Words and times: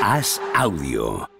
Haz 0.00 0.40
audio. 0.54 1.39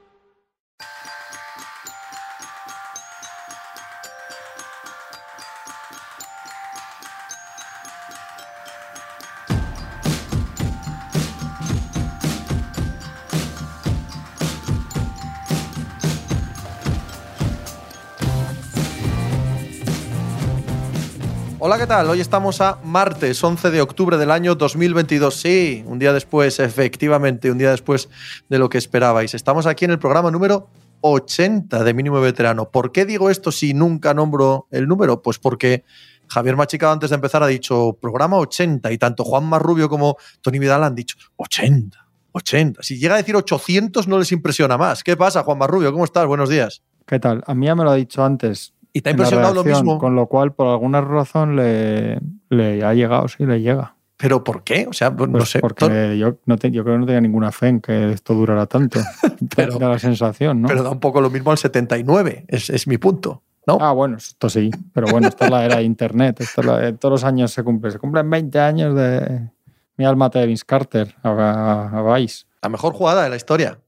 ¿Qué 21.80 21.86
tal? 21.86 22.10
Hoy 22.10 22.20
estamos 22.20 22.60
a 22.60 22.78
martes 22.84 23.42
11 23.42 23.70
de 23.70 23.80
octubre 23.80 24.18
del 24.18 24.30
año 24.30 24.54
2022. 24.54 25.34
Sí, 25.34 25.82
un 25.86 25.98
día 25.98 26.12
después, 26.12 26.60
efectivamente, 26.60 27.50
un 27.50 27.56
día 27.56 27.70
después 27.70 28.10
de 28.50 28.58
lo 28.58 28.68
que 28.68 28.76
esperabais. 28.76 29.32
Estamos 29.32 29.64
aquí 29.64 29.86
en 29.86 29.92
el 29.92 29.98
programa 29.98 30.30
número 30.30 30.68
80 31.00 31.82
de 31.82 31.94
Mínimo 31.94 32.20
Veterano. 32.20 32.70
¿Por 32.70 32.92
qué 32.92 33.06
digo 33.06 33.30
esto 33.30 33.50
si 33.50 33.72
nunca 33.72 34.12
nombro 34.12 34.66
el 34.70 34.88
número? 34.88 35.22
Pues 35.22 35.38
porque 35.38 35.84
Javier 36.28 36.54
Machicado 36.54 36.92
antes 36.92 37.08
de 37.08 37.14
empezar 37.14 37.42
ha 37.42 37.46
dicho 37.46 37.96
programa 37.98 38.36
80 38.36 38.92
y 38.92 38.98
tanto 38.98 39.24
Juan 39.24 39.46
Marrubio 39.46 39.88
como 39.88 40.18
Tony 40.42 40.58
Vidal 40.58 40.84
han 40.84 40.94
dicho 40.94 41.16
80, 41.36 41.96
80. 42.32 42.82
Si 42.82 42.98
llega 42.98 43.14
a 43.14 43.16
decir 43.16 43.34
800 43.34 44.06
no 44.06 44.18
les 44.18 44.32
impresiona 44.32 44.76
más. 44.76 45.02
¿Qué 45.02 45.16
pasa, 45.16 45.44
Juan 45.44 45.56
Marrubio? 45.56 45.90
¿Cómo 45.92 46.04
estás? 46.04 46.26
Buenos 46.26 46.50
días. 46.50 46.82
¿Qué 47.06 47.18
tal? 47.18 47.42
A 47.46 47.54
mí 47.54 47.64
ya 47.64 47.74
me 47.74 47.84
lo 47.84 47.90
ha 47.90 47.94
dicho 47.94 48.22
antes. 48.22 48.74
¿Y 48.92 49.00
te 49.02 49.10
ha 49.10 49.12
impresionado 49.12 49.54
lo 49.54 49.64
mismo? 49.64 49.98
Con 49.98 50.14
lo 50.16 50.26
cual, 50.26 50.52
por 50.52 50.66
alguna 50.68 51.00
razón, 51.00 51.56
le, 51.56 52.18
le 52.48 52.84
ha 52.84 52.92
llegado, 52.94 53.28
sí, 53.28 53.46
le 53.46 53.60
llega. 53.60 53.94
¿Pero 54.16 54.44
por 54.44 54.64
qué? 54.64 54.86
O 54.88 54.92
sea, 54.92 55.10
no 55.10 55.30
Pues 55.30 55.48
sé. 55.50 55.60
Porque 55.60 56.18
yo, 56.18 56.36
no 56.44 56.58
te- 56.58 56.70
yo 56.70 56.82
creo 56.84 56.96
que 56.96 57.00
no 57.00 57.06
tenía 57.06 57.20
ninguna 57.22 57.52
fe 57.52 57.68
en 57.68 57.80
que 57.80 58.12
esto 58.12 58.34
durara 58.34 58.66
tanto. 58.66 59.00
Pero- 59.56 59.78
da 59.78 59.88
la 59.88 59.98
sensación, 59.98 60.60
¿no? 60.62 60.68
Pero 60.68 60.82
da 60.82 60.90
un 60.90 61.00
poco 61.00 61.20
lo 61.20 61.30
mismo 61.30 61.50
al 61.50 61.58
79, 61.58 62.44
es, 62.48 62.68
es 62.70 62.86
mi 62.86 62.98
punto. 62.98 63.42
¿no? 63.66 63.78
Ah, 63.80 63.92
bueno, 63.92 64.16
esto 64.16 64.48
sí. 64.50 64.70
Pero 64.92 65.06
bueno, 65.08 65.28
esta 65.28 65.44
es 65.44 65.50
la 65.50 65.64
era 65.64 65.76
de 65.76 65.84
Internet. 65.84 66.40
Esto 66.40 66.60
es 66.62 66.66
la 66.66 66.92
todos 66.96 67.12
los 67.12 67.24
años 67.24 67.52
se 67.52 67.62
cumple. 67.62 67.90
Se 67.92 67.98
cumplen 67.98 68.28
20 68.28 68.58
años 68.58 68.94
de 68.94 69.48
mi 69.96 70.04
alma 70.04 70.28
de 70.28 70.46
Vince 70.46 70.64
Carter 70.66 71.14
a, 71.22 71.28
a- 71.30 71.98
a 71.98 72.14
Vice. 72.16 72.44
La 72.62 72.68
mejor 72.68 72.92
jugada 72.94 73.22
de 73.22 73.30
la 73.30 73.36
historia. 73.36 73.78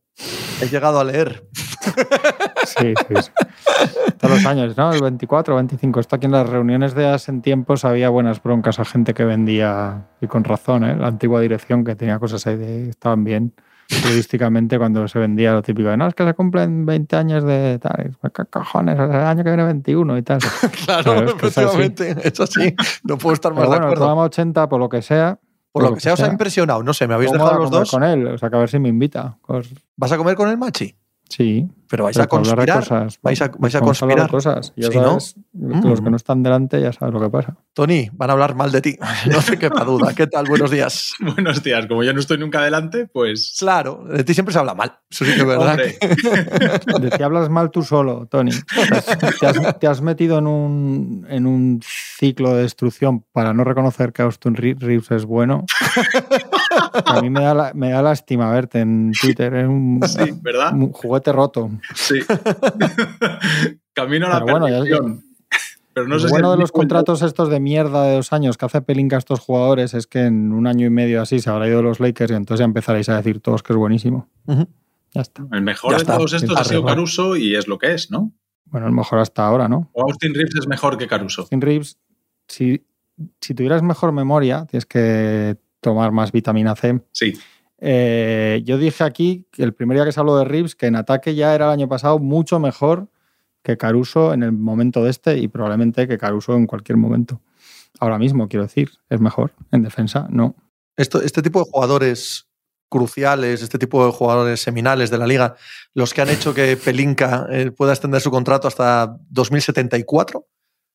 He 0.63 0.69
llegado 0.69 1.01
a 1.01 1.05
leer. 1.05 1.47
Sí, 2.65 2.95
sí, 3.09 3.15
sí. 3.23 3.31
Todos 4.19 4.37
los 4.37 4.47
años, 4.47 4.77
¿no? 4.77 4.93
El 4.93 5.01
24, 5.03 5.55
25. 5.57 6.01
Esto 6.01 6.17
aquí 6.17 6.27
en 6.27 6.33
las 6.33 6.49
reuniones 6.49 6.95
de 6.95 7.07
hace 7.09 7.33
tiempos 7.41 7.85
había 7.85 8.09
buenas 8.09 8.43
broncas 8.43 8.79
a 8.79 8.85
gente 8.85 9.15
que 9.15 9.25
vendía, 9.25 10.07
y 10.21 10.27
con 10.27 10.45
razón, 10.45 10.85
¿eh? 10.85 10.97
La 10.97 11.09
antigua 11.09 11.41
dirección 11.41 11.85
que 11.85 11.97
tenía 11.97 12.19
cosas 12.19 12.47
ahí 12.47 12.57
de 12.57 12.89
estaban 12.91 13.25
bien. 13.25 13.53
Periodísticamente 13.89 14.79
cuando 14.79 15.07
se 15.07 15.19
vendía 15.19 15.53
lo 15.53 15.61
típico 15.61 15.89
de, 15.91 15.97
no, 15.97 16.07
es 16.07 16.15
que 16.15 16.25
se 16.25 16.33
cumplen 16.35 16.87
20 16.87 17.17
años 17.17 17.45
de 17.45 17.79
tal, 17.79 18.17
¿qué 18.35 18.45
cojones? 18.47 18.99
El 18.99 19.11
año 19.13 19.45
que 19.45 19.51
viene 19.51 19.65
21 19.65 20.19
y 20.19 20.23
tal. 20.23 20.39
Claro, 20.87 21.25
es 21.25 21.35
que 21.35 21.47
efectivamente. 21.49 22.17
Es 22.23 22.41
así. 22.41 22.75
No 23.05 23.19
puedo 23.19 23.35
estar 23.35 23.53
más 23.53 23.61
Pero 23.61 23.65
de 23.65 23.69
bueno, 23.69 23.87
el 23.87 23.93
acuerdo. 23.93 24.01
programa 24.01 24.23
80, 24.23 24.69
por 24.69 24.81
lo 24.81 24.89
que 24.89 25.03
sea. 25.03 25.39
Por 25.73 25.83
lo 25.83 25.95
que 25.95 26.01
sea, 26.01 26.13
os 26.15 26.21
ha 26.21 26.29
impresionado. 26.29 26.83
No 26.83 26.93
sé, 26.95 27.07
me 27.09 27.15
habéis 27.15 27.33
¿cómo 27.33 27.45
dejado 27.45 27.61
a 27.61 27.63
los 27.63 27.71
dos. 27.71 27.91
con 27.91 28.05
él? 28.05 28.27
O 28.27 28.39
sea, 28.39 28.51
que 28.51 28.57
a 28.57 28.59
ver 28.59 28.69
si 28.69 28.79
me 28.79 28.89
invita. 28.91 29.39
¿Vas 29.97 30.13
a 30.13 30.17
comer 30.17 30.37
con 30.37 30.49
el 30.49 30.59
machi? 30.59 30.95
Sí. 31.37 31.69
Pero 31.89 32.05
vais 32.05 32.17
pero 32.17 32.25
a 32.25 32.27
conspirar. 32.27 32.79
cosas. 32.79 33.19
vais 33.23 33.43
a, 33.43 33.49
vais 33.59 33.75
a 33.75 33.81
Vamos 33.81 34.03
hablar 34.03 34.17
de 34.23 34.29
conspirar. 34.29 34.31
cosas. 34.31 34.73
Ya 34.77 34.89
Sí, 34.91 34.97
¿no? 34.97 35.21
sabes, 35.21 35.37
los 35.53 36.01
que 36.01 36.07
Mm. 36.09 36.11
no 36.11 36.17
están 36.17 36.43
delante 36.43 36.81
ya 36.81 36.91
sabes 36.91 37.13
lo 37.13 37.21
que 37.21 37.29
pasa. 37.29 37.55
Tony, 37.75 38.09
van 38.15 38.31
a 38.31 38.33
hablar 38.33 38.55
mal 38.55 38.73
de 38.73 38.81
ti. 38.81 38.97
No 39.31 39.41
te 39.43 39.59
quepa 39.59 39.85
duda. 39.85 40.15
¿Qué 40.15 40.27
tal? 40.27 40.47
Buenos 40.47 40.71
días. 40.71 41.13
Buenos 41.21 41.63
días, 41.63 41.85
como 41.87 42.03
yo 42.03 42.15
no 42.15 42.21
estoy 42.21 42.39
nunca 42.39 42.61
adelante, 42.61 43.09
pues. 43.13 43.57
Claro, 43.59 44.05
de 44.11 44.25
ti 44.25 44.33
siempre 44.33 44.55
se 44.55 44.59
habla 44.61 44.75
mal. 44.75 45.01
Eso 45.11 45.27
sí 45.27 45.35
que 45.35 45.41
es 45.41 45.47
verdad. 45.47 45.77
De 45.77 47.11
ti 47.11 47.23
hablas 47.23 47.51
mal 47.51 47.71
tú 47.71 47.83
solo, 47.83 48.27
Tony. 48.31 48.53
Te 49.41 49.47
has, 49.47 49.79
te 49.79 49.87
has- 49.87 50.01
metido 50.01 50.39
en 50.39 50.47
un, 50.47 51.27
en 51.29 51.47
un 51.47 51.81
ciclo 51.85 52.55
de 52.55 52.63
destrucción 52.63 53.23
para 53.33 53.53
no 53.53 53.65
reconocer 53.65 54.13
que 54.15 54.23
Austin 54.23 54.55
Re- 54.55 54.77
Reeves 54.79 55.11
es 55.11 55.25
bueno. 55.27 55.67
A 57.07 57.21
mí 57.23 57.31
me 57.31 57.41
da, 57.41 57.55
la- 57.55 57.73
me 57.75 57.91
da 57.91 58.03
lástima 58.03 58.51
verte 58.51 58.81
en 58.81 59.13
Twitter. 59.21 59.55
Es 59.55 59.67
un, 59.69 60.01
sí, 60.07 60.33
¿verdad? 60.43 60.73
un 60.75 60.93
juguete 60.93 61.33
roto. 61.33 61.71
Sí. 61.95 62.19
Camino 63.95 64.27
a 64.27 64.31
la 64.31 64.45
Pero 64.45 64.59
bueno, 64.59 64.69
ya-. 64.69 64.99
Pero 65.95 66.09
no 66.09 66.19
sé 66.19 66.29
bueno 66.29 66.51
de 66.53 66.57
los 66.57 66.73
contratos 66.73 67.21
estos 67.21 67.51
de 67.51 67.61
mierda 67.61 68.05
de 68.05 68.15
dos 68.15 68.33
años 68.33 68.57
que 68.57 68.65
hace 68.65 68.81
Pelinka 68.81 69.17
a 69.17 69.19
estos 69.19 69.41
jugadores 69.41 69.93
es 69.93 70.07
que 70.07 70.25
en 70.25 70.53
un 70.53 70.67
año 70.67 70.87
y 70.87 70.91
medio 70.91 71.21
así 71.21 71.39
se 71.39 71.51
habrá 71.51 71.69
ido 71.69 71.83
los 71.83 72.01
Lakers 72.01 72.33
y 72.33 72.35
entonces 72.35 72.61
ya 72.61 72.65
empezaréis 72.65 73.11
a 73.11 73.17
decir 73.17 73.41
todos 73.41 73.63
que 73.63 73.75
es 73.75 73.77
buenísimo. 73.77 74.27
Ya 74.47 75.21
está. 75.21 75.45
El 75.53 75.61
mejor 75.61 75.91
Ya 75.91 75.97
de 75.99 76.03
está, 76.03 76.17
todos 76.17 76.33
estos 76.33 76.57
ha 76.59 76.65
sido. 76.65 76.83
Caruso 76.87 77.37
y 77.37 77.55
es 77.57 77.69
lo 77.69 77.77
que 77.77 77.93
es, 77.93 78.11
¿no? 78.11 78.33
Bueno, 78.65 78.87
el 78.87 78.95
mejor 78.95 79.19
hasta 79.19 79.47
ahora, 79.47 79.69
¿no? 79.69 79.91
O 79.93 80.03
Austin 80.05 80.33
Reeves 80.33 80.55
es 80.59 80.67
mejor 80.67 80.97
que 80.97 81.07
Caruso. 81.07 81.43
Austin 81.43 81.61
Reeves, 81.61 81.99
si, 82.49 82.83
si 83.39 83.53
tuvieras 83.55 83.83
mejor 83.83 84.13
memoria, 84.13 84.65
tienes 84.65 84.87
que 84.87 85.59
tomar 85.83 86.13
más 86.13 86.33
vitamina 86.33 86.75
C. 86.75 87.03
Sí. 87.13 87.35
Eh, 87.79 88.63
yo 88.65 88.79
dije 88.79 89.05
aquí 89.05 89.45
que 89.51 89.65
el 89.65 89.75
primer 89.75 89.97
día 89.97 90.05
que 90.05 90.13
se 90.13 90.21
habló 90.21 90.39
de 90.39 90.45
Reeves 90.45 90.77
que 90.77 90.87
en 90.87 90.95
ataque 90.97 91.35
ya 91.35 91.53
era 91.55 91.67
el 91.67 91.73
año 91.73 91.89
pasado 91.89 92.21
mucho 92.21 92.61
mejor 92.61 93.09
que 93.63 93.77
Caruso 93.77 94.33
en 94.33 94.45
el 94.45 94.53
momento 94.53 95.03
de 95.03 95.11
este 95.11 95.39
y 95.39 95.49
probablemente 95.49 96.07
que 96.07 96.17
Caruso 96.17 96.55
en 96.55 96.67
cualquier 96.67 96.97
momento. 96.97 97.41
Ahora 97.99 98.19
mismo, 98.19 98.49
quiero 98.49 98.65
decir, 98.65 98.93
es 99.11 99.21
mejor. 99.21 99.53
En 99.73 99.83
defensa, 99.83 100.27
no. 100.31 100.55
Esto, 100.97 101.21
este 101.21 101.43
tipo 101.43 101.59
de 101.59 101.71
jugadores 101.71 102.49
cruciales, 102.89 103.63
este 103.63 103.79
tipo 103.79 104.05
de 104.05 104.13
jugadores 104.13 104.61
seminales 104.61 105.11
de 105.11 105.19
la 105.19 105.27
liga, 105.27 105.57
los 105.95 106.15
que 106.15 106.23
han 106.23 106.29
hecho 106.29 106.55
que 106.55 106.77
Pelinka 106.77 107.47
eh, 107.51 107.71
pueda 107.71 107.93
extender 107.93 108.21
su 108.21 108.31
contrato 108.31 108.69
hasta 108.69 109.17
2074, 109.31 110.47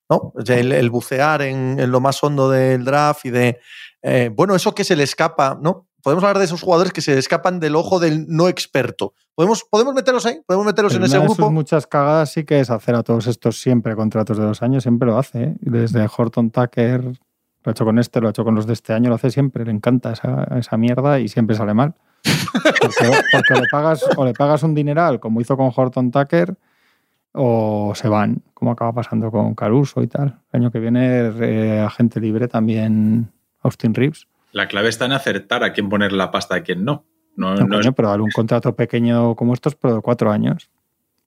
¿no? 0.10 0.16
O 0.36 0.46
sea, 0.46 0.58
El, 0.58 0.72
el 0.72 0.90
bucear 0.90 1.42
en, 1.42 1.80
en 1.80 1.92
lo 1.92 2.00
más 2.00 2.24
hondo 2.24 2.50
del 2.50 2.86
draft 2.86 3.26
y 3.26 3.30
de, 3.32 3.60
eh, 4.02 4.32
bueno, 4.34 4.56
eso 4.56 4.74
que 4.76 4.84
se 4.84 4.96
le 4.96 5.04
escapa, 5.04 5.58
¿no? 5.62 5.88
Podemos 6.04 6.24
hablar 6.24 6.38
de 6.38 6.46
esos 6.46 6.62
jugadores 6.62 6.94
que 6.94 7.02
se 7.02 7.14
le 7.14 7.20
escapan 7.20 7.60
del 7.60 7.76
ojo 7.76 8.00
del 8.00 8.28
no 8.28 8.48
experto. 8.48 9.14
¿Podemos, 9.36 9.66
podemos 9.70 9.94
meterlos 9.94 10.26
ahí? 10.26 10.40
¿Podemos 10.46 10.66
meterlos 10.66 10.94
Pero 10.94 11.04
en 11.04 11.10
ese 11.12 11.20
de 11.20 11.26
grupo? 11.26 11.52
muchas 11.52 11.86
cagadas 11.88 12.32
sí 12.32 12.46
que 12.46 12.60
es 12.60 12.70
hacer 12.70 12.96
a 12.96 13.04
todos 13.04 13.28
estos 13.28 13.60
siempre 13.60 13.96
contratos 13.96 14.38
de 14.38 14.46
dos 14.46 14.62
años, 14.62 14.84
siempre 14.84 15.08
lo 15.08 15.18
hace. 15.18 15.44
¿eh? 15.44 15.56
Desde 15.60 16.08
Horton 16.16 16.52
Tucker, 16.52 17.04
lo 17.04 17.14
ha 17.66 17.72
hecho 17.72 17.84
con 17.84 18.00
este, 18.00 18.22
lo 18.22 18.28
ha 18.28 18.30
hecho 18.30 18.46
con 18.46 18.56
los 18.56 18.68
de 18.68 18.74
este 18.74 18.94
año, 18.94 19.10
lo 19.10 19.16
hace 19.16 19.32
siempre, 19.32 19.66
le 19.66 19.72
encanta 19.72 20.14
esa, 20.14 20.44
esa 20.58 20.78
mierda 20.78 21.20
y 21.20 21.28
siempre 21.28 21.56
sale 21.56 21.74
mal. 21.74 21.96
Porque, 22.82 23.12
porque 23.32 23.54
le 23.54 23.68
pagas, 23.72 24.04
o 24.16 24.26
le 24.26 24.34
pagas 24.34 24.64
un 24.64 24.74
dineral, 24.74 25.20
como 25.20 25.40
hizo 25.40 25.56
con 25.56 25.72
Horton 25.76 26.12
Tucker, 26.12 26.58
o 27.34 27.94
se 27.96 28.10
van, 28.10 28.44
como 28.54 28.72
acaba 28.72 28.92
pasando 28.94 29.30
con 29.32 29.54
Caruso 29.56 30.02
y 30.02 30.08
tal. 30.08 30.40
El 30.52 30.62
año 30.62 30.72
que 30.72 30.80
viene, 30.80 31.32
eh, 31.40 31.80
agente 31.80 32.20
libre 32.20 32.48
también 32.48 33.32
Austin 33.62 33.94
Reeves. 33.94 34.28
La 34.52 34.68
clave 34.68 34.90
está 34.90 35.06
en 35.06 35.12
acertar 35.12 35.64
a 35.64 35.74
quién 35.74 35.90
poner 35.90 36.12
la 36.14 36.32
pasta 36.32 36.56
y 36.58 36.60
a 36.62 36.64
quién 36.64 36.84
no. 36.86 37.06
No, 37.36 37.56
No, 37.56 37.66
no 37.68 37.80
es- 37.80 37.88
pero 37.96 38.10
darle 38.10 38.24
un 38.24 38.32
contrato 38.32 38.76
pequeño 38.76 39.36
como 39.36 39.54
estos, 39.54 39.76
pero 39.76 39.96
de 39.96 40.02
cuatro 40.02 40.32
años, 40.32 40.70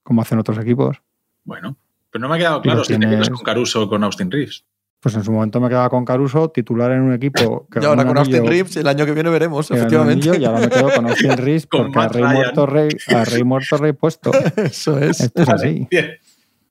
como 0.03 0.23
hacen 0.23 0.39
otros 0.39 0.59
equipos. 0.59 1.01
Bueno, 1.45 1.77
pero 2.11 2.23
no 2.23 2.29
me 2.29 2.35
ha 2.35 2.39
quedado 2.39 2.61
claro 2.63 2.83
si 2.85 2.95
te 2.95 2.99
quedas 2.99 3.11
tienes- 3.11 3.31
con 3.31 3.43
Caruso 3.45 3.83
o 3.83 3.89
con 3.89 4.03
Austin 4.05 4.31
Reeves. 4.31 4.65
Pues 5.01 5.15
en 5.15 5.25
su 5.25 5.33
momento 5.33 5.61
me 5.61 5.69
quedaba 5.69 5.89
con 5.89 6.05
Caruso, 6.05 6.51
titular 6.51 6.91
en 6.93 7.01
un 7.01 7.15
equipo 7.15 7.67
que 7.73 7.81
Y 7.81 7.85
ahora 7.87 8.05
con 8.05 8.19
Austin 8.19 8.47
Reeves, 8.47 8.77
el 8.77 8.87
año 8.87 9.07
que 9.07 9.13
viene 9.13 9.31
veremos, 9.31 9.69
que 9.69 9.75
efectivamente. 9.75 10.29
anillo, 10.29 10.43
y 10.43 10.45
ahora 10.45 10.61
me 10.61 10.69
quedo 10.69 10.91
con 10.95 11.07
Austin 11.09 11.37
Reeves 11.39 11.67
Con 11.67 11.81
porque 11.93 11.99
a 11.99 12.03
Matt 12.03 12.15
rey, 12.15 12.25
muerto, 12.25 12.67
rey, 12.67 12.89
a 13.15 13.25
rey 13.25 13.45
muerto, 13.45 13.77
rey 13.79 13.93
puesto. 13.93 14.31
Eso 14.57 14.99
es. 14.99 15.21
Esto 15.21 15.43
es 15.43 15.49
así. 15.49 15.87
Bien. 15.91 16.11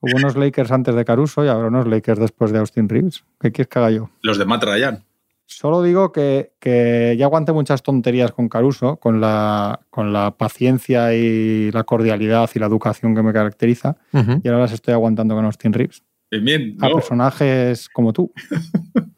Hubo 0.02 0.16
unos 0.18 0.36
Lakers 0.36 0.72
antes 0.72 0.94
de 0.96 1.04
Caruso 1.06 1.44
y 1.44 1.48
ahora 1.48 1.68
unos 1.70 1.88
Lakers 1.88 2.20
después 2.20 2.52
de 2.52 2.60
Austin 2.60 2.88
Reeves. 2.88 3.24
¿Qué 3.40 3.52
quieres 3.52 3.68
que 3.70 3.80
haga 3.80 3.92
yo? 3.92 4.10
Los 4.22 4.38
de 4.38 4.46
Matt 4.46 4.64
Ryan. 4.64 5.04
Solo 5.52 5.82
digo 5.82 6.12
que, 6.12 6.54
que 6.60 7.16
ya 7.18 7.26
aguanté 7.26 7.52
muchas 7.54 7.82
tonterías 7.82 8.32
con 8.32 8.50
Caruso, 8.50 8.98
con 8.98 9.20
la, 9.20 9.80
con 9.90 10.14
la 10.14 10.38
paciencia 10.38 11.16
y 11.16 11.72
la 11.72 11.84
cordialidad 11.86 12.48
y 12.54 12.60
la 12.60 12.68
educación 12.68 13.16
que 13.16 13.24
me 13.24 13.34
caracteriza, 13.34 13.98
y 14.14 14.48
ahora 14.48 14.60
las 14.60 14.74
estoy 14.74 14.94
aguantando 14.94 15.34
con 15.34 15.46
Austin 15.46 15.74
Reeves. 15.74 16.04
Bien, 16.30 16.46
bien. 16.46 16.78
A 16.80 16.90
¿no? 16.90 16.96
personajes 16.96 17.90
como 17.90 18.14
tú. 18.14 18.32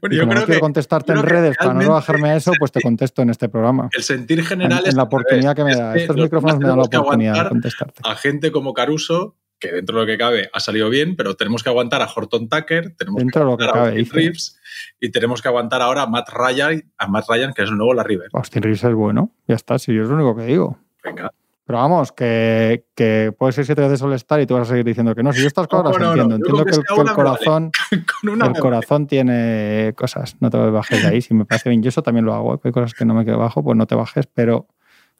Bueno, 0.00 0.16
Y 0.16 0.18
yo 0.18 0.22
como 0.22 0.32
creo 0.32 0.40
no 0.40 0.46
quiero 0.46 0.58
que 0.58 0.60
contestarte 0.60 1.12
en 1.12 1.20
creo 1.20 1.28
que 1.28 1.34
redes 1.40 1.56
para 1.56 1.72
no 1.72 1.92
bajarme 1.92 2.30
a 2.30 2.36
eso, 2.36 2.50
pues 2.58 2.72
te 2.72 2.80
contesto 2.80 3.22
en 3.22 3.30
este 3.30 3.48
programa. 3.48 3.90
el 3.92 4.02
sentir 4.02 4.40
En, 4.40 4.44
general 4.44 4.80
en 4.82 4.88
es 4.88 4.94
la 4.96 5.02
al 5.02 5.06
oportunidad 5.06 5.54
que 5.54 5.62
me 5.62 5.76
da. 5.76 5.94
Es 5.94 6.02
Estos 6.02 6.16
micrófonos 6.16 6.58
me 6.58 6.66
dan 6.66 6.78
la 6.78 6.88
que 6.88 6.96
oportunidad 6.96 7.32
de 7.32 7.38
aguantar 7.38 7.48
contestarte. 7.48 8.02
a 8.04 8.16
gente 8.16 8.50
como 8.50 8.74
Caruso, 8.74 9.36
que 9.60 9.70
dentro 9.70 10.00
de 10.00 10.02
lo 10.02 10.06
que 10.08 10.18
cabe 10.18 10.50
ha 10.52 10.58
salido 10.58 10.90
bien, 10.90 11.14
pero 11.14 11.36
tenemos 11.36 11.62
que 11.62 11.68
aguantar 11.68 12.02
a 12.02 12.08
Horton 12.12 12.48
Tucker, 12.48 12.96
tenemos 12.96 13.20
Dentro 13.20 13.44
de 13.44 13.50
lo 13.52 13.56
que 13.56 13.62
que 13.64 13.70
aguantar 13.70 13.92
a 13.92 13.94
cabe. 13.94 14.08
Reeves 14.10 14.58
y 15.04 15.10
tenemos 15.10 15.42
que 15.42 15.48
aguantar 15.48 15.82
ahora 15.82 16.02
a 16.02 16.06
Matt 16.06 16.28
Ryan, 16.32 16.80
a 16.96 17.08
Matt 17.08 17.24
Ryan, 17.28 17.52
que 17.52 17.62
es 17.64 17.70
el 17.70 17.76
nuevo 17.76 17.92
la 17.92 18.04
River. 18.04 18.28
Austin 18.32 18.62
Reeves 18.62 18.84
es 18.84 18.94
bueno. 18.94 19.32
Ya 19.48 19.56
está, 19.56 19.78
si 19.78 19.92
yo 19.92 20.02
es 20.04 20.08
lo 20.08 20.14
único 20.14 20.36
que 20.36 20.44
digo. 20.44 20.78
Venga. 21.02 21.32
Pero 21.64 21.78
vamos, 21.78 22.12
que, 22.12 22.84
que 22.94 23.32
puede 23.38 23.52
ser 23.52 23.64
siete 23.66 23.82
veces 23.82 24.00
All-Star 24.02 24.40
y 24.40 24.46
tú 24.46 24.54
vas 24.54 24.68
a 24.68 24.70
seguir 24.70 24.84
diciendo 24.84 25.14
que 25.14 25.22
no. 25.22 25.32
Si 25.32 25.40
yo 25.40 25.46
estas 25.48 25.66
cosas 25.66 25.84
No, 25.84 25.90
las 25.90 26.00
no, 26.00 26.06
no. 26.28 26.34
entiendo. 26.34 26.36
Yo 26.48 26.58
Entiendo 26.60 26.64
que, 26.64 26.70
que 26.70 26.76
el, 26.76 26.84
que 26.86 26.92
el 26.92 27.04
vale. 27.04 27.14
corazón, 27.16 27.70
Con 28.20 28.30
una 28.30 28.46
el 28.46 28.52
corazón 28.58 29.06
tiene 29.08 29.92
cosas. 29.96 30.36
No 30.40 30.50
te 30.50 30.56
bajes 30.58 31.02
de 31.02 31.08
ahí. 31.08 31.20
Si 31.20 31.34
me 31.34 31.44
parece 31.44 31.68
bien, 31.68 31.82
yo 31.82 31.88
eso 31.88 32.02
también 32.02 32.24
lo 32.24 32.34
hago. 32.34 32.54
¿eh? 32.54 32.58
Hay 32.64 32.72
cosas 32.72 32.94
que 32.94 33.04
no 33.04 33.14
me 33.14 33.24
quedo 33.24 33.38
bajo, 33.38 33.62
pues 33.62 33.76
no 33.76 33.86
te 33.86 33.94
bajes. 33.94 34.26
Pero 34.32 34.66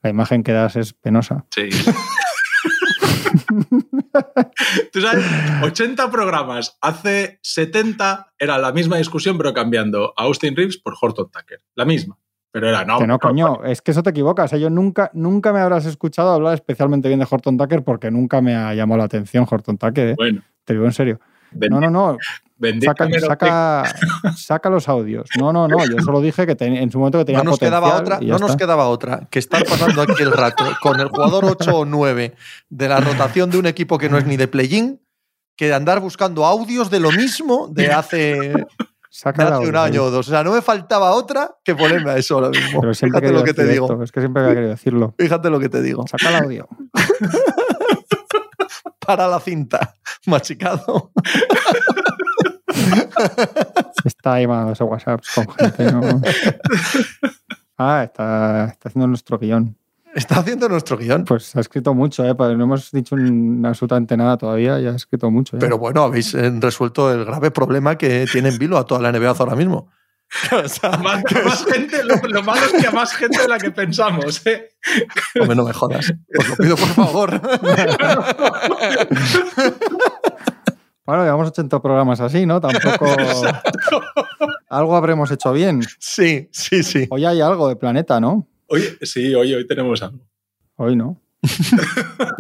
La 0.02 0.10
imagen 0.10 0.42
que 0.42 0.52
das 0.52 0.74
es 0.76 0.92
penosa. 0.94 1.44
Sí. 1.50 1.68
Tú 4.92 5.00
sabes, 5.00 5.24
80 5.62 6.10
programas. 6.10 6.76
Hace 6.80 7.38
70 7.42 8.32
era 8.38 8.58
la 8.58 8.72
misma 8.72 8.96
discusión, 8.98 9.36
pero 9.38 9.52
cambiando 9.52 10.12
a 10.16 10.24
Austin 10.24 10.56
Reeves 10.56 10.78
por 10.78 10.94
Horton 11.00 11.30
Tucker. 11.30 11.60
La 11.74 11.84
misma. 11.84 12.18
Pero 12.50 12.68
era, 12.68 12.84
no. 12.84 12.98
Que 12.98 13.06
no, 13.06 13.18
coño, 13.18 13.64
es 13.64 13.80
que 13.80 13.92
eso 13.92 14.02
te 14.02 14.10
equivocas. 14.10 14.52
¿eh? 14.52 14.60
Yo 14.60 14.68
nunca, 14.68 15.10
nunca 15.14 15.52
me 15.52 15.60
habrás 15.60 15.86
escuchado 15.86 16.30
hablar 16.30 16.54
especialmente 16.54 17.08
bien 17.08 17.20
de 17.20 17.26
Horton 17.28 17.56
Tucker 17.56 17.82
porque 17.82 18.10
nunca 18.10 18.42
me 18.42 18.54
ha 18.54 18.74
llamado 18.74 18.98
la 18.98 19.04
atención 19.04 19.46
Horton 19.50 19.78
Tucker. 19.78 20.08
¿eh? 20.08 20.14
Bueno, 20.16 20.42
Te 20.64 20.74
digo 20.74 20.84
en 20.84 20.92
serio. 20.92 21.20
No, 21.70 21.80
no, 21.80 21.90
no. 21.90 22.18
Saca, 22.86 23.04
saca, 23.26 23.82
saca 24.36 24.70
los 24.70 24.88
audios. 24.88 25.28
No, 25.38 25.52
no, 25.52 25.66
no. 25.66 25.84
Yo 25.84 25.98
solo 26.04 26.20
dije 26.20 26.46
que 26.46 26.54
ten- 26.54 26.76
en 26.76 26.92
su 26.92 26.98
momento 26.98 27.18
que 27.18 27.24
tenía 27.24 27.42
No 27.42 27.50
nos 27.50 27.58
quedaba 27.58 27.90
potencial 27.90 28.16
otra, 28.18 28.26
no 28.38 28.38
nos 28.38 28.56
quedaba 28.56 28.88
otra 28.88 29.28
que 29.30 29.38
estar 29.40 29.64
pasando 29.64 30.00
aquí 30.02 30.22
el 30.22 30.30
rato 30.32 30.64
con 30.80 31.00
el 31.00 31.08
jugador 31.08 31.44
8 31.44 31.76
o 31.76 31.84
9 31.84 32.34
de 32.70 32.88
la 32.88 33.00
rotación 33.00 33.50
de 33.50 33.58
un 33.58 33.66
equipo 33.66 33.98
que 33.98 34.08
no 34.08 34.16
es 34.16 34.26
ni 34.26 34.36
de 34.36 34.46
play-in 34.46 35.00
que 35.56 35.72
andar 35.74 35.98
buscando 36.00 36.46
audios 36.46 36.88
de 36.88 37.00
lo 37.00 37.10
mismo 37.10 37.68
de 37.68 37.90
hace, 37.92 38.16
de 38.16 38.66
Saca 39.10 39.42
hace 39.44 39.54
audio, 39.54 39.68
un 39.68 39.76
año 39.76 40.04
o 40.04 40.10
dos. 40.10 40.28
O 40.28 40.30
sea, 40.30 40.42
no 40.44 40.52
me 40.52 40.62
faltaba 40.62 41.10
otra 41.12 41.56
que 41.64 41.74
ponerme 41.74 42.12
a 42.12 42.16
eso 42.16 42.36
ahora 42.36 42.48
mismo. 42.50 42.80
Pero 42.80 42.94
Fíjate 42.94 43.32
lo 43.32 43.44
que 43.44 43.52
te 43.54 43.66
digo. 43.66 44.02
Es 44.02 44.10
que 44.12 44.20
siempre 44.20 44.42
había 44.42 44.54
querido 44.54 44.70
decirlo. 44.70 45.14
Fíjate 45.18 45.50
lo 45.50 45.58
que 45.60 45.68
te 45.68 45.82
digo. 45.82 46.04
Saca 46.06 46.28
el 46.30 46.44
audio. 46.44 46.68
Para 49.06 49.28
la 49.28 49.40
cinta, 49.40 49.94
machicado. 50.26 51.12
Está 54.04 54.34
ahí 54.34 54.46
mandándose 54.46 54.84
WhatsApps 54.84 55.28
con 55.34 55.48
gente. 55.54 55.92
¿no? 55.92 56.20
Ah, 57.78 58.02
está, 58.04 58.66
está 58.66 58.90
haciendo 58.90 59.08
nuestro 59.08 59.38
guion. 59.38 59.76
Está 60.14 60.38
haciendo 60.38 60.68
nuestro 60.68 60.96
guion. 60.96 61.24
Pues 61.24 61.56
ha 61.56 61.60
escrito 61.60 61.94
mucho, 61.94 62.24
¿eh? 62.24 62.32
No 62.38 62.62
hemos 62.64 62.92
dicho 62.92 63.16
un- 63.16 63.64
absolutamente 63.66 64.16
nada 64.16 64.36
todavía. 64.36 64.78
Ya 64.78 64.90
ha 64.90 64.94
escrito 64.94 65.28
mucho. 65.32 65.56
¿eh? 65.56 65.58
Pero 65.58 65.78
bueno, 65.78 66.02
habéis 66.04 66.32
eh, 66.34 66.52
resuelto 66.60 67.10
el 67.12 67.24
grave 67.24 67.50
problema 67.50 67.98
que 67.98 68.26
tiene 68.30 68.50
en 68.50 68.58
vilo 68.58 68.78
a 68.78 68.86
toda 68.86 69.00
la 69.00 69.10
NBA 69.18 69.30
ahora 69.30 69.56
mismo. 69.56 69.88
O 70.52 70.68
sea, 70.68 70.90
Más, 70.98 71.22
más 71.44 71.64
gente, 71.66 72.02
lo, 72.04 72.16
lo 72.16 72.42
malo 72.42 72.64
es 72.66 72.72
que 72.80 72.86
a 72.86 72.90
más 72.90 73.12
gente 73.14 73.42
de 73.42 73.48
la 73.48 73.58
que 73.58 73.70
pensamos. 73.70 74.44
¿eh? 74.46 74.70
hombre, 75.38 75.56
no 75.56 75.64
me 75.64 75.72
jodas. 75.72 76.12
Os 76.38 76.48
lo 76.48 76.56
pido 76.56 76.76
por 76.76 76.88
favor. 76.88 77.40
Bueno, 81.04 81.24
llevamos 81.24 81.48
80 81.48 81.82
programas 81.82 82.20
así, 82.20 82.46
¿no? 82.46 82.60
Tampoco. 82.60 83.06
algo 84.68 84.96
habremos 84.96 85.32
hecho 85.32 85.52
bien. 85.52 85.82
Sí, 85.98 86.48
sí, 86.52 86.84
sí. 86.84 87.08
Hoy 87.10 87.24
hay 87.24 87.40
algo 87.40 87.68
de 87.68 87.74
planeta, 87.74 88.20
¿no? 88.20 88.46
Hoy, 88.68 88.82
sí, 89.02 89.34
hoy, 89.34 89.52
hoy 89.52 89.66
tenemos 89.66 90.00
algo. 90.00 90.20
Hoy 90.76 90.94
no. 90.94 91.20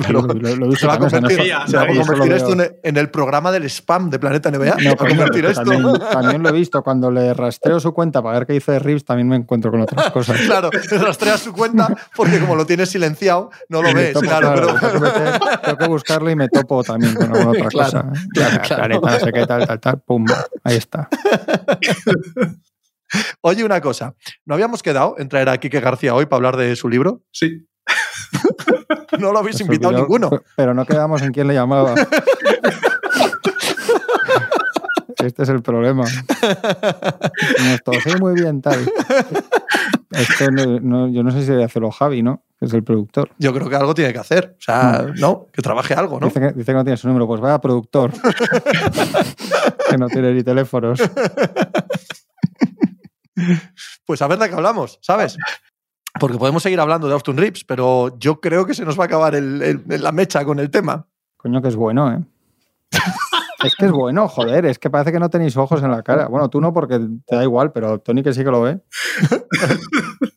Lo, 0.08 0.22
lo- 0.22 0.56
lo 0.56 0.72
he 0.72 0.76
se 0.76 0.86
va 0.86 0.94
a 0.94 0.98
convertir, 0.98 1.38
no- 1.38 1.44
se 1.44 1.50
va 1.52 1.62
a 1.64 1.66
Sabía, 1.66 1.86
convertir 2.02 2.06
solo 2.06 2.36
esto 2.36 2.46
veo- 2.48 2.54
en 2.54 2.60
el, 2.60 2.76
en 2.84 2.96
el 2.98 3.10
programa 3.10 3.50
del 3.50 3.64
spam 3.64 4.10
de 4.10 4.18
Planeta 4.20 4.50
NBA. 4.50 4.76
No, 4.80 4.96
convertir 4.96 5.44
esto. 5.46 5.64
también, 5.64 5.98
también 6.12 6.42
lo 6.42 6.48
he 6.48 6.52
visto. 6.52 6.82
Cuando 6.82 7.10
le 7.10 7.34
rastreo 7.34 7.80
su 7.80 7.92
cuenta 7.92 8.22
para 8.22 8.38
ver 8.38 8.46
qué 8.46 8.52
dice 8.54 8.72
de 8.72 8.78
Reeves, 8.78 9.04
también 9.04 9.28
me 9.28 9.36
encuentro 9.36 9.70
con 9.72 9.80
otras 9.80 10.10
cosas. 10.12 10.40
Claro, 10.42 10.70
rastreas 11.00 11.40
su 11.40 11.52
cuenta 11.52 11.88
porque 12.14 12.38
como 12.38 12.54
lo 12.54 12.64
tienes 12.64 12.90
silenciado, 12.90 13.50
no 13.68 13.82
lo 13.82 13.92
ves. 13.92 14.12
topo, 14.12 14.26
Claro, 14.26 14.52
claro, 14.52 14.76
pero- 14.80 14.90
tengo, 15.12 15.12
que 15.50 15.58
tengo 15.64 15.78
que 15.78 15.88
buscarlo 15.88 16.30
y 16.30 16.36
me 16.36 16.48
topo 16.48 16.84
también 16.84 17.14
con 17.14 17.24
alguna 17.34 17.50
otra 17.50 17.68
Claro, 17.68 17.90
cosa. 17.90 18.12
¿eh? 18.14 18.26
claro, 18.34 18.60
claro. 18.62 18.76
Planeta, 18.76 19.10
no 19.10 19.18
sé 19.26 19.32
qué, 19.32 19.46
tal, 19.46 19.66
tal, 19.66 19.80
tal. 19.80 20.00
Pum, 20.00 20.24
ahí 20.64 20.76
está. 20.76 21.08
Oye, 23.42 23.64
una 23.64 23.80
cosa. 23.80 24.14
¿No 24.46 24.54
habíamos 24.54 24.82
quedado 24.82 25.16
en 25.18 25.28
traer 25.28 25.48
a 25.48 25.58
Quique 25.58 25.80
García 25.80 26.14
hoy 26.14 26.26
para 26.26 26.36
hablar 26.38 26.56
de 26.56 26.74
su 26.76 26.88
libro? 26.88 27.22
Sí. 27.30 27.66
No 29.18 29.30
lo 29.32 29.38
habéis 29.40 29.60
invitado 29.60 29.88
olvidó, 29.90 30.02
ninguno. 30.04 30.30
pe- 30.30 30.40
Pero 30.56 30.72
no 30.74 30.84
quedamos 30.86 31.20
en 31.22 31.32
quién 31.32 31.46
le 31.48 31.54
llamaba. 31.54 31.94
Este 35.18 35.44
es 35.44 35.48
el 35.50 35.62
problema. 35.62 36.02
Nos 36.04 38.02
sí, 38.02 38.10
muy 38.20 38.34
bien, 38.34 38.60
tal. 38.60 38.80
Esto 40.10 40.50
no- 40.50 40.80
no- 40.80 41.08
yo 41.08 41.22
no 41.22 41.30
sé 41.30 41.42
si 41.42 41.46
debe 41.50 41.62
hacerlo 41.64 41.92
Javi, 41.92 42.22
¿no? 42.22 42.42
Que 42.58 42.66
es 42.66 42.74
el 42.74 42.82
productor. 42.82 43.30
Yo 43.38 43.52
creo 43.54 43.68
que 43.68 43.76
algo 43.76 43.94
tiene 43.94 44.12
que 44.12 44.18
hacer. 44.18 44.56
O 44.58 44.60
sea, 44.62 45.06
no, 45.18 45.46
que 45.52 45.62
trabaje 45.62 45.94
algo, 45.94 46.18
¿no? 46.18 46.26
Dice, 46.26 46.40
que, 46.40 46.46
dice 46.52 46.64
que 46.72 46.74
no 46.74 46.82
tiene 46.84 46.96
su 46.96 47.06
número. 47.06 47.28
Pues 47.28 47.40
vaya 47.40 47.60
productor. 47.60 48.10
que 49.90 49.96
no 49.98 50.08
tiene 50.08 50.32
ni 50.32 50.42
teléfonos. 50.42 51.00
Pues 54.04 54.22
a 54.22 54.26
ver 54.26 54.38
de 54.38 54.48
qué 54.48 54.54
hablamos, 54.56 54.98
¿sabes? 55.02 55.36
Porque 56.20 56.38
podemos 56.38 56.62
seguir 56.62 56.78
hablando 56.80 57.06
de 57.08 57.14
Austin 57.14 57.36
Rips, 57.36 57.64
pero 57.64 58.16
yo 58.18 58.40
creo 58.40 58.66
que 58.66 58.74
se 58.74 58.84
nos 58.84 58.98
va 58.98 59.04
a 59.04 59.06
acabar 59.06 59.34
el- 59.34 59.62
el- 59.62 60.02
la 60.02 60.12
mecha 60.12 60.44
con 60.44 60.58
el 60.58 60.70
tema. 60.70 61.06
Coño, 61.36 61.60
que 61.62 61.68
es 61.68 61.76
bueno, 61.76 62.12
¿eh? 62.12 62.20
Es 63.64 63.76
que 63.76 63.86
es 63.86 63.92
bueno, 63.92 64.26
joder. 64.26 64.66
Es 64.66 64.78
que 64.80 64.90
parece 64.90 65.12
que 65.12 65.20
no 65.20 65.30
tenéis 65.30 65.56
ojos 65.56 65.80
en 65.84 65.90
la 65.92 66.02
cara. 66.02 66.26
Bueno, 66.26 66.50
tú 66.50 66.60
no 66.60 66.72
porque 66.72 66.98
te 67.26 67.36
da 67.36 67.44
igual, 67.44 67.70
pero 67.72 68.00
Tony 68.00 68.22
que 68.24 68.32
sí 68.34 68.42
que 68.44 68.50
lo 68.50 68.60
ve. 68.62 68.80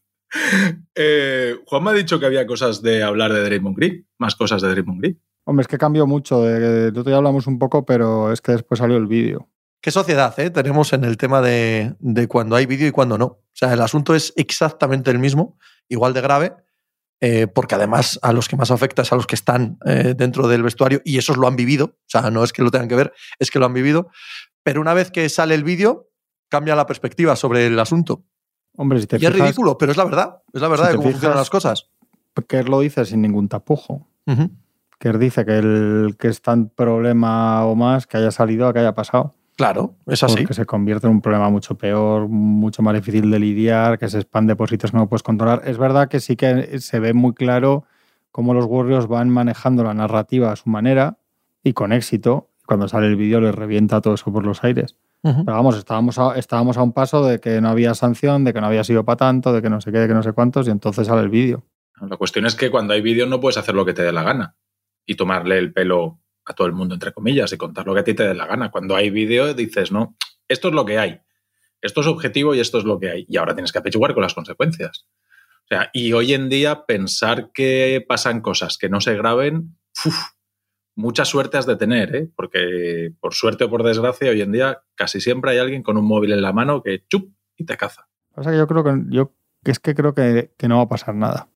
Eh, 0.95 1.55
Juan 1.65 1.83
me 1.83 1.91
ha 1.91 1.93
dicho 1.93 2.19
que 2.19 2.25
había 2.25 2.45
cosas 2.45 2.81
de 2.81 3.03
hablar 3.03 3.31
de 3.31 3.41
Draymond 3.43 3.75
Green, 3.77 4.05
más 4.17 4.35
cosas 4.35 4.61
de 4.61 4.69
Draymond 4.69 4.99
Green. 5.01 5.21
Hombre, 5.45 5.61
es 5.61 5.67
que 5.67 5.77
cambió 5.77 6.07
mucho. 6.07 6.41
De, 6.41 6.91
de 6.91 7.03
día 7.03 7.15
hablamos 7.17 7.47
un 7.47 7.57
poco, 7.59 7.85
pero 7.85 8.31
es 8.31 8.41
que 8.41 8.51
después 8.53 8.79
salió 8.79 8.97
el 8.97 9.07
vídeo. 9.07 9.47
¿Qué 9.85 9.91
sociedad 9.91 10.33
eh, 10.39 10.49
tenemos 10.49 10.93
en 10.93 11.03
el 11.03 11.15
tema 11.15 11.43
de, 11.43 11.95
de 11.99 12.27
cuando 12.27 12.55
hay 12.55 12.65
vídeo 12.65 12.87
y 12.87 12.91
cuando 12.91 13.19
no? 13.19 13.25
O 13.25 13.43
sea, 13.53 13.71
el 13.71 13.79
asunto 13.81 14.15
es 14.15 14.33
exactamente 14.35 15.11
el 15.11 15.19
mismo, 15.19 15.59
igual 15.87 16.11
de 16.15 16.21
grave, 16.21 16.55
eh, 17.21 17.45
porque 17.45 17.75
además 17.75 18.17
a 18.23 18.33
los 18.33 18.49
que 18.49 18.55
más 18.55 18.71
afecta 18.71 19.03
es 19.03 19.11
a 19.11 19.15
los 19.15 19.27
que 19.27 19.35
están 19.35 19.77
eh, 19.85 20.15
dentro 20.17 20.47
del 20.47 20.63
vestuario 20.63 21.03
y 21.05 21.19
esos 21.19 21.37
lo 21.37 21.47
han 21.47 21.55
vivido. 21.55 21.85
O 21.85 22.07
sea, 22.07 22.31
no 22.31 22.43
es 22.43 22.51
que 22.51 22.63
lo 22.63 22.71
tengan 22.71 22.87
que 22.87 22.95
ver, 22.95 23.13
es 23.37 23.51
que 23.51 23.59
lo 23.59 23.67
han 23.67 23.75
vivido. 23.75 24.09
Pero 24.63 24.81
una 24.81 24.95
vez 24.95 25.11
que 25.11 25.29
sale 25.29 25.53
el 25.53 25.63
vídeo, 25.63 26.09
cambia 26.49 26.75
la 26.75 26.87
perspectiva 26.87 27.35
sobre 27.35 27.67
el 27.67 27.79
asunto. 27.79 28.23
Hombre, 28.77 28.99
si 28.99 29.05
te 29.05 29.17
Y 29.21 29.25
es 29.27 29.33
ridículo, 29.33 29.77
pero 29.77 29.91
es 29.91 29.97
la 29.99 30.05
verdad. 30.05 30.41
Es 30.51 30.61
la 30.63 30.67
verdad 30.67 30.85
si 30.85 30.91
de 30.93 30.97
cómo 30.97 31.09
fijas- 31.09 31.13
funcionan 31.17 31.37
las 31.37 31.51
cosas. 31.51 31.91
Kerr 32.47 32.69
lo 32.69 32.79
dice 32.79 33.05
sin 33.05 33.21
ningún 33.21 33.49
tapujo. 33.49 34.07
Ujú. 34.25 34.49
Kerr 34.97 35.19
dice 35.19 35.45
que 35.45 35.59
el 35.59 36.15
que 36.17 36.29
está 36.29 36.53
en 36.53 36.69
problema 36.69 37.63
o 37.67 37.75
más, 37.75 38.07
que 38.07 38.17
haya 38.17 38.31
salido, 38.31 38.73
que 38.73 38.79
haya 38.79 38.95
pasado. 38.95 39.35
Claro, 39.55 39.95
es 40.05 40.21
así. 40.21 40.37
Porque 40.37 40.53
se 40.53 40.65
convierte 40.65 41.07
en 41.07 41.13
un 41.13 41.21
problema 41.21 41.49
mucho 41.49 41.77
peor, 41.77 42.27
mucho 42.27 42.81
más 42.81 42.93
difícil 42.93 43.31
de 43.31 43.39
lidiar, 43.39 43.97
que 43.97 44.09
se 44.09 44.17
expande 44.17 44.55
por 44.55 44.69
sitios 44.69 44.91
que 44.91 44.97
no 44.97 45.07
puedes 45.07 45.23
controlar. 45.23 45.61
Es 45.65 45.77
verdad 45.77 46.09
que 46.09 46.19
sí 46.19 46.35
que 46.35 46.79
se 46.79 46.99
ve 46.99 47.13
muy 47.13 47.33
claro 47.33 47.85
cómo 48.31 48.53
los 48.53 48.65
Warriors 48.65 49.07
van 49.07 49.29
manejando 49.29 49.83
la 49.83 49.93
narrativa 49.93 50.51
a 50.51 50.55
su 50.57 50.69
manera 50.69 51.17
y 51.63 51.71
con 51.71 51.93
éxito. 51.93 52.49
Cuando 52.65 52.89
sale 52.89 53.07
el 53.07 53.15
vídeo 53.15 53.39
les 53.39 53.55
revienta 53.55 54.01
todo 54.01 54.15
eso 54.15 54.31
por 54.33 54.45
los 54.45 54.63
aires. 54.63 54.97
Pero 55.21 55.43
vamos, 55.45 55.75
estábamos 55.77 56.19
a, 56.19 56.37
estábamos 56.37 56.77
a 56.77 56.83
un 56.83 56.93
paso 56.93 57.25
de 57.25 57.39
que 57.39 57.59
no 57.59 57.69
había 57.69 57.95
sanción, 57.95 58.43
de 58.43 58.53
que 58.53 58.61
no 58.61 58.67
había 58.67 58.83
sido 58.83 59.05
para 59.05 59.17
tanto, 59.17 59.53
de 59.53 59.61
que 59.63 59.71
no 59.71 59.81
sé 59.81 59.91
qué, 59.91 59.97
de 59.97 60.07
que 60.07 60.13
no 60.13 60.21
sé 60.21 60.33
cuántos, 60.33 60.67
y 60.67 60.69
entonces 60.69 61.07
sale 61.07 61.21
el 61.21 61.29
vídeo. 61.29 61.63
La 62.01 62.17
cuestión 62.17 62.45
es 62.45 62.53
que 62.55 62.69
cuando 62.69 62.93
hay 62.93 63.01
vídeo 63.01 63.25
no 63.25 63.39
puedes 63.39 63.57
hacer 63.57 63.73
lo 63.73 63.85
que 63.85 63.93
te 63.93 64.03
dé 64.03 64.11
la 64.11 64.21
gana 64.21 64.55
y 65.03 65.15
tomarle 65.15 65.57
el 65.57 65.73
pelo 65.73 66.19
a 66.45 66.53
todo 66.53 66.67
el 66.67 66.73
mundo, 66.73 66.93
entre 66.93 67.11
comillas, 67.11 67.51
y 67.53 67.57
contar 67.57 67.85
lo 67.85 67.93
que 67.93 68.01
a 68.01 68.03
ti 68.03 68.13
te 68.13 68.23
dé 68.23 68.33
la 68.33 68.45
gana. 68.45 68.71
Cuando 68.71 68.95
hay 68.95 69.09
vídeo 69.09 69.53
dices, 69.53 69.91
no, 69.91 70.15
esto 70.47 70.69
es 70.69 70.73
lo 70.73 70.85
que 70.85 70.99
hay, 70.99 71.21
esto 71.81 72.01
es 72.01 72.07
objetivo 72.07 72.55
y 72.55 72.59
esto 72.59 72.77
es 72.77 72.83
lo 72.83 72.99
que 72.99 73.09
hay. 73.09 73.25
Y 73.27 73.37
ahora 73.37 73.55
tienes 73.55 73.71
que 73.71 73.79
apechiguar 73.79 74.13
con 74.13 74.23
las 74.23 74.33
consecuencias. 74.33 75.07
O 75.65 75.67
sea, 75.67 75.89
y 75.93 76.13
hoy 76.13 76.33
en 76.33 76.49
día 76.49 76.85
pensar 76.85 77.51
que 77.53 78.03
pasan 78.07 78.41
cosas 78.41 78.77
que 78.77 78.89
no 78.89 79.01
se 79.01 79.15
graben, 79.15 79.77
mucha 80.95 81.25
suerte 81.25 81.57
has 81.57 81.65
de 81.65 81.75
tener, 81.75 82.15
¿eh? 82.15 82.29
porque 82.35 83.11
por 83.19 83.33
suerte 83.33 83.63
o 83.63 83.69
por 83.69 83.83
desgracia, 83.83 84.29
hoy 84.29 84.41
en 84.41 84.51
día 84.51 84.83
casi 84.95 85.19
siempre 85.21 85.51
hay 85.51 85.57
alguien 85.57 85.83
con 85.83 85.97
un 85.97 86.05
móvil 86.05 86.33
en 86.33 86.41
la 86.41 86.53
mano 86.53 86.83
que 86.83 87.05
chup 87.07 87.33
y 87.55 87.65
te 87.65 87.77
caza. 87.77 88.07
O 88.35 88.43
sea 88.43 88.51
que 88.51 88.57
yo 88.57 88.67
creo 88.67 88.83
que 88.83 88.91
yo 89.09 89.33
es 89.63 89.79
que 89.79 89.95
creo 89.95 90.13
que, 90.13 90.53
que 90.57 90.67
no 90.67 90.77
va 90.77 90.83
a 90.83 90.89
pasar 90.89 91.15
nada. 91.15 91.49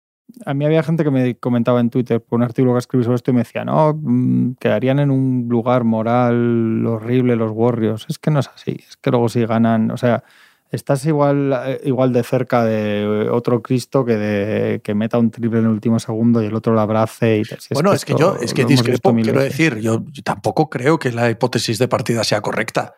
A 0.46 0.54
mí 0.54 0.66
había 0.66 0.84
gente 0.84 1.04
que 1.04 1.12
me 1.12 1.36
comentaba 1.36 1.80
en 1.80 1.90
Twitter 1.90 2.22
por 2.22 2.38
un 2.38 2.44
artículo 2.44 2.74
que 2.74 2.80
escribí 2.80 3.04
sobre 3.04 3.16
esto 3.16 3.32
y 3.32 3.34
me 3.34 3.42
decía, 3.42 3.66
no, 3.66 3.94
mm, 4.00 4.54
quedarían 4.60 5.00
en 5.00 5.12
un 5.12 5.48
lugar 5.50 5.84
moral 5.84 6.86
horrible 6.86 7.36
los 7.36 7.52
Warriors. 7.52 8.06
Es 8.10 8.20
que 8.20 8.32
no 8.32 8.40
es 8.40 8.48
así. 8.48 8.78
Es 8.88 8.98
que 8.98 9.10
luego 9.12 9.28
si 9.30 9.46
ganan, 9.46 9.92
o 9.92 9.98
sea, 9.98 10.24
estás 10.72 11.06
igual, 11.06 11.52
eh, 11.66 11.82
igual 11.84 12.14
de 12.14 12.24
cerca 12.24 12.64
de 12.64 13.28
otro 13.32 13.62
Cristo 13.64 14.06
que 14.06 14.16
de 14.18 14.82
que 14.82 14.94
meta 14.94 15.18
un 15.18 15.32
triple 15.32 15.60
en 15.60 15.66
el 15.66 15.72
último 15.72 16.00
segundo 16.00 16.44
y 16.44 16.46
el 16.46 16.54
otro 16.56 16.74
lo 16.74 16.82
abrace. 16.82 17.40
Y 17.40 17.44
te- 17.44 17.60
si 17.60 17.74
bueno, 17.74 17.92
es 17.94 18.06
que 18.06 18.14
yo, 18.16 18.36
es 18.40 18.54
que 18.54 18.66
discrepo, 18.66 19.14
quiero 19.16 19.40
veces. 19.40 19.58
decir, 19.58 19.80
yo, 19.80 20.04
yo 20.12 20.22
tampoco 20.24 20.70
creo 20.70 21.00
que 21.00 21.12
la 21.12 21.30
hipótesis 21.30 21.80
de 21.80 21.88
partida 21.88 22.24
sea 22.24 22.42
correcta. 22.42 22.94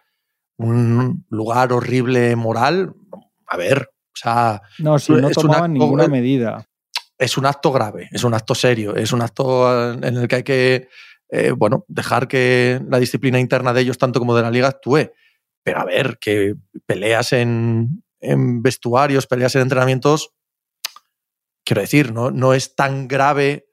Un 0.58 1.26
lugar 1.30 1.72
horrible 1.74 2.36
moral, 2.36 2.94
a 3.48 3.58
ver, 3.58 3.90
o 3.90 4.16
sea, 4.16 4.62
No, 4.80 5.00
si 5.00 5.14
no 5.14 5.30
tomaban 5.32 5.74
ninguna 5.74 6.08
medida. 6.10 6.66
Es 7.22 7.38
un 7.38 7.46
acto 7.46 7.72
grave, 7.72 8.10
es 8.12 8.24
un 8.24 8.34
acto 8.34 8.56
serio, 8.56 8.96
es 8.96 9.12
un 9.12 9.22
acto 9.22 9.92
en 9.94 10.18
el 10.18 10.28
que 10.28 10.36
hay 10.38 10.44
que, 10.44 10.90
eh, 11.30 11.52
bueno, 11.52 11.86
dejar 11.88 12.28
que 12.28 12.82
la 12.90 12.98
disciplina 12.98 13.40
interna 13.40 13.74
de 13.74 13.82
ellos, 13.82 14.00
tanto 14.00 14.20
como 14.20 14.36
de 14.36 14.42
la 14.42 14.50
liga, 14.50 14.68
actúe. 14.68 15.12
Pero 15.64 15.80
a 15.80 15.86
ver, 15.86 16.18
que 16.20 16.56
peleas 16.88 17.32
en, 17.34 18.04
vestuarios, 18.20 19.28
peleas 19.28 19.54
en 19.56 19.62
entrenamientos, 19.62 20.32
quiero 21.64 21.82
decir, 21.82 22.12
no, 22.12 22.32
no 22.32 22.56
es 22.56 22.76
tan 22.76 23.08
grave 23.08 23.68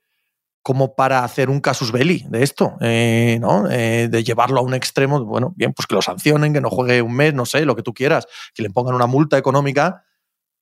como 0.62 0.94
para 0.94 1.24
hacer 1.24 1.48
un 1.48 1.60
casus 1.60 1.90
belli 1.90 2.26
de 2.28 2.42
esto, 2.42 2.76
eh, 2.82 3.38
¿no? 3.40 3.70
Eh, 3.70 4.08
de 4.10 4.24
llevarlo 4.24 4.60
a 4.60 4.62
un 4.62 4.74
extremo, 4.74 5.24
bueno, 5.24 5.54
bien, 5.56 5.72
pues 5.72 5.86
que 5.86 5.94
lo 5.94 6.02
sancionen, 6.02 6.52
que 6.52 6.60
no 6.60 6.68
juegue 6.68 7.00
un 7.00 7.14
mes, 7.14 7.32
no 7.32 7.46
sé, 7.46 7.64
lo 7.64 7.74
que 7.74 7.82
tú 7.82 7.94
quieras, 7.94 8.26
que 8.52 8.62
le 8.62 8.68
pongan 8.68 8.94
una 8.94 9.06
multa 9.06 9.38
económica, 9.38 10.04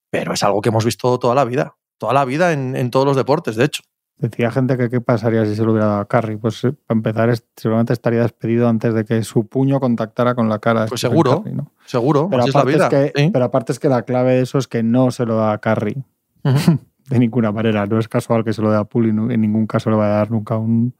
pero 0.09 0.35
es 0.35 0.43
algo 0.45 0.61
que 0.61 0.69
hemos 0.69 0.85
visto 0.85 1.19
toda 1.19 1.35
la 1.35 1.45
vida, 1.45 1.75
toda 1.99 2.13
la 2.13 2.25
vida 2.25 2.53
en, 2.53 2.77
en 2.77 2.91
todos 2.91 3.07
los 3.07 3.17
deportes, 3.17 3.57
de 3.57 3.65
hecho. 3.65 3.83
Decía 4.19 4.51
gente 4.51 4.79
que 4.79 4.89
qué 4.89 5.03
pasaría 5.03 5.45
si 5.45 5.55
se 5.55 5.63
lo 5.63 5.73
hubiera 5.73 5.89
dado 5.89 6.01
a 6.01 6.09
Carry. 6.09 6.37
Pues 6.39 6.65
eh, 6.65 6.73
para 6.87 6.97
empezar, 6.97 7.35
seguramente 7.55 7.93
estaría 7.93 8.23
despedido 8.23 8.67
antes 8.67 8.95
de 8.95 9.05
que 9.05 9.23
su 9.25 9.47
puño 9.47 9.79
contactara 9.79 10.35
con 10.35 10.49
la 10.49 10.59
cara. 10.59 10.87
Pues 10.87 11.03
seguro. 11.03 11.43
Curry, 11.43 11.55
¿no? 11.55 11.71
Seguro, 11.85 12.29
pero, 12.31 12.41
así 12.43 12.49
es 12.49 12.55
la 12.55 12.61
aparte 12.63 12.77
vida. 12.77 12.87
es 12.87 13.13
que, 13.13 13.23
sí. 13.25 13.31
pero 13.31 13.45
aparte 13.45 13.73
es 13.73 13.79
que 13.79 13.89
la 13.91 14.03
clave 14.03 14.33
de 14.37 14.41
eso 14.41 14.57
es 14.57 14.69
que 14.69 14.83
no 14.83 15.11
se 15.11 15.27
lo 15.27 15.37
da 15.37 15.53
a 15.53 15.59
Carry. 15.59 16.03
Ujú. 16.45 16.79
De 17.11 17.19
ninguna 17.21 17.53
manera. 17.53 17.87
No 17.87 17.99
es 18.01 18.09
casual 18.09 18.43
que 18.43 18.53
se 18.53 18.63
lo 18.63 18.71
dé 18.71 18.79
a 18.79 18.87
no- 19.13 19.31
en 19.31 19.41
ningún 19.41 19.67
caso 19.67 19.91
le 19.91 19.97
va 19.97 20.07
a 20.07 20.17
dar 20.17 20.31
nunca 20.31 20.57
un- 20.57 20.93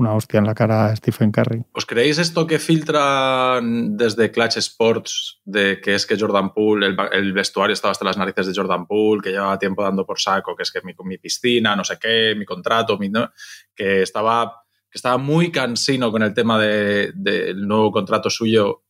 una 0.00 0.14
hostia 0.14 0.38
en 0.38 0.46
la 0.46 0.54
cara 0.54 0.86
a 0.86 0.96
Stephen 0.96 1.30
Curry. 1.30 1.62
¿Os 1.72 1.86
creéis 1.86 2.18
esto 2.18 2.46
que 2.46 2.58
filtran 2.58 3.96
desde 3.96 4.30
Clutch 4.30 4.56
Sports 4.56 5.40
de 5.44 5.80
que 5.80 5.94
es 5.94 6.06
que 6.06 6.18
Jordan 6.18 6.52
Poole, 6.52 6.96
el, 7.12 7.32
vestuario 7.32 7.74
estaba 7.74 7.92
hasta 7.92 8.04
las 8.04 8.16
narices 8.16 8.46
de 8.46 8.54
Jordan 8.54 8.86
Poole, 8.86 9.22
que 9.22 9.30
llevaba 9.30 9.58
tiempo 9.58 9.82
dando 9.82 10.04
por 10.04 10.18
saco, 10.18 10.56
que 10.56 10.62
es 10.62 10.72
que 10.72 10.80
mi, 10.82 11.18
piscina, 11.18 11.76
no 11.76 11.84
sé 11.84 11.98
qué, 12.00 12.34
mi 12.36 12.44
contrato, 12.44 12.98
mi, 12.98 13.08
¿no? 13.08 13.30
que, 13.74 14.02
estaba, 14.02 14.64
que 14.90 14.96
estaba 14.96 15.18
muy 15.18 15.52
cansino 15.52 16.10
con 16.10 16.22
el 16.22 16.34
tema 16.34 16.58
de- 16.58 17.12
del 17.14 17.66
nuevo 17.66 17.92
contrato 17.92 18.30
suyo 18.30 18.82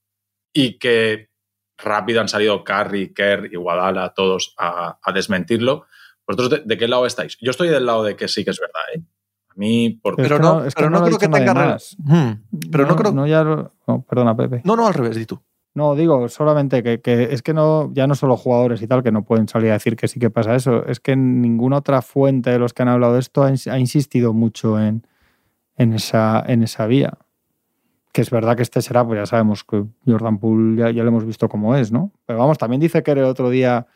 y 0.52 0.78
que 0.78 1.30
rápido 1.78 2.20
han 2.20 2.28
salido 2.28 2.62
Curry, 2.62 3.12
Kerr 3.12 3.48
y 3.52 3.56
Guadala 3.56 4.12
todos 4.14 4.54
a, 4.58 4.98
a 5.02 5.12
desmentirlo. 5.12 5.86
¿Vosotros 6.26 6.50
de, 6.50 6.62
de 6.64 6.78
qué 6.78 6.86
lado 6.86 7.06
estáis? 7.06 7.36
Yo 7.40 7.50
estoy 7.50 7.68
del 7.68 7.86
lado 7.86 8.04
de 8.04 8.14
que 8.14 8.28
sí 8.28 8.44
que 8.44 8.50
es 8.50 8.60
verdad. 8.60 8.82
¿eh? 8.94 9.02
Mí, 9.60 9.90
por 10.02 10.16
Pero 10.16 10.38
no, 10.38 10.60
no- 10.60 10.64
es 10.64 10.74
que 10.74 10.80
pero 10.80 10.90
no 10.90 10.98
no 11.00 11.04
creo 11.04 11.18
que 11.18 11.28
tenga 11.28 11.52
más. 11.54 11.96
relación. 11.98 12.42
Pero 12.72 12.86
no, 12.86 12.96
creo. 12.96 13.12
No, 13.12 13.20
No, 13.22 13.26
ya 13.26 13.44
lo- 13.44 13.70
no, 13.86 14.00
perdona, 14.02 14.34
Pepe. 14.36 14.62
no, 14.64 14.86
al 14.86 14.94
revés, 14.94 15.16
di 15.16 15.26
tú. 15.26 15.38
No, 15.74 15.94
digo, 15.94 16.28
solamente 16.28 16.82
que, 16.82 17.00
que 17.00 17.32
es 17.32 17.42
que 17.42 17.52
no, 17.54 17.92
ya 17.92 18.06
no 18.08 18.14
solo 18.14 18.36
jugadores 18.36 18.82
y 18.82 18.86
tal, 18.88 19.02
que 19.04 19.12
no 19.12 19.22
pueden 19.22 19.46
salir 19.46 19.70
a 19.70 19.74
decir 19.74 19.94
que 19.96 20.08
sí 20.08 20.18
que 20.18 20.30
pasa 20.30 20.54
eso, 20.56 20.84
es 20.86 20.98
que 20.98 21.14
ninguna 21.14 21.76
otra 21.76 22.02
fuente 22.02 22.50
de 22.50 22.58
los 22.58 22.72
que 22.72 22.82
han 22.82 22.88
hablado 22.88 23.12
de 23.14 23.20
esto 23.20 23.44
ha, 23.44 23.50
ins- 23.50 23.70
ha 23.70 23.78
insistido 23.78 24.32
mucho 24.32 24.80
en, 24.80 25.06
en, 25.76 25.92
esa, 25.92 26.42
en 26.46 26.62
esa 26.64 26.86
vía. 26.86 27.12
Que 28.12 28.22
es 28.22 28.30
verdad 28.30 28.56
que 28.56 28.62
este 28.62 28.82
será, 28.82 29.06
pues 29.06 29.20
ya 29.20 29.26
sabemos 29.26 29.62
que 29.62 29.84
Jordan 30.06 30.38
Poole 30.38 30.76
ya, 30.80 30.90
ya 30.90 31.02
lo 31.04 31.10
hemos 31.10 31.24
visto 31.24 31.48
cómo 31.48 31.76
es, 31.76 31.92
¿no? 31.92 32.10
Pero 32.26 32.40
vamos, 32.40 32.58
también 32.58 32.80
dice 32.80 33.02
que 33.04 33.12
el 33.12 33.22
otro 33.22 33.48
día, 33.50 33.86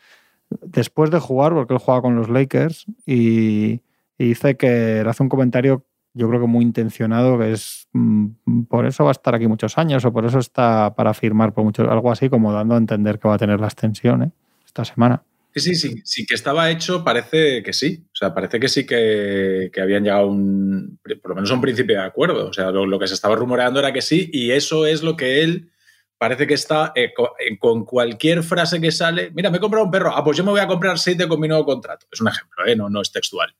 después 0.61 1.11
de 1.11 1.19
jugar, 1.19 1.53
porque 1.53 1.73
él 1.73 1.79
juega 1.79 2.01
con 2.01 2.15
los 2.15 2.29
Lakers, 2.29 2.85
y, 3.05 3.81
y 4.17 4.25
dice 4.29 4.55
que 4.55 5.03
hace 5.05 5.23
un 5.23 5.29
comentario 5.29 5.85
yo 6.15 6.29
creo 6.29 6.39
que 6.39 6.47
muy 6.47 6.63
intencionado, 6.63 7.37
que 7.37 7.51
es 7.51 7.87
mm, 7.91 8.63
por 8.69 8.85
eso 8.85 9.03
va 9.03 9.09
a 9.09 9.11
estar 9.11 9.35
aquí 9.35 9.47
muchos 9.47 9.77
años 9.77 10.05
o 10.05 10.13
por 10.13 10.25
eso 10.25 10.39
está 10.39 10.95
para 10.95 11.13
firmar 11.13 11.53
por 11.53 11.65
mucho, 11.65 11.89
algo 11.91 12.11
así 12.11 12.29
como 12.29 12.53
dando 12.53 12.75
a 12.75 12.77
entender 12.77 13.19
que 13.19 13.27
va 13.27 13.35
a 13.35 13.37
tener 13.37 13.59
la 13.59 13.67
extensión 13.67 14.23
¿eh? 14.23 14.31
esta 14.65 14.85
semana. 14.85 15.23
Sí, 15.57 15.73
sí, 15.73 16.01
sí, 16.03 16.25
que 16.25 16.35
estaba 16.35 16.69
hecho, 16.69 17.03
parece 17.03 17.63
que 17.63 17.71
sí. 17.71 18.03
O 18.07 18.15
sea, 18.15 18.33
parece 18.33 18.59
que 18.59 18.67
sí 18.67 18.85
que, 18.85 19.69
que 19.71 19.81
habían 19.81 20.03
llegado 20.03 20.27
un, 20.27 20.99
por 21.21 21.29
lo 21.29 21.35
menos 21.35 21.51
un 21.51 21.61
principio 21.61 21.95
de 21.95 22.03
acuerdo. 22.03 22.47
O 22.49 22.53
sea, 22.53 22.71
lo, 22.71 22.99
que 22.99 23.07
se 23.07 23.13
estaba 23.13 23.37
rumoreando 23.37 23.79
era 23.79 23.93
que 23.93 24.01
sí, 24.01 24.29
y 24.33 24.51
eso 24.51 24.85
es 24.85 25.01
lo 25.01 25.15
que 25.15 25.43
él 25.43 25.69
parece 26.17 26.45
que 26.45 26.55
está 26.55 26.91
eh, 26.93 27.13
eh, 27.39 27.57
con 27.57 27.85
cualquier 27.85 28.43
frase 28.43 28.81
que 28.81 28.91
sale. 28.91 29.31
Mira, 29.33 29.49
me 29.49 29.57
he 29.57 29.61
comprado 29.61 29.85
un 29.85 29.91
perro. 29.91 30.11
Ah, 30.13 30.25
pues 30.25 30.35
yo 30.37 30.43
me 30.43 30.51
voy 30.51 30.59
a 30.59 30.67
comprar 30.67 30.99
siete 30.99 31.25
con 31.25 31.39
mi 31.39 31.47
nuevo 31.47 31.63
contrato. 31.63 32.05
Es 32.11 32.19
un 32.19 32.27
ejemplo, 32.27 32.65
no, 32.75 32.89
no 32.89 33.01
es 33.01 33.13
textual. 33.13 33.55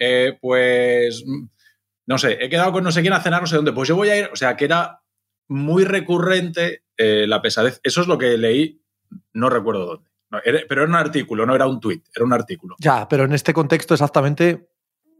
Eh, 0.00 0.38
pues, 0.40 1.22
mm, 1.24 1.46
no 2.06 2.18
sé, 2.18 2.38
he 2.40 2.48
quedado 2.48 2.72
con 2.72 2.82
no 2.82 2.90
sé 2.90 3.02
quién 3.02 3.12
a 3.12 3.22
cenar, 3.22 3.42
no 3.42 3.46
sé 3.46 3.56
dónde. 3.56 3.72
Pues 3.72 3.88
yo 3.88 3.94
voy 3.94 4.08
a 4.08 4.18
ir. 4.18 4.30
O 4.32 4.36
sea, 4.36 4.56
que 4.56 4.64
era 4.64 5.02
muy 5.46 5.84
recurrente 5.84 6.84
eh, 6.96 7.26
la 7.28 7.42
pesadez. 7.42 7.80
Eso 7.84 8.00
es 8.00 8.08
lo 8.08 8.18
que 8.18 8.36
leí, 8.38 8.82
no 9.34 9.50
recuerdo 9.50 9.86
dónde. 9.86 10.10
Pero 10.68 10.82
era 10.82 10.90
un 10.90 10.94
artículo, 10.94 11.44
no 11.44 11.54
era 11.54 11.66
un 11.66 11.80
tuit, 11.80 12.04
era 12.14 12.24
un 12.24 12.32
artículo. 12.32 12.76
Ya, 12.78 13.08
pero 13.08 13.24
en 13.24 13.32
este 13.32 13.52
contexto 13.52 13.94
exactamente, 13.94 14.69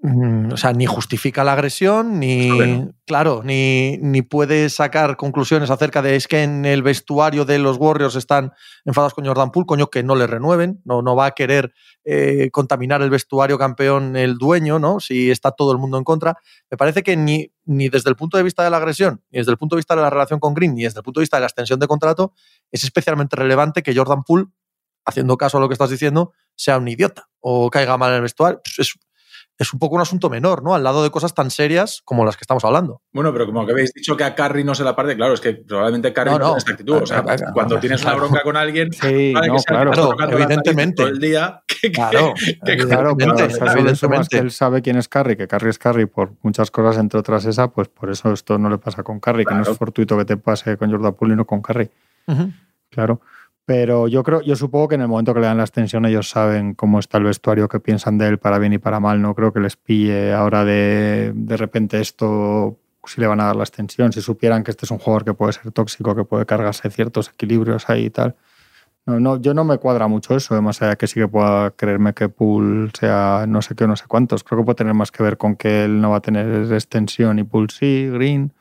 o 0.03 0.57
sea, 0.57 0.73
ni 0.73 0.87
justifica 0.87 1.45
la 1.45 1.53
agresión, 1.53 2.19
ni, 2.19 2.51
Bueno. 2.51 2.95
claro, 3.05 3.43
ni, 3.45 3.99
ni 3.99 4.23
puede 4.23 4.71
sacar 4.71 5.19
conclusiones 5.19 5.69
acerca 5.69 6.01
de 6.01 6.17
es 6.17 6.27
que 6.27 6.43
en 6.43 6.65
el 6.65 6.83
vestuario 6.83 7.45
de 7.45 7.59
los 7.59 7.77
Warriors 7.77 8.17
están 8.17 8.53
enfadados 8.87 9.13
con 9.13 9.27
Jordan 9.27 9.51
Poole, 9.51 9.67
coño, 9.67 9.89
que 9.89 10.03
no 10.03 10.17
le 10.17 10.27
renueven, 10.27 10.81
no, 10.87 11.03
no 11.03 11.17
va 11.17 11.27
a 11.27 11.31
querer 11.33 11.75
eh, 12.05 12.49
contaminar 12.51 13.03
el 13.03 13.11
vestuario 13.11 13.59
campeón 13.59 14.17
el 14.17 14.39
dueño, 14.39 14.79
¿no? 14.79 15.01
Si 15.01 15.31
está 15.31 15.51
todo 15.51 15.73
el 15.73 15.79
mundo 15.79 15.99
en 15.99 16.05
contra. 16.05 16.39
Me 16.71 16.79
parece 16.79 17.03
que 17.03 17.17
ni, 17.19 17.53
ni 17.67 17.91
desde 17.91 18.09
el 18.09 18.17
punto 18.17 18.39
de 18.39 18.43
vista 18.43 18.65
de 18.65 18.71
la 18.71 18.79
agresión, 18.79 19.23
ni 19.31 19.41
desde 19.41 19.53
el 19.53 19.59
punto 19.59 19.77
de 19.77 19.81
vista 19.81 19.95
de 19.95 20.01
la 20.01 20.09
relación 20.09 20.41
con 20.41 20.55
Green, 20.55 20.75
ni 20.75 20.85
desde 20.85 21.01
el 21.01 21.05
punto 21.05 21.21
de 21.21 21.25
vista 21.25 21.37
de 21.37 21.43
la 21.43 21.47
extensión 21.47 21.79
de 21.79 21.87
contrato, 21.87 22.33
es 22.73 22.85
especialmente 22.85 23.37
relevante 23.37 23.83
que 23.83 23.95
Jordan 23.95 24.23
Poole 24.23 24.47
haciendo 25.05 25.37
caso 25.37 25.59
a 25.59 25.61
lo 25.61 25.69
que 25.69 25.75
estás 25.75 25.91
diciendo, 25.91 26.33
sea 26.55 26.79
un 26.79 26.89
idiota 26.89 27.29
o 27.41 27.71
caiga 27.71 27.97
mal 27.97 28.11
en 28.11 28.17
el 28.17 28.23
vestuario. 28.23 28.61
Pues 28.63 28.79
es, 28.79 28.95
es 29.61 29.73
un 29.75 29.79
poco 29.79 29.95
un 29.97 30.01
asunto 30.01 30.31
menor, 30.31 30.63
¿no? 30.63 30.75
Al 30.75 30.83
lado 30.83 31.03
de 31.03 31.11
cosas 31.11 31.35
tan 31.35 31.51
serias 31.51 32.01
como 32.05 32.25
las 32.25 32.37
que 32.37 32.43
estamos 32.43 32.65
hablando. 32.65 33.03
Bueno, 33.13 33.33
pero 33.33 33.47
como 33.47 33.67
que 33.67 33.73
habéis 33.73 33.93
dicho 33.93 34.17
que 34.17 34.25
a 34.25 34.35
Carry 34.35 34.65
no 34.65 34.75
se 34.75 34.83
la 34.85 34.97
parte, 34.97 35.15
claro, 35.17 35.35
es 35.35 35.41
que 35.41 35.53
probablemente 35.55 36.13
Carry 36.13 36.31
No, 36.31 36.39
no, 36.39 36.45
no. 36.45 36.45
tiene 36.47 36.59
esta 36.59 36.71
actitud. 36.73 36.97
O 37.03 37.07
sea, 37.07 37.23
cuando 37.53 37.79
tienes 37.79 38.03
una 38.03 38.15
bronca 38.15 38.43
con 38.43 38.57
alguien, 38.57 38.93
Sí, 38.93 39.33
vale 39.35 39.49
no, 39.49 39.57
que 39.57 39.63
claro. 39.65 39.93
evidentemente. 40.31 40.95
todo 41.03 41.09
el 41.09 41.21
día. 41.21 41.63
que- 41.67 41.77
que- 41.81 41.93
Claro, 41.93 42.35
que- 42.35 42.77
Claro, 42.77 43.17
pero 43.17 43.33
evidentemente, 43.33 43.43
o 43.45 43.49
sea, 43.49 43.49
eso 43.49 43.57
le 43.57 43.71
sumas 43.73 43.75
evidentemente. 43.95 44.29
que 44.31 44.39
él 44.39 44.51
sabe 44.51 44.83
quién 44.83 44.97
es 44.97 45.09
Carry, 45.09 45.37
que 45.37 45.47
Carry 45.49 45.71
es 45.71 45.79
Carry 45.79 46.07
por 46.07 46.33
muchas 46.43 46.71
cosas, 46.71 46.99
entre 46.99 47.21
otras 47.21 47.45
esa, 47.47 47.69
pues 47.71 47.89
por 47.89 48.11
eso 48.11 48.33
esto 48.33 48.59
no 48.59 48.69
le 48.71 48.79
pasa 48.79 49.03
con 49.03 49.21
Carry, 49.21 49.45
que 49.45 49.55
no 49.55 49.63
es 49.63 49.77
fortuito 49.79 50.17
que 50.19 50.25
te 50.25 50.37
pase 50.37 50.77
con 50.77 50.91
Jordan 50.91 51.15
Poole 51.15 51.35
y 51.35 51.37
no 51.37 51.47
con 51.47 51.63
Carry. 51.63 51.91
Ujú. 52.27 52.51
Claro. 52.91 53.21
Pero 53.71 54.09
yo 54.09 54.25
creo, 54.25 54.41
yo 54.41 54.57
supongo 54.57 54.89
que 54.89 54.95
en 54.97 55.03
el 55.03 55.07
momento 55.07 55.33
que 55.33 55.39
le 55.39 55.47
dan 55.47 55.59
la 55.59 55.63
extensión 55.63 56.05
ellos 56.05 56.29
saben 56.29 56.75
cómo 56.75 56.99
está 56.99 57.19
el 57.19 57.23
vestuario, 57.25 57.69
qué 57.69 57.79
piensan 57.79 58.19
de 58.19 58.27
él 58.27 58.37
para 58.39 58.59
bien 58.59 58.73
y 58.73 58.79
para 58.79 58.99
mal. 58.99 59.23
No 59.23 59.33
creo 59.33 59.53
que 59.53 59.61
les 59.61 59.77
pille 59.77 60.33
ahora 60.33 60.65
de, 60.65 61.31
de 61.37 61.57
repente 61.57 62.01
esto, 62.01 62.81
si 63.05 63.21
le 63.21 63.29
van 63.29 63.39
a 63.41 63.45
dar 63.45 63.55
la 63.55 63.63
extensión, 63.63 64.13
si 64.13 64.23
supieran 64.23 64.65
que 64.65 64.73
este 64.73 64.87
es 64.87 64.91
un 64.91 64.99
jugador 64.99 65.25
que 65.25 65.35
puede 65.35 65.53
ser 65.53 65.71
tóxico, 65.71 66.17
que 66.17 66.25
puede 66.25 66.47
cargarse 66.47 66.91
ciertos 66.91 67.29
equilibrios 67.29 67.89
ahí 67.89 68.07
y 68.07 68.11
tal. 68.11 68.35
No, 69.07 69.21
no, 69.21 69.41
yo 69.41 69.55
no 69.55 69.63
me 69.63 69.79
cuadra 69.79 70.09
mucho 70.09 70.35
eso, 70.35 70.61
más 70.61 70.83
allá 70.83 70.97
que 70.97 71.07
sí 71.07 71.21
que 71.21 71.29
pueda 71.29 71.71
creerme 71.71 72.13
que 72.13 72.29
Pool 72.29 72.91
sea 72.99 73.45
no 73.47 73.63
sé 73.63 73.77
qué 73.77 73.85
o 73.85 73.87
no 73.87 73.95
sé 73.95 74.07
cuántos. 74.09 74.43
Creo 74.43 74.63
que 74.63 74.65
puede 74.65 74.77
tener 74.79 74.95
más 74.95 75.13
que 75.13 75.23
ver 75.23 75.37
con 75.37 75.55
que 75.55 75.85
él 75.85 76.01
no 76.01 76.11
va 76.11 76.17
a 76.17 76.21
tener 76.23 76.73
extensión 76.73 77.39
y 77.39 77.45
Pool 77.45 77.71
sí, 77.71 78.09
Green, 78.13 78.53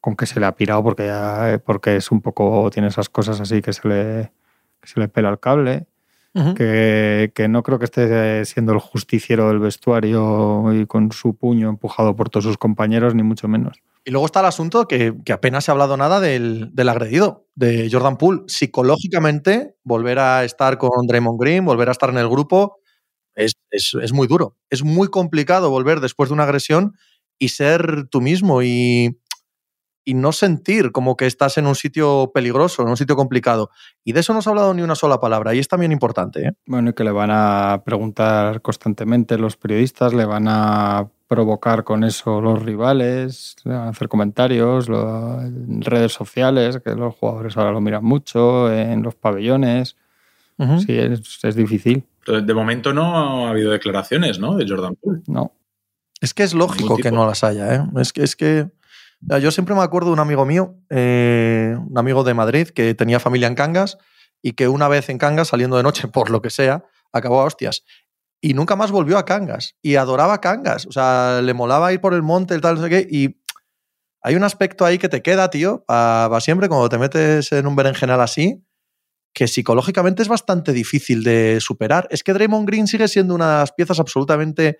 con 0.00 0.14
que 0.14 0.26
se 0.26 0.38
le 0.38 0.46
ha 0.46 0.52
pirado 0.54 0.84
porque, 0.84 1.06
ya- 1.06 1.60
porque 1.66 1.96
es 1.96 2.12
un 2.12 2.20
poco, 2.20 2.70
tiene 2.70 2.86
esas 2.86 3.08
cosas 3.08 3.40
así 3.40 3.60
que 3.60 3.72
se 3.72 3.88
le, 3.88 4.32
que 4.82 4.88
se 4.90 5.00
le 5.00 5.08
pela 5.08 5.30
el 5.30 5.40
cable, 5.40 5.86
que, 6.54 7.30
que 7.34 7.46
no 7.48 7.62
creo 7.62 7.78
que 7.78 7.84
esté 7.84 8.44
siendo 8.46 8.72
el 8.72 8.78
justiciero 8.80 9.48
del 9.48 9.58
vestuario 9.58 10.72
y 10.74 10.86
con 10.86 11.12
su 11.12 11.36
puño 11.36 11.68
empujado 11.68 12.16
por 12.16 12.30
todos 12.30 12.44
sus 12.44 12.56
compañeros, 12.58 13.14
ni 13.14 13.22
mucho 13.22 13.48
menos. 13.48 13.78
Y 14.04 14.10
luego 14.10 14.26
está 14.26 14.40
el 14.40 14.46
asunto 14.46 14.88
que, 14.88 15.14
que 15.24 15.32
apenas 15.32 15.64
se 15.64 15.70
ha 15.70 15.74
hablado 15.74 15.96
nada 15.96 16.20
del, 16.20 16.70
del 16.74 16.88
agredido, 16.88 17.46
de 17.54 17.88
Jordan 17.92 18.16
Poole. 18.16 18.42
Psicológicamente, 18.48 19.76
volver 19.84 20.18
a 20.18 20.44
estar 20.44 20.76
con 20.78 21.06
Draymond 21.06 21.40
Green, 21.40 21.64
volver 21.64 21.88
a 21.88 21.92
estar 21.92 22.10
en 22.10 22.18
el 22.18 22.28
grupo, 22.28 22.78
es, 23.34 23.52
es- 23.70 23.94
es 24.02 24.12
muy 24.12 24.26
duro. 24.26 24.56
Es 24.70 24.82
muy 24.82 25.08
complicado 25.08 25.70
volver 25.70 26.00
después 26.00 26.28
de 26.30 26.34
una 26.34 26.44
agresión 26.44 26.94
y 27.38 27.48
ser 27.50 28.06
tú 28.10 28.20
mismo 28.20 28.62
y, 28.62 29.18
y 30.04 30.14
no 30.14 30.32
sentir 30.32 30.90
como 30.92 31.16
que 31.16 31.26
estás 31.26 31.58
en 31.58 31.66
un 31.66 31.74
sitio 31.74 32.30
peligroso, 32.34 32.82
en 32.82 32.88
un 32.88 32.96
sitio 32.96 33.14
complicado. 33.16 33.70
Y 34.04 34.12
de 34.12 34.20
eso 34.20 34.34
no 34.34 34.42
se 34.42 34.48
ha 34.48 34.52
hablado 34.52 34.74
ni 34.74 34.82
una 34.82 34.94
sola 34.96 35.20
palabra 35.20 35.54
y 35.54 35.58
es 35.60 35.68
también 35.68 35.92
importante. 35.92 36.46
¿eh? 36.48 36.52
Bueno, 36.66 36.90
y 36.90 36.92
que 36.92 37.04
le 37.04 37.12
van 37.12 37.30
a 37.32 37.82
preguntar 37.84 38.62
constantemente 38.62 39.38
los 39.38 39.56
periodistas, 39.56 40.12
le 40.12 40.24
van 40.24 40.46
a 40.48 41.08
provocar 41.28 41.84
con 41.84 42.04
eso 42.04 42.40
los 42.40 42.62
rivales, 42.62 43.56
le 43.64 43.72
van 43.74 43.86
a 43.86 43.90
hacer 43.90 44.08
comentarios 44.08 44.88
lo- 44.88 45.40
en 45.40 45.80
redes 45.82 46.12
sociales, 46.12 46.80
que 46.84 46.94
los 46.94 47.14
jugadores 47.14 47.56
ahora 47.56 47.72
lo 47.72 47.80
miran 47.80 48.04
mucho, 48.04 48.70
en 48.72 49.02
los 49.02 49.14
pabellones. 49.14 49.96
Sí, 50.86 50.92
es, 50.96 51.40
es 51.42 51.56
difícil, 51.56 52.04
Pero 52.24 52.40
de 52.40 52.54
momento 52.54 52.92
no 52.92 53.46
ha 53.46 53.50
habido 53.50 53.72
declaraciones, 53.72 54.38
¿no? 54.38 54.54
De 54.56 54.64
Jordan 54.68 54.94
Poole. 54.94 55.22
¿no? 55.26 55.52
Es 56.20 56.34
que 56.34 56.44
es 56.44 56.54
lógico 56.54 56.96
que 56.98 57.10
no 57.10 57.26
las 57.26 57.42
haya. 57.42 57.74
¿eh? 57.74 57.82
Es 57.96 58.12
que, 58.12 58.22
es 58.22 58.36
que 58.36 58.68
yo 59.40 59.50
siempre 59.50 59.74
me 59.74 59.82
acuerdo 59.82 60.08
de 60.08 60.14
un 60.14 60.20
amigo 60.20 60.44
mío, 60.44 60.76
eh, 60.90 61.76
un 61.78 61.96
amigo 61.96 62.24
de 62.24 62.34
Madrid, 62.34 62.68
que 62.68 62.94
tenía 62.94 63.20
familia 63.20 63.48
en 63.48 63.54
Cangas 63.54 63.98
y 64.42 64.52
que 64.52 64.68
una 64.68 64.88
vez 64.88 65.08
en 65.08 65.18
Cangas, 65.18 65.48
saliendo 65.48 65.76
de 65.76 65.82
noche, 65.82 66.08
por 66.12 66.30
lo 66.30 66.42
que 66.42 66.50
sea, 66.50 66.84
acabó 67.12 67.40
a 67.40 67.44
hostias. 67.44 67.84
Y 68.40 68.54
nunca 68.54 68.74
más 68.74 68.90
volvió 68.90 69.18
a 69.18 69.24
Cangas. 69.24 69.76
Y 69.82 69.94
adoraba 69.94 70.40
Cangas. 70.40 70.86
O 70.86 70.92
sea, 70.92 71.40
le 71.42 71.54
molaba 71.54 71.92
ir 71.92 72.00
por 72.00 72.12
el 72.12 72.22
monte, 72.22 72.54
el 72.54 72.60
tal, 72.60 72.74
no 72.74 72.82
sé 72.82 72.90
qué. 72.90 73.06
Y 73.08 73.40
hay 74.20 74.34
un 74.34 74.42
aspecto 74.42 74.84
ahí 74.84 74.98
que 74.98 75.08
te 75.08 75.22
queda, 75.22 75.48
tío, 75.50 75.84
para 75.86 76.40
siempre, 76.40 76.68
cuando 76.68 76.88
te 76.88 76.98
metes 76.98 77.52
en 77.52 77.66
un 77.66 77.76
berenjenal 77.76 78.20
así, 78.20 78.64
que 79.32 79.46
psicológicamente 79.46 80.22
es 80.22 80.28
bastante 80.28 80.72
difícil 80.72 81.22
de 81.22 81.58
superar. 81.60 82.08
Es 82.10 82.24
que 82.24 82.32
Draymond 82.32 82.66
Green 82.66 82.86
sigue 82.86 83.08
siendo 83.08 83.34
una 83.34 83.50
de 83.50 83.58
las 83.58 83.72
piezas 83.72 83.98
absolutamente 84.00 84.78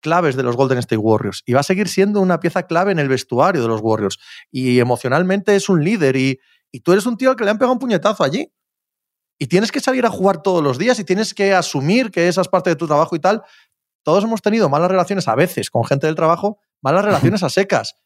claves 0.00 0.36
de 0.36 0.42
los 0.42 0.56
Golden 0.56 0.78
State 0.78 0.96
Warriors 0.96 1.42
y 1.46 1.52
va 1.52 1.60
a 1.60 1.64
seguir 1.64 1.88
siendo 1.88 2.20
una 2.20 2.40
pieza 2.40 2.64
clave 2.64 2.92
en 2.92 2.98
el 2.98 3.08
vestuario 3.08 3.62
de 3.62 3.68
los 3.68 3.80
Warriors 3.82 4.18
y 4.50 4.78
emocionalmente 4.80 5.54
es 5.54 5.68
un 5.68 5.84
líder 5.84 6.16
y, 6.16 6.40
y 6.70 6.80
tú 6.80 6.92
eres 6.92 7.06
un 7.06 7.16
tío 7.16 7.30
al 7.30 7.36
que 7.36 7.44
le 7.44 7.50
han 7.50 7.58
pegado 7.58 7.72
un 7.72 7.78
puñetazo 7.78 8.24
allí 8.24 8.52
y 9.38 9.46
tienes 9.46 9.72
que 9.72 9.80
salir 9.80 10.06
a 10.06 10.10
jugar 10.10 10.42
todos 10.42 10.62
los 10.62 10.78
días 10.78 10.98
y 10.98 11.04
tienes 11.04 11.34
que 11.34 11.54
asumir 11.54 12.10
que 12.10 12.28
esa 12.28 12.40
es 12.40 12.48
parte 12.48 12.70
de 12.70 12.76
tu 12.76 12.86
trabajo 12.86 13.14
y 13.16 13.18
tal. 13.18 13.42
Todos 14.02 14.24
hemos 14.24 14.42
tenido 14.42 14.68
malas 14.68 14.90
relaciones 14.90 15.28
a 15.28 15.34
veces 15.34 15.70
con 15.70 15.84
gente 15.84 16.06
del 16.06 16.14
trabajo, 16.14 16.58
malas 16.82 17.04
relaciones 17.04 17.42
a 17.42 17.48
secas 17.48 17.96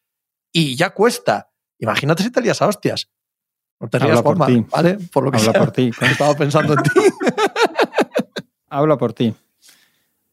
y 0.51 0.75
ya 0.75 0.89
cuesta. 0.91 1.51
Imagínate 1.77 2.23
si 2.23 2.31
te 2.31 2.41
lías 2.41 2.61
a 2.61 2.67
hostias. 2.67 3.09
No 3.79 3.87
te 3.89 3.99
rías, 3.99 4.21
por 4.21 4.45
ti. 4.45 4.65
¿vale? 4.69 4.97
Por 5.13 5.23
lo 5.23 5.31
que 5.31 5.37
Habla 5.37 5.51
sea. 5.51 5.61
por 5.61 5.71
ti. 5.71 5.91
Estaba 6.01 6.35
pensando 6.35 6.73
en 6.73 6.83
ti. 6.83 6.89
Habla 8.69 8.97
por 8.97 9.13
ti. 9.13 9.33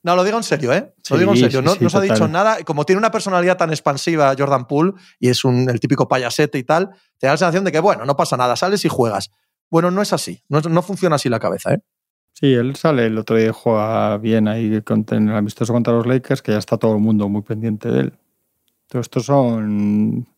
No, 0.06 0.14
lo 0.16 0.22
digo 0.22 0.36
en 0.36 0.44
serio, 0.44 0.72
¿eh? 0.72 0.94
Lo 1.10 1.16
Sí, 1.16 1.18
digo 1.18 1.32
en 1.32 1.36
serio. 1.38 1.62
no 1.62 1.72
sí, 1.72 1.78
no 1.80 1.88
os 1.88 1.94
ha 1.96 2.00
dicho 2.00 2.28
nada. 2.28 2.62
Como 2.64 2.84
tiene 2.86 2.98
una 2.98 3.10
personalidad 3.10 3.56
tan 3.56 3.70
expansiva 3.70 4.32
Jordan 4.38 4.66
Poole 4.66 4.92
y 5.18 5.28
es 5.30 5.44
un, 5.44 5.68
el 5.68 5.80
típico 5.80 6.06
payasete 6.06 6.58
y 6.58 6.62
tal, 6.62 6.90
te 7.18 7.26
da 7.26 7.32
la 7.32 7.36
sensación 7.36 7.64
de 7.64 7.72
que, 7.72 7.80
bueno, 7.80 8.04
no 8.04 8.14
pasa 8.16 8.36
nada, 8.36 8.54
sales 8.54 8.84
y 8.84 8.88
juegas. 8.88 9.30
Bueno, 9.68 9.90
no 9.90 10.00
es 10.00 10.12
así. 10.12 10.42
No, 10.48 10.60
no 10.60 10.82
funciona 10.82 11.16
así 11.16 11.28
la 11.28 11.40
cabeza, 11.40 11.74
¿eh? 11.74 11.80
Sí, 12.34 12.52
él 12.54 12.76
sale 12.76 13.06
el 13.06 13.18
otro 13.18 13.34
día 13.36 13.48
y 13.48 13.52
juega 13.52 14.16
bien 14.18 14.46
ahí 14.46 14.80
con- 14.82 15.04
en 15.10 15.28
el 15.30 15.34
amistoso 15.36 15.72
contra 15.72 15.92
los 15.94 16.06
Lakers, 16.06 16.40
que 16.40 16.52
ya 16.52 16.58
está 16.58 16.76
todo 16.76 16.94
el 16.94 17.00
mundo 17.00 17.28
muy 17.28 17.42
pendiente 17.42 17.88
de 17.90 18.00
él. 18.00 18.12
Todo 18.88 19.00
estos 19.00 19.24
son 19.26 20.28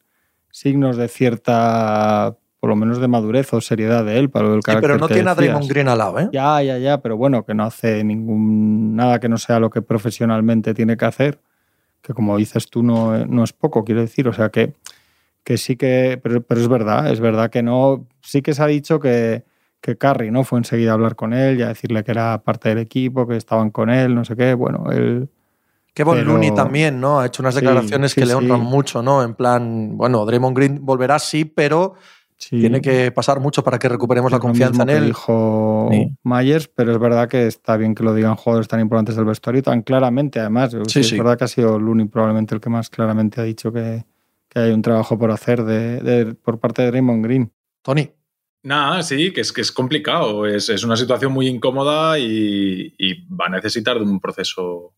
signos 0.50 0.96
de 0.96 1.08
cierta, 1.08 2.37
por 2.60 2.70
lo 2.70 2.76
menos 2.76 2.98
de 3.00 3.08
madurez 3.08 3.52
o 3.54 3.60
seriedad 3.60 4.04
de 4.04 4.18
él, 4.18 4.30
para 4.30 4.46
lo 4.46 4.52
del 4.52 4.60
Sí, 4.60 4.66
carácter 4.66 4.88
pero 4.90 5.00
no 5.00 5.08
que 5.08 5.14
tiene 5.14 5.30
a 5.30 5.34
decías. 5.34 5.52
Draymond 5.52 5.70
Green 5.70 5.88
al 5.88 5.98
lado, 5.98 6.18
¿eh? 6.18 6.28
Ya, 6.32 6.60
ya, 6.62 6.78
ya, 6.78 6.98
pero 7.00 7.16
bueno, 7.16 7.44
que 7.44 7.54
no 7.54 7.64
hace 7.64 8.02
ningún 8.04 8.96
nada 8.96 9.20
que 9.20 9.28
no 9.28 9.38
sea 9.38 9.60
lo 9.60 9.70
que 9.70 9.80
profesionalmente 9.82 10.74
tiene 10.74 10.96
que 10.96 11.04
hacer, 11.04 11.38
que 12.02 12.14
como 12.14 12.36
dices 12.36 12.68
tú 12.68 12.82
no, 12.82 13.24
no 13.26 13.44
es 13.44 13.52
poco, 13.52 13.84
quiero 13.84 14.00
decir, 14.00 14.26
o 14.28 14.32
sea 14.32 14.48
que, 14.48 14.74
que 15.44 15.56
sí 15.56 15.76
que, 15.76 16.18
pero, 16.22 16.42
pero 16.42 16.60
es 16.60 16.68
verdad, 16.68 17.10
es 17.12 17.20
verdad 17.20 17.48
que 17.50 17.62
no, 17.62 18.06
sí 18.22 18.42
que 18.42 18.54
se 18.54 18.62
ha 18.62 18.66
dicho 18.66 18.98
que, 18.98 19.44
que 19.80 19.96
Curry 19.96 20.30
no 20.32 20.42
fue 20.42 20.58
enseguida 20.58 20.90
a 20.90 20.94
hablar 20.94 21.14
con 21.14 21.32
él 21.32 21.58
y 21.60 21.62
a 21.62 21.68
decirle 21.68 22.02
que 22.02 22.10
era 22.10 22.38
parte 22.42 22.70
del 22.70 22.78
equipo, 22.78 23.26
que 23.28 23.36
estaban 23.36 23.70
con 23.70 23.88
él, 23.90 24.14
no 24.14 24.24
sé 24.24 24.34
qué, 24.36 24.54
bueno, 24.54 24.90
él... 24.90 25.28
Que 25.94 26.04
Von 26.04 26.16
Pero- 26.18 26.32
Looney 26.32 26.54
también, 26.54 27.00
¿no? 27.00 27.18
Ha 27.20 27.26
hecho 27.26 27.42
unas 27.42 27.54
Sí, 27.54 27.60
declaraciones 27.60 28.12
sí, 28.12 28.20
que 28.20 28.26
le 28.26 28.34
honran 28.34 28.60
sí. 28.60 28.66
mucho, 28.66 29.02
¿no? 29.02 29.22
En 29.24 29.34
plan, 29.34 29.96
bueno, 29.96 30.24
Draymond 30.24 30.56
Green 30.56 30.78
volverá 30.84 31.18
sí, 31.18 31.44
pero 31.44 31.94
sí, 32.38 32.61
tiene 32.61 32.80
que 32.80 33.11
pasar 33.12 33.40
mucho 33.40 33.62
para 33.62 33.78
que 33.78 33.88
recuperemos 33.88 34.33
la 34.33 34.38
confianza 34.38 34.83
en 34.85 34.90
él. 34.90 35.07
dijo 35.07 35.88
Sí. 35.92 36.09
Myers, 36.25 36.68
pero 36.68 36.92
es 36.92 36.99
verdad 36.99 37.28
que 37.28 37.47
está 37.47 37.76
bien 37.76 37.95
que 37.95 38.02
lo 38.04 38.14
digan 38.14 38.37
jugadores 38.37 38.68
tan 38.68 38.80
importantes 38.80 39.16
del 39.16 39.25
vestuario 39.25 39.62
tan 39.62 39.83
claramente, 39.83 40.40
además. 40.40 40.75
Sí, 40.87 41.00
es 41.00 41.09
sí. 41.09 41.16
verdad 41.18 41.37
que 41.37 41.45
ha 41.45 41.49
sido 41.49 41.78
Looney 41.78 42.07
probablemente 42.07 42.54
el 42.54 42.61
que 42.61 42.71
más 42.71 42.88
claramente 42.90 43.40
ha 43.40 43.45
dicho 43.45 43.73
que, 43.73 44.04
que 44.49 44.59
hay 44.61 44.71
un 44.73 44.83
trabajo 44.83 45.18
por 45.18 45.30
hacer 45.30 45.64
de, 45.64 46.00
de- 46.00 46.35
por 46.35 46.59
parte 46.59 46.83
de 46.83 46.88
Draymond 46.90 47.25
Green. 47.25 47.52
Tony. 47.83 48.11
Nada, 48.62 49.02
sí, 49.02 49.33
que 49.33 49.40
es, 49.42 49.52
que 49.52 49.61
es 49.61 49.71
complicado. 49.73 50.47
Es, 50.47 50.68
es 50.68 50.83
una 50.85 50.97
situación 50.97 51.33
muy 51.33 51.47
incómoda 51.47 52.18
y, 52.18 52.92
y 52.99 53.26
va 53.35 53.47
a 53.47 53.50
necesitar 53.50 53.97
de 53.99 54.02
un 54.04 54.21
proceso. 54.21 54.95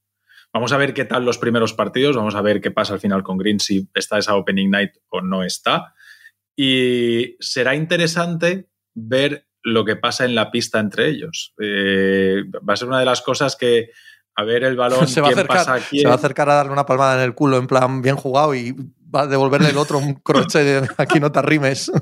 Vamos 0.52 0.72
a 0.72 0.78
ver 0.78 0.94
qué 0.94 1.04
tal 1.04 1.24
los 1.24 1.38
primeros 1.38 1.74
partidos, 1.74 2.16
vamos 2.16 2.34
a 2.34 2.42
ver 2.42 2.60
qué 2.60 2.70
pasa 2.72 2.94
al 2.94 3.00
final 3.00 3.22
con 3.22 3.36
Green, 3.38 3.60
si 3.60 3.88
está 3.94 4.18
esa 4.18 4.34
opening 4.34 4.70
night 4.70 4.92
o 5.10 5.20
no 5.20 5.44
está. 5.44 5.94
Y 6.56 7.36
será 7.40 7.74
interesante 7.74 8.68
ver 8.94 9.46
lo 9.62 9.84
que 9.84 9.96
pasa 9.96 10.24
en 10.24 10.34
la 10.34 10.50
pista 10.50 10.80
entre 10.80 11.08
ellos. 11.08 11.54
Eh, 11.60 12.42
va 12.68 12.74
a 12.74 12.76
ser 12.76 12.88
una 12.88 12.98
de 12.98 13.04
las 13.04 13.20
cosas 13.22 13.56
que, 13.56 13.90
a 14.34 14.44
ver 14.44 14.64
el 14.64 14.76
balón, 14.76 15.06
Se 15.08 15.20
va, 15.20 15.28
quién 15.28 15.38
acercar, 15.38 15.56
pasa 15.58 15.74
a 15.74 15.80
quién. 15.80 16.02
se 16.02 16.08
va 16.08 16.14
a 16.14 16.16
acercar 16.16 16.48
a 16.50 16.54
darle 16.54 16.72
una 16.72 16.86
palmada 16.86 17.16
en 17.16 17.24
el 17.24 17.34
culo, 17.34 17.56
en 17.58 17.66
plan, 17.66 18.02
bien 18.02 18.16
jugado, 18.16 18.54
y 18.54 18.74
va 19.14 19.22
a 19.22 19.26
devolverle 19.26 19.70
el 19.70 19.76
otro 19.78 19.98
un 19.98 20.14
crochet 20.14 20.64
de 20.64 20.88
aquí 20.98 21.20
no 21.20 21.30
te 21.32 21.38
arrimes. 21.38 21.90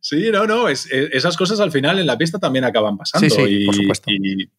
Sí, 0.00 0.30
no, 0.32 0.48
no, 0.48 0.68
es- 0.68 0.90
es- 0.90 1.10
esas 1.12 1.36
cosas 1.36 1.60
al 1.60 1.70
final 1.70 2.00
en 2.00 2.08
la 2.08 2.18
pista 2.18 2.40
también 2.40 2.64
acaban 2.64 2.96
pasando. 2.98 3.28
Sí, 3.28 3.30
sí, 3.30 3.42
y, 3.62 3.66
por 3.66 3.74
supuesto. 3.76 4.10
Y, 4.10 4.50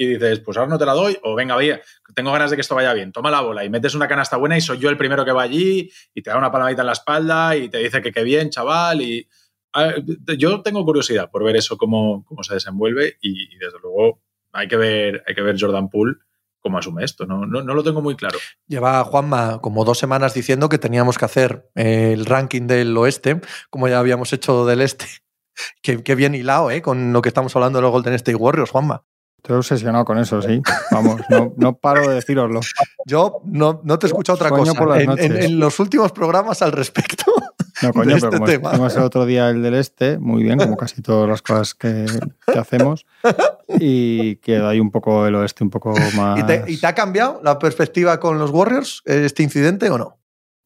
y 0.00 0.06
dices, 0.06 0.40
pues 0.40 0.56
ahora 0.56 0.70
no 0.70 0.78
te 0.78 0.86
la 0.86 0.94
doy, 0.94 1.18
o 1.22 1.34
venga, 1.34 1.54
vaya, 1.54 1.78
tengo 2.14 2.32
ganas 2.32 2.48
de 2.48 2.56
que 2.56 2.62
esto 2.62 2.74
vaya 2.74 2.94
bien, 2.94 3.12
toma 3.12 3.30
la 3.30 3.42
bola 3.42 3.66
y 3.66 3.68
metes 3.68 3.94
una 3.94 4.08
canasta 4.08 4.38
buena 4.38 4.56
y 4.56 4.62
soy 4.62 4.78
yo 4.78 4.88
el 4.88 4.96
primero 4.96 5.26
que 5.26 5.32
va 5.32 5.42
allí 5.42 5.90
y 6.14 6.22
te 6.22 6.30
da 6.30 6.38
una 6.38 6.50
palmadita 6.50 6.80
en 6.80 6.86
la 6.86 6.94
espalda 6.94 7.54
y 7.54 7.68
te 7.68 7.76
dice 7.76 8.00
que 8.00 8.10
qué 8.10 8.24
bien, 8.24 8.48
chaval. 8.48 9.02
Y 9.02 9.28
yo 10.38 10.62
tengo 10.62 10.86
curiosidad 10.86 11.30
por 11.30 11.44
ver 11.44 11.56
eso, 11.56 11.76
cómo, 11.76 12.24
cómo 12.24 12.42
se 12.42 12.54
desenvuelve 12.54 13.18
y, 13.20 13.58
desde 13.58 13.78
luego 13.82 14.22
hay 14.52 14.68
que 14.68 14.78
ver, 14.78 15.22
hay 15.26 15.34
que 15.34 15.42
ver 15.42 15.60
Jordan 15.60 15.90
Poole 15.90 16.14
cómo 16.60 16.78
asume 16.78 17.04
esto. 17.04 17.26
No, 17.26 17.44
no, 17.44 17.62
no 17.62 17.74
lo 17.74 17.82
tengo 17.82 18.00
muy 18.00 18.16
claro. 18.16 18.38
Lleva 18.68 19.04
Juanma 19.04 19.60
como 19.60 19.84
dos 19.84 19.98
semanas 19.98 20.32
diciendo 20.32 20.70
que 20.70 20.78
teníamos 20.78 21.18
que 21.18 21.26
hacer 21.26 21.70
eh, 21.74 22.14
el 22.14 22.24
ranking 22.24 22.66
del 22.66 22.96
oeste, 22.96 23.42
como 23.68 23.86
ya 23.86 23.98
habíamos 23.98 24.32
hecho 24.32 24.64
del 24.64 24.80
este. 24.80 25.04
Qué 25.82 26.14
bien 26.14 26.34
hilado, 26.34 26.70
¿eh? 26.70 26.80
Con 26.80 27.12
lo 27.12 27.20
que 27.20 27.28
estamos 27.28 27.54
hablando 27.54 27.78
de 27.78 27.82
los 27.82 27.92
Golden 27.92 28.14
State 28.14 28.36
Warriors, 28.36 28.70
Juanma. 28.70 29.04
Estoy 29.42 29.56
obsesionado 29.56 30.04
con 30.04 30.18
eso, 30.18 30.42
sí. 30.42 30.60
Vamos, 30.90 31.22
no, 31.30 31.54
no 31.56 31.74
paro 31.78 32.06
de 32.06 32.16
deciroslo. 32.16 32.60
Yo 33.06 33.40
no, 33.46 33.80
no 33.84 33.98
te 33.98 34.06
escucho 34.06 34.34
otra 34.34 34.50
Sueño 34.50 34.66
cosa 34.74 34.78
por 34.78 34.88
las 34.90 34.98
en, 34.98 35.02
en- 35.02 35.08
noches. 35.08 35.44
en 35.46 35.58
los 35.58 35.80
últimos 35.80 36.12
programas 36.12 36.60
al 36.60 36.72
respecto. 36.72 37.24
No, 37.82 37.94
coño, 37.94 38.14
de 38.16 38.20
pero 38.20 38.26
este 38.26 38.36
como 38.36 38.44
tema. 38.46 38.68
estuvimos 38.68 38.96
el 38.96 39.02
otro 39.02 39.24
día 39.24 39.48
el 39.48 39.62
del 39.62 39.74
este, 39.74 40.18
muy 40.18 40.42
bien, 40.42 40.58
como 40.58 40.76
casi 40.76 41.00
todas 41.00 41.26
las 41.26 41.40
cosas 41.40 41.72
que, 41.72 42.04
que 42.52 42.58
hacemos, 42.58 43.06
y 43.78 44.36
queda 44.36 44.68
ahí 44.68 44.80
un 44.80 44.90
poco 44.90 45.26
el 45.26 45.34
oeste 45.36 45.64
un 45.64 45.70
poco 45.70 45.94
más... 46.14 46.38
¿Y 46.40 46.42
te, 46.42 46.64
y 46.66 46.76
te 46.78 46.86
ha 46.86 46.94
cambiado 46.94 47.40
la 47.42 47.58
perspectiva 47.58 48.20
con 48.20 48.38
los 48.38 48.50
Warriors 48.50 49.00
este 49.06 49.42
incidente 49.42 49.88
o 49.88 49.96
no? 49.96 50.18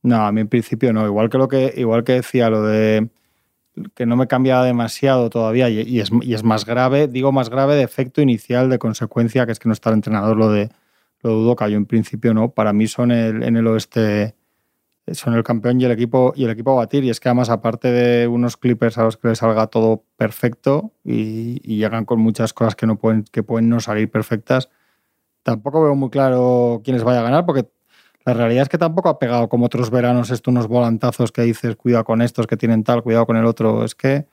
No, 0.02 0.26
a 0.26 0.32
mí 0.32 0.40
en 0.40 0.48
principio 0.48 0.92
no. 0.92 1.06
Igual 1.06 1.30
que 1.30 1.38
lo 1.38 1.46
que, 1.46 1.72
igual 1.76 2.02
que 2.02 2.14
decía 2.14 2.50
lo 2.50 2.62
de 2.64 3.08
que 3.94 4.06
no 4.06 4.16
me 4.16 4.26
cambiaba 4.26 4.64
demasiado 4.64 5.30
todavía 5.30 5.68
y, 5.68 6.00
es, 6.00 6.44
más 6.44 6.64
grave, 6.64 7.08
digo 7.08 7.32
más 7.32 7.50
grave 7.50 7.74
de 7.74 7.82
efecto 7.82 8.20
inicial, 8.22 8.70
de 8.70 8.78
consecuencia, 8.78 9.46
que 9.46 9.52
es 9.52 9.58
que 9.58 9.68
no 9.68 9.72
está 9.72 9.90
el 9.90 9.96
entrenador, 9.96 10.36
lo 10.36 10.50
de 10.50 10.70
lo 11.22 11.30
dudo 11.30 11.56
yo 11.68 11.76
en 11.76 11.86
principio 11.86 12.34
no. 12.34 12.50
Para 12.50 12.72
mí 12.72 12.86
son 12.86 13.10
el, 13.10 13.42
en 13.42 13.56
el 13.56 13.66
oeste 13.66 14.34
son 15.12 15.34
el 15.34 15.42
campeón 15.42 15.80
y 15.80 15.84
el 15.84 15.90
equipo 15.90 16.32
y 16.36 16.44
el 16.44 16.50
equipo 16.50 16.72
a 16.72 16.76
batir. 16.76 17.04
Y 17.04 17.10
es 17.10 17.18
que 17.18 17.28
además, 17.28 17.50
aparte 17.50 17.90
de 17.90 18.28
unos 18.28 18.56
Clippers 18.56 18.98
a 18.98 19.04
los 19.04 19.16
que 19.16 19.28
les 19.28 19.38
salga 19.38 19.66
todo 19.68 20.04
perfecto 20.16 20.92
y, 21.02 21.60
y 21.62 21.78
llegan 21.78 22.04
con 22.04 22.20
muchas 22.20 22.52
cosas 22.52 22.76
que 22.76 22.86
no 22.86 22.96
pueden, 22.96 23.24
que 23.24 23.42
pueden 23.42 23.68
no 23.70 23.80
salir 23.80 24.10
perfectas, 24.10 24.70
tampoco 25.42 25.82
veo 25.82 25.94
muy 25.94 26.10
claro 26.10 26.82
quién 26.84 26.96
les 26.96 27.04
vaya 27.04 27.20
a 27.20 27.24
ganar, 27.24 27.46
porque 27.46 27.68
la 28.24 28.34
realidad 28.34 28.62
es 28.62 28.68
que 28.68 28.78
tampoco 28.78 29.08
ha 29.08 29.18
pegado 29.18 29.48
como 29.48 29.66
otros 29.66 29.90
veranos 29.90 30.30
esto 30.30 30.50
unos 30.50 30.66
volantazos 30.66 31.30
que 31.30 31.42
dices, 31.42 31.76
cuidado 31.76 32.04
con 32.04 32.22
estos 32.22 32.46
que 32.46 32.56
tienen 32.56 32.84
tal, 32.84 33.02
cuidado 33.02 33.26
con 33.26 33.36
el 33.36 33.44
otro. 33.44 33.84
Es 33.84 33.94
que 33.94 34.26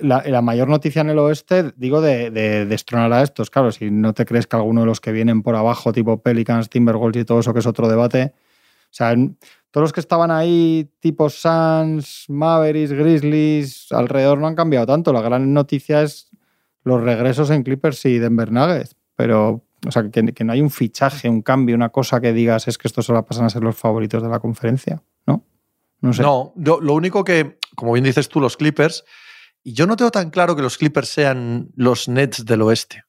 la, 0.00 0.42
mayor 0.42 0.68
noticia 0.68 1.00
en 1.00 1.10
el 1.10 1.18
oeste, 1.18 1.72
digo, 1.76 2.00
de, 2.00 2.30
de 2.30 2.66
destronar 2.66 3.12
a 3.12 3.22
estos. 3.22 3.50
Claro, 3.50 3.72
si 3.72 3.90
no 3.90 4.12
te 4.14 4.24
crees 4.24 4.46
que 4.46 4.56
alguno 4.56 4.82
de 4.82 4.86
los 4.86 5.00
que 5.00 5.12
vienen 5.12 5.42
por 5.42 5.56
abajo, 5.56 5.92
tipo 5.92 6.22
Pelicans, 6.22 6.68
Timberwolves 6.68 7.22
y 7.22 7.24
todo 7.24 7.40
eso, 7.40 7.52
que 7.52 7.60
es 7.60 7.66
otro 7.66 7.88
debate. 7.88 8.34
O 8.90 8.94
sea, 8.94 9.14
todos 9.70 9.84
los 9.84 9.92
que 9.92 10.00
estaban 10.00 10.30
ahí, 10.30 10.90
tipo 11.00 11.28
Suns, 11.28 12.24
Mavericks, 12.28 12.92
Grizzlies, 12.92 13.92
alrededor 13.92 14.38
no 14.38 14.46
han 14.46 14.54
cambiado 14.54 14.86
tanto. 14.86 15.12
La 15.12 15.20
gran 15.20 15.52
noticia 15.52 16.02
es 16.02 16.30
los 16.84 17.02
regresos 17.02 17.50
en 17.50 17.62
Clippers 17.62 18.04
y 18.06 18.18
Denver 18.18 18.50
Nuggets. 18.50 18.96
Pero, 19.14 19.64
o 19.86 19.90
sea, 19.90 20.08
que, 20.10 20.32
que 20.34 20.44
no 20.44 20.52
hay 20.52 20.60
un 20.60 20.70
fichaje, 20.70 21.28
un 21.28 21.42
cambio, 21.42 21.74
una 21.76 21.90
cosa 21.90 22.20
que 22.20 22.32
digas 22.32 22.66
es 22.68 22.78
que 22.78 22.88
estos 22.88 23.06
solo 23.06 23.24
pasan 23.24 23.44
a 23.44 23.50
ser 23.50 23.62
los 23.62 23.76
favoritos 23.76 24.22
de 24.22 24.28
la 24.28 24.40
conferencia, 24.40 25.02
¿no? 25.26 25.44
No 26.00 26.12
sé. 26.12 26.22
No, 26.22 26.52
yo- 26.56 26.80
lo 26.80 26.94
único 26.94 27.24
que, 27.24 27.58
como 27.76 27.92
bien 27.92 28.04
dices 28.04 28.28
tú, 28.28 28.40
los 28.40 28.56
Clippers, 28.56 29.04
y 29.62 29.72
yo 29.74 29.86
no 29.86 29.96
tengo 29.96 30.10
tan 30.10 30.30
claro 30.30 30.54
que 30.56 30.62
los 30.62 30.78
Clippers 30.78 31.08
sean 31.08 31.68
los 31.74 32.08
Nets 32.08 32.44
del 32.44 32.62
oeste. 32.62 33.04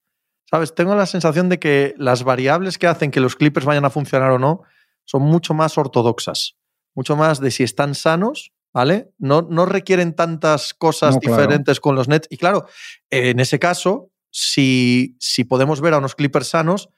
¿Sabes? 0.49 0.73
Tengo 0.73 0.95
la 0.95 1.05
sensación 1.05 1.47
de 1.47 1.60
que 1.60 1.93
las 1.97 2.23
variables 2.23 2.79
que 2.79 2.88
hacen 2.88 3.12
que 3.12 3.19
los 3.19 3.36
Clippers 3.36 3.67
vayan 3.67 3.86
a 3.86 3.91
funcionar 3.91 4.32
o 4.32 4.39
no 4.39 4.63
son 5.05 5.21
mucho 5.21 5.53
más 5.53 5.77
ortodoxas, 5.77 6.55
mucho 6.95 7.15
más 7.15 7.39
de 7.39 7.51
si 7.51 7.62
están 7.63 7.93
sanos, 7.93 8.51
¿vale? 8.73 9.12
No, 9.19 9.43
no 9.43 9.67
requieren 9.67 10.15
tantas 10.15 10.73
cosas 10.73 11.13
No, 11.15 11.21
claro. 11.21 11.38
diferentes 11.43 11.79
con 11.79 11.95
los 11.95 12.08
Nets. 12.08 12.27
Y 12.32 12.38
claro, 12.38 12.65
en 13.12 13.39
ese 13.39 13.60
caso, 13.60 14.10
si, 14.32 15.15
si 15.20 15.44
podemos 15.44 15.82
ver 15.82 15.94
a 15.94 15.98
unos 15.98 16.15
Clippers 16.15 16.48
sanos, 16.48 16.89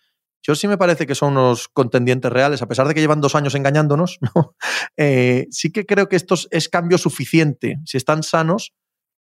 yo 0.44 0.56
sí 0.56 0.68
me 0.68 0.78
parece 0.78 1.06
que 1.06 1.14
son 1.16 1.34
unos 1.34 1.68
contendientes 1.68 2.32
reales, 2.32 2.62
a 2.62 2.68
pesar 2.68 2.88
de 2.88 2.94
que 2.96 3.00
llevan 3.02 3.22
dos 3.22 3.36
años 3.36 3.54
engañándonos, 3.56 4.18
¿no? 4.36 4.56
Eh, 4.98 5.48
sí 5.52 5.72
que 5.72 5.86
creo 5.86 6.10
que 6.10 6.16
esto 6.16 6.36
es- 6.50 6.70
cambio 6.70 6.98
suficiente. 6.98 7.78
Si 7.86 7.98
están 7.98 8.24
sanos, 8.24 8.74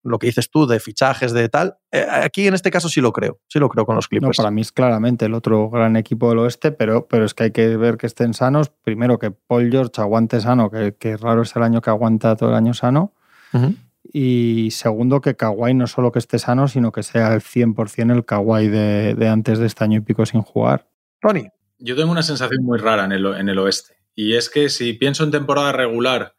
lo 0.03 0.19
que 0.19 0.29
dices 0.29 0.51
tú 0.51 0.67
de 0.67 0.81
fichajes, 0.81 1.33
de 1.33 1.51
tal, 1.51 1.77
eh, 1.93 2.07
aquí 2.11 2.47
en 2.47 2.55
este 2.55 2.71
caso 2.71 2.89
sí 2.89 3.03
lo 3.03 3.13
creo, 3.13 3.39
sí 3.49 3.59
lo 3.59 3.69
creo 3.69 3.85
con 3.85 3.97
los 3.97 4.07
No, 4.07 4.09
Clippers. 4.09 4.39
para 4.39 4.51
mí 4.51 4.63
es 4.63 4.73
claramente 4.73 5.27
el 5.27 5.35
otro 5.35 5.69
gran 5.69 5.95
equipo 5.97 6.31
del 6.31 6.39
oeste, 6.39 6.73
pero, 6.73 7.07
pero 7.07 7.27
es 7.27 7.35
que 7.35 7.43
hay 7.45 7.51
que 7.51 7.77
ver 7.77 7.99
que 7.99 8.07
estén 8.07 8.33
sanos. 8.33 8.71
Primero, 8.83 9.19
que 9.19 9.31
Paul 9.31 9.71
George 9.71 10.01
aguante 10.01 10.41
sano, 10.41 10.71
que, 10.71 10.95
que 10.99 11.19
raro 11.19 11.43
es 11.43 11.55
el 11.55 11.63
año 11.65 11.83
que 11.83 11.91
aguanta 11.91 12.35
todo 12.35 12.49
el 12.49 12.55
año 12.55 12.73
sano. 12.73 13.13
Ujú. 13.53 13.75
Y 14.13 14.71
segundo, 14.73 15.21
que 15.21 15.37
Kawhi 15.37 15.75
no 15.75 15.87
solo 15.87 16.11
que 16.11 16.19
esté 16.19 16.39
sano, 16.39 16.67
sino 16.67 16.91
que 16.91 17.03
sea 17.03 17.33
el 17.33 17.41
100% 17.41 18.13
el 18.13 18.25
Kawhi 18.25 18.69
de, 18.69 19.15
de 19.15 19.29
antes 19.29 19.59
de 19.59 19.67
este 19.67 19.85
año 19.85 19.99
y 19.99 20.01
pico 20.01 20.27
sin 20.27 20.43
jugar. 20.43 20.89
Tony. 21.21 21.47
Yo 21.79 21.97
tengo 21.97 22.11
una 22.11 22.23
sensación 22.23 22.65
muy 22.65 22.79
rara 22.79 23.05
en 23.05 23.13
el, 23.13 23.25
en 23.27 23.49
el 23.49 23.59
oeste. 23.59 23.95
Y 24.15 24.35
es 24.35 24.51
que 24.51 24.69
si 24.69 24.93
pienso 24.95 25.25
en 25.25 25.31
temporada 25.31 25.73
regular, 25.73 26.35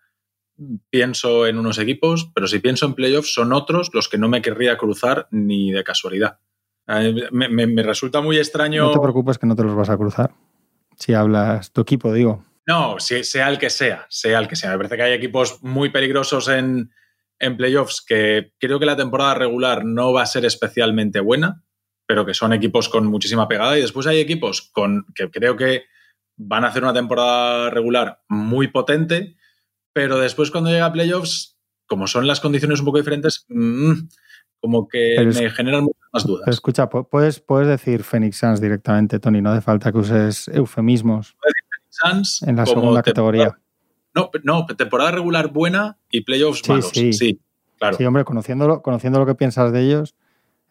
pienso 0.89 1.47
en 1.47 1.57
unos 1.57 1.79
equipos, 1.79 2.29
pero 2.35 2.47
si 2.47 2.59
pienso 2.59 2.85
en 2.85 2.93
playoffs, 2.93 3.33
son 3.33 3.53
otros 3.53 3.89
los 3.93 4.09
que 4.09 4.17
no 4.17 4.27
me 4.27 4.41
querría 4.41 4.77
cruzar 4.77 5.27
ni 5.31 5.71
de 5.71 5.83
casualidad. 5.83 6.39
Me, 6.87 7.47
me, 7.47 7.67
me 7.67 7.83
resulta 7.83 8.21
muy 8.21 8.37
extraño. 8.37 8.83
No 8.83 8.91
te 8.91 8.99
preocupes 8.99 9.37
que 9.37 9.47
no 9.47 9.55
te 9.55 9.63
los 9.63 9.75
vas 9.75 9.89
a 9.89 9.97
cruzar. 9.97 10.33
Si 10.97 11.13
hablas 11.13 11.71
tu 11.71 11.81
equipo, 11.81 12.11
digo. 12.11 12.43
No, 12.67 12.97
sea 12.99 13.49
el 13.49 13.57
que 13.57 13.69
sea, 13.69 14.05
sea 14.09 14.39
el 14.39 14.47
que 14.47 14.55
sea. 14.55 14.71
Me 14.71 14.77
parece 14.77 14.97
que 14.97 15.03
hay 15.03 15.13
equipos 15.13 15.63
muy 15.63 15.89
peligrosos 15.89 16.49
en, 16.49 16.91
en 17.41 17.57
playoffs 17.57 18.03
que 18.05 18.53
creo 18.59 18.79
que 18.79 18.85
la 18.85 18.95
temporada 18.95 19.33
regular 19.33 19.83
no 19.83 20.13
va 20.13 20.21
a 20.21 20.27
ser 20.27 20.45
especialmente 20.45 21.19
buena, 21.19 21.63
pero 22.07 22.25
que 22.25 22.33
son 22.33 22.53
equipos 22.53 22.87
con 22.87 23.07
muchísima 23.07 23.47
pegada. 23.47 23.77
Y 23.77 23.81
después 23.81 24.07
hay 24.07 24.19
equipos 24.19 24.69
con, 24.71 25.05
que 25.15 25.29
creo 25.29 25.57
que 25.57 25.85
van 26.37 26.63
a 26.63 26.67
hacer 26.67 26.83
una 26.83 26.93
temporada 26.93 27.69
regular 27.69 28.21
muy 28.29 28.67
potente, 28.67 29.35
pero 29.93 30.19
después 30.19 30.51
cuando 30.51 30.69
llega 30.69 30.85
a 30.85 30.93
playoffs, 30.93 31.57
como 31.87 32.07
son 32.07 32.27
las 32.27 32.39
condiciones 32.39 32.79
un 32.79 32.85
poco 32.85 32.99
diferentes, 32.99 33.45
mmm, 33.49 33.93
como 34.59 34.87
que 34.87 35.15
pero 35.17 35.33
me 35.33 35.45
es, 35.45 35.53
generan 35.53 35.83
muchas 35.83 36.09
más 36.13 36.25
dudas. 36.25 36.43
Pero 36.45 36.53
escucha, 36.53 36.89
puedes, 36.89 37.39
puedes 37.39 37.67
decir 37.67 38.03
Phoenix 38.03 38.37
Suns 38.37 38.61
directamente, 38.61 39.19
Tony, 39.19 39.41
no 39.41 39.51
hace 39.51 39.61
falta 39.61 39.91
que 39.91 39.97
uses 39.97 40.47
eufemismos 40.47 41.35
Suns 41.89 42.43
en 42.43 42.55
la 42.55 42.65
segunda 42.65 43.03
categoría. 43.03 43.57
No, 44.13 44.29
no, 44.43 44.65
temporada 44.65 45.11
regular 45.11 45.51
buena 45.51 45.97
y 46.09 46.21
playoffs 46.21 46.61
sí, 46.63 46.71
malos. 46.71 46.91
Sí. 46.93 47.13
sí, 47.13 47.39
claro. 47.77 47.97
Sí, 47.97 48.05
hombre, 48.05 48.25
conociéndolo, 48.25 48.81
conociendo 48.81 49.19
lo 49.19 49.25
que 49.25 49.35
piensas 49.35 49.71
de 49.71 49.81
ellos, 49.81 50.15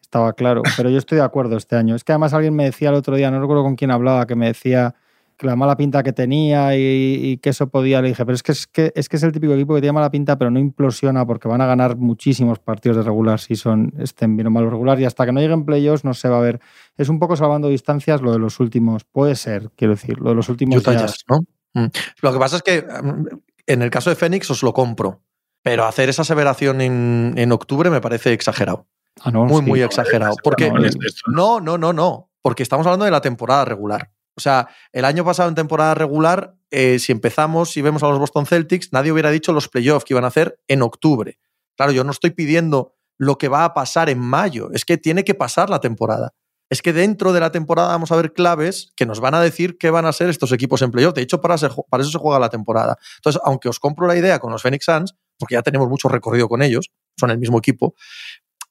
estaba 0.01 0.33
claro. 0.33 0.61
Pero 0.77 0.89
yo 0.89 0.97
estoy 0.97 1.17
de 1.17 1.23
acuerdo 1.23 1.57
este 1.57 1.75
año. 1.75 1.95
Es 1.95 2.03
que 2.03 2.11
además 2.11 2.33
alguien 2.33 2.55
me 2.55 2.65
decía 2.65 2.89
el 2.89 2.95
otro 2.95 3.15
día, 3.15 3.31
no 3.31 3.39
recuerdo 3.39 3.63
con 3.63 3.75
quién 3.75 3.91
hablaba, 3.91 4.27
que 4.27 4.35
me 4.35 4.47
decía 4.47 4.95
que 5.41 5.47
la 5.47 5.55
mala 5.55 5.75
pinta 5.75 6.03
que 6.03 6.13
tenía 6.13 6.77
y, 6.77 6.81
y, 6.83 7.37
que 7.37 7.49
eso 7.49 7.67
podía, 7.67 7.99
le 8.01 8.09
dije, 8.09 8.23
pero 8.25 8.35
es 8.35 8.43
que 8.43 8.51
es, 8.51 8.67
que 8.67 8.93
es 8.93 9.09
que 9.09 9.15
es 9.15 9.23
el 9.23 9.31
típico 9.31 9.53
equipo 9.53 9.73
que 9.73 9.81
tiene 9.81 9.93
mala 9.93 10.11
pinta, 10.11 10.37
pero 10.37 10.51
no 10.51 10.59
implosiona 10.59 11.25
porque 11.25 11.47
van 11.47 11.61
a 11.61 11.65
ganar 11.65 11.97
muchísimos 11.97 12.59
partidos 12.59 12.97
de 12.97 13.03
regular 13.03 13.39
si 13.39 13.55
son 13.55 13.91
estén 13.97 14.37
bien 14.37 14.47
o 14.47 14.51
mal 14.51 14.69
regular 14.69 14.99
y 14.99 15.05
hasta 15.05 15.25
que 15.25 15.31
no 15.31 15.39
lleguen 15.39 15.65
playoffs 15.65 16.05
no 16.05 16.13
se 16.13 16.29
va 16.29 16.37
a 16.37 16.41
ver. 16.41 16.59
Es 16.95 17.09
un 17.09 17.17
poco 17.17 17.35
salvando 17.35 17.69
distancias 17.69 18.21
lo 18.21 18.31
de 18.31 18.37
los 18.37 18.59
últimos, 18.59 19.03
puede 19.03 19.35
ser, 19.35 19.71
quiero 19.75 19.95
decir, 19.95 20.19
lo 20.19 20.29
de 20.29 20.35
los 20.35 20.47
últimos 20.47 20.77
Utah 20.77 20.93
Jazz, 20.93 21.25
¿no? 21.27 21.39
Mm. 21.73 21.85
Lo 22.21 22.33
que 22.33 22.39
pasa 22.39 22.57
es 22.57 22.63
que 22.63 22.85
en 23.67 23.81
el 23.81 23.89
caso 23.89 24.09
de 24.09 24.15
Fénix 24.15 24.49
os 24.51 24.63
lo 24.63 24.73
compro, 24.73 25.21
pero 25.63 25.85
hacer 25.85 26.09
esa 26.09 26.23
aseveración 26.23 26.81
en, 26.81 27.33
en 27.37 27.51
octubre 27.51 27.89
me 27.89 28.01
parece 28.01 28.33
exagerado. 28.33 28.87
Ah, 29.21 29.31
no, 29.31 29.45
muy, 29.45 29.61
sí. 29.61 29.67
muy 29.67 29.81
exagerado. 29.81 30.35
Porque 30.43 30.71
no, 30.71 30.79
no, 31.27 31.59
no, 31.59 31.77
no, 31.77 31.93
no, 31.93 32.31
porque 32.41 32.63
estamos 32.63 32.85
hablando 32.85 33.05
de 33.05 33.11
la 33.11 33.21
temporada 33.21 33.65
regular. 33.65 34.11
O 34.35 34.41
sea, 34.41 34.69
el 34.93 35.05
año 35.05 35.25
pasado 35.25 35.49
en 35.49 35.55
temporada 35.55 35.93
regular, 35.93 36.55
eh, 36.71 36.99
si 36.99 37.11
empezamos 37.11 37.75
y 37.77 37.81
vemos 37.81 38.01
a 38.01 38.07
los 38.07 38.19
Boston 38.19 38.45
Celtics, 38.45 38.93
nadie 38.93 39.11
hubiera 39.11 39.29
dicho 39.29 39.51
los 39.51 39.67
playoffs 39.67 40.05
que 40.05 40.13
iban 40.13 40.23
a 40.23 40.27
hacer 40.27 40.59
en 40.67 40.81
octubre. 40.81 41.37
Claro, 41.75 41.91
yo 41.91 42.03
no 42.03 42.11
estoy 42.11 42.31
pidiendo 42.31 42.95
lo 43.17 43.37
que 43.37 43.49
va 43.49 43.65
a 43.65 43.73
pasar 43.73 44.09
en 44.09 44.19
mayo, 44.19 44.71
es 44.73 44.85
que 44.85 44.97
tiene 44.97 45.23
que 45.23 45.35
pasar 45.35 45.69
la 45.69 45.79
temporada. 45.79 46.33
Es 46.71 46.81
que 46.81 46.93
dentro 46.93 47.33
de 47.33 47.41
la 47.41 47.51
temporada 47.51 47.89
vamos 47.89 48.13
a 48.13 48.15
ver 48.15 48.31
claves 48.31 48.93
que 48.95 49.05
nos 49.05 49.19
van 49.19 49.35
a 49.35 49.41
decir 49.41 49.77
qué 49.77 49.89
van 49.89 50.05
a 50.05 50.13
ser 50.13 50.29
estos 50.29 50.53
equipos 50.53 50.81
en 50.81 50.89
playoff. 50.89 51.13
De 51.13 51.21
hecho, 51.21 51.41
para, 51.41 51.57
para 51.89 52.01
eso 52.01 52.11
se 52.11 52.17
juega 52.17 52.39
la 52.39 52.49
temporada. 52.49 52.97
Entonces, 53.17 53.41
aunque 53.43 53.67
os 53.67 53.77
compro 53.77 54.07
la 54.07 54.15
idea 54.15 54.39
con 54.39 54.53
los 54.53 54.61
Phoenix 54.61 54.85
Suns, 54.85 55.13
porque 55.37 55.55
ya 55.55 55.63
tenemos 55.63 55.89
mucho 55.89 56.07
recorrido 56.07 56.47
con 56.47 56.61
ellos, 56.61 56.89
son 57.19 57.29
el 57.29 57.39
mismo 57.39 57.57
equipo, 57.57 57.93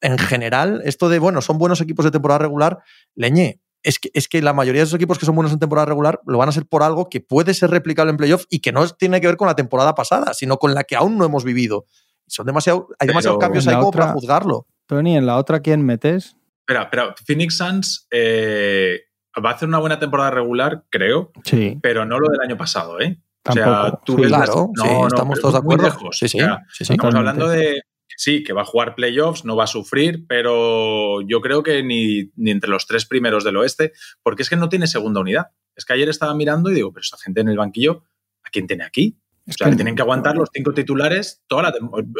en 0.01 0.17
general, 0.17 0.81
esto 0.83 1.09
de, 1.09 1.19
bueno, 1.19 1.43
son 1.43 1.59
buenos 1.59 1.79
equipos 1.79 2.03
de 2.03 2.09
temporada 2.09 2.39
regular, 2.39 2.79
leñé, 3.13 3.61
es 3.83 3.99
que, 3.99 4.09
es 4.15 4.27
que 4.27 4.41
la 4.41 4.53
mayoría 4.53 4.81
de 4.81 4.85
esos 4.85 4.95
equipos 4.95 5.19
que 5.19 5.27
son 5.27 5.35
buenos 5.35 5.53
en 5.53 5.59
temporada 5.59 5.85
regular 5.85 6.21
lo 6.25 6.39
van 6.39 6.49
a 6.49 6.51
ser 6.51 6.65
por 6.65 6.81
algo 6.81 7.07
que 7.07 7.21
puede 7.21 7.53
ser 7.53 7.69
replicable 7.69 8.09
en 8.09 8.17
playoff 8.17 8.45
y 8.49 8.61
que 8.61 8.71
no 8.71 8.87
tiene 8.89 9.21
que 9.21 9.27
ver 9.27 9.37
con 9.37 9.47
la 9.47 9.55
temporada 9.55 9.93
pasada, 9.93 10.33
sino 10.33 10.57
con 10.57 10.73
la 10.73 10.85
que 10.85 10.95
aún 10.95 11.19
no 11.19 11.25
hemos 11.25 11.43
vivido. 11.43 11.85
Son 12.25 12.47
demasiado, 12.47 12.87
hay 12.97 13.07
demasiados 13.07 13.37
cambios 13.37 13.67
ahí 13.67 13.75
como 13.75 13.89
otra, 13.89 14.05
para 14.05 14.13
juzgarlo. 14.13 14.65
Tony, 14.87 15.17
¿en 15.17 15.27
la 15.27 15.37
otra 15.37 15.59
quién 15.59 15.85
metes? 15.85 16.35
Espera, 16.61 16.89
pero 16.89 17.13
Phoenix 17.25 17.57
Suns 17.57 18.07
eh, 18.11 19.01
va 19.43 19.51
a 19.51 19.53
hacer 19.53 19.67
una 19.67 19.79
buena 19.79 19.99
temporada 19.99 20.31
regular, 20.31 20.83
creo, 20.89 21.31
sí. 21.43 21.77
pero 21.81 22.05
no 22.05 22.19
lo 22.19 22.29
del 22.29 22.41
año 22.41 22.57
pasado, 22.57 22.99
¿eh? 22.99 23.19
Tampoco. 23.43 23.69
O 23.69 23.73
sea, 23.73 23.99
tú 24.05 24.15
sí, 24.15 24.21
ves 24.21 24.27
claro, 24.29 24.69
no, 24.75 24.83
sí, 24.83 24.89
no, 24.89 25.07
estamos 25.07 25.39
todos 25.41 25.53
de 25.53 25.59
acuerdo. 25.59 25.83
Lejos. 25.85 26.17
Sí, 26.17 26.27
sí, 26.27 26.39
o 26.39 26.45
sea, 26.45 26.59
sí, 26.69 26.85
sí. 26.85 26.93
Estamos 26.93 27.15
hablando 27.15 27.49
de 27.49 27.81
que 28.07 28.15
sí, 28.17 28.43
que 28.43 28.53
va 28.53 28.61
a 28.61 28.65
jugar 28.65 28.93
playoffs, 28.93 29.45
no 29.45 29.55
va 29.55 29.63
a 29.63 29.67
sufrir, 29.67 30.25
pero 30.27 31.21
yo 31.21 31.41
creo 31.41 31.63
que 31.63 31.81
ni, 31.81 32.31
ni, 32.35 32.51
entre 32.51 32.69
los 32.69 32.85
tres 32.85 33.05
primeros 33.05 33.43
del 33.43 33.57
oeste, 33.57 33.93
porque 34.21 34.43
es 34.43 34.49
que 34.49 34.57
no 34.57 34.69
tiene 34.69 34.85
segunda 34.85 35.21
unidad. 35.21 35.47
Es 35.75 35.85
que 35.85 35.93
ayer 35.93 36.09
estaba 36.09 36.35
mirando 36.35 36.69
y 36.69 36.75
digo, 36.75 36.91
pero 36.91 37.01
esta 37.01 37.17
gente 37.17 37.41
en 37.41 37.49
el 37.49 37.57
banquillo, 37.57 38.03
¿a 38.43 38.49
quién 38.51 38.67
tiene 38.67 38.83
aquí? 38.83 39.17
Es 39.45 39.55
o 39.55 39.57
sea, 39.57 39.65
que 39.65 39.71
le 39.71 39.77
tienen 39.77 39.95
que 39.95 40.01
aguantar 40.03 40.35
los 40.35 40.49
cinco 40.53 40.71
titulares 40.73 41.41
toda 41.47 41.63
la 41.63 41.73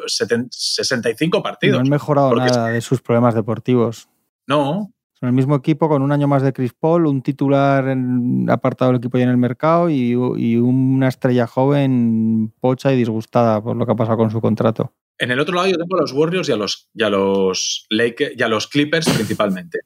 65 0.08 1.43
partidos. 1.43 1.75
No 1.75 1.82
han 1.82 1.89
mejorado 1.89 2.36
nada 2.36 2.69
de 2.69 2.82
sus 2.82 3.01
problemas 3.01 3.36
deportivos. 3.36 4.10
No. 4.51 4.91
Son 5.13 5.29
el 5.29 5.33
mismo 5.33 5.55
equipo 5.55 5.87
con 5.87 6.01
un 6.01 6.11
año 6.11 6.27
más 6.27 6.41
de 6.41 6.51
Chris 6.51 6.73
Paul, 6.73 7.05
un 7.05 7.21
titular 7.21 7.87
en, 7.87 8.49
apartado 8.49 8.91
del 8.91 8.97
equipo 8.97 9.17
ya 9.17 9.23
en 9.23 9.29
el 9.29 9.37
mercado 9.37 9.89
y, 9.89 10.11
y, 10.11 10.57
una 10.57 11.07
estrella 11.07 11.47
joven 11.47 12.51
pocha 12.59 12.91
y 12.91 12.97
disgustada 12.97 13.61
por 13.61 13.77
lo 13.77 13.85
que 13.85 13.91
ha 13.91 13.95
pasado 13.95 14.17
con 14.17 14.31
su 14.31 14.41
contrato. 14.41 14.93
En 15.19 15.31
el 15.31 15.39
otro 15.39 15.55
lado 15.55 15.67
yo 15.67 15.77
tengo 15.77 15.95
a 15.95 16.01
los 16.01 16.11
Warriors 16.11 16.49
y 16.49 16.51
a 16.51 16.57
los, 16.57 16.89
y 16.93 17.03
a 17.03 17.09
los, 17.09 17.85
Lakers, 17.89 18.33
y 18.35 18.41
a 18.43 18.47
los 18.47 18.67
Clippers 18.67 19.07
principalmente. 19.07 19.79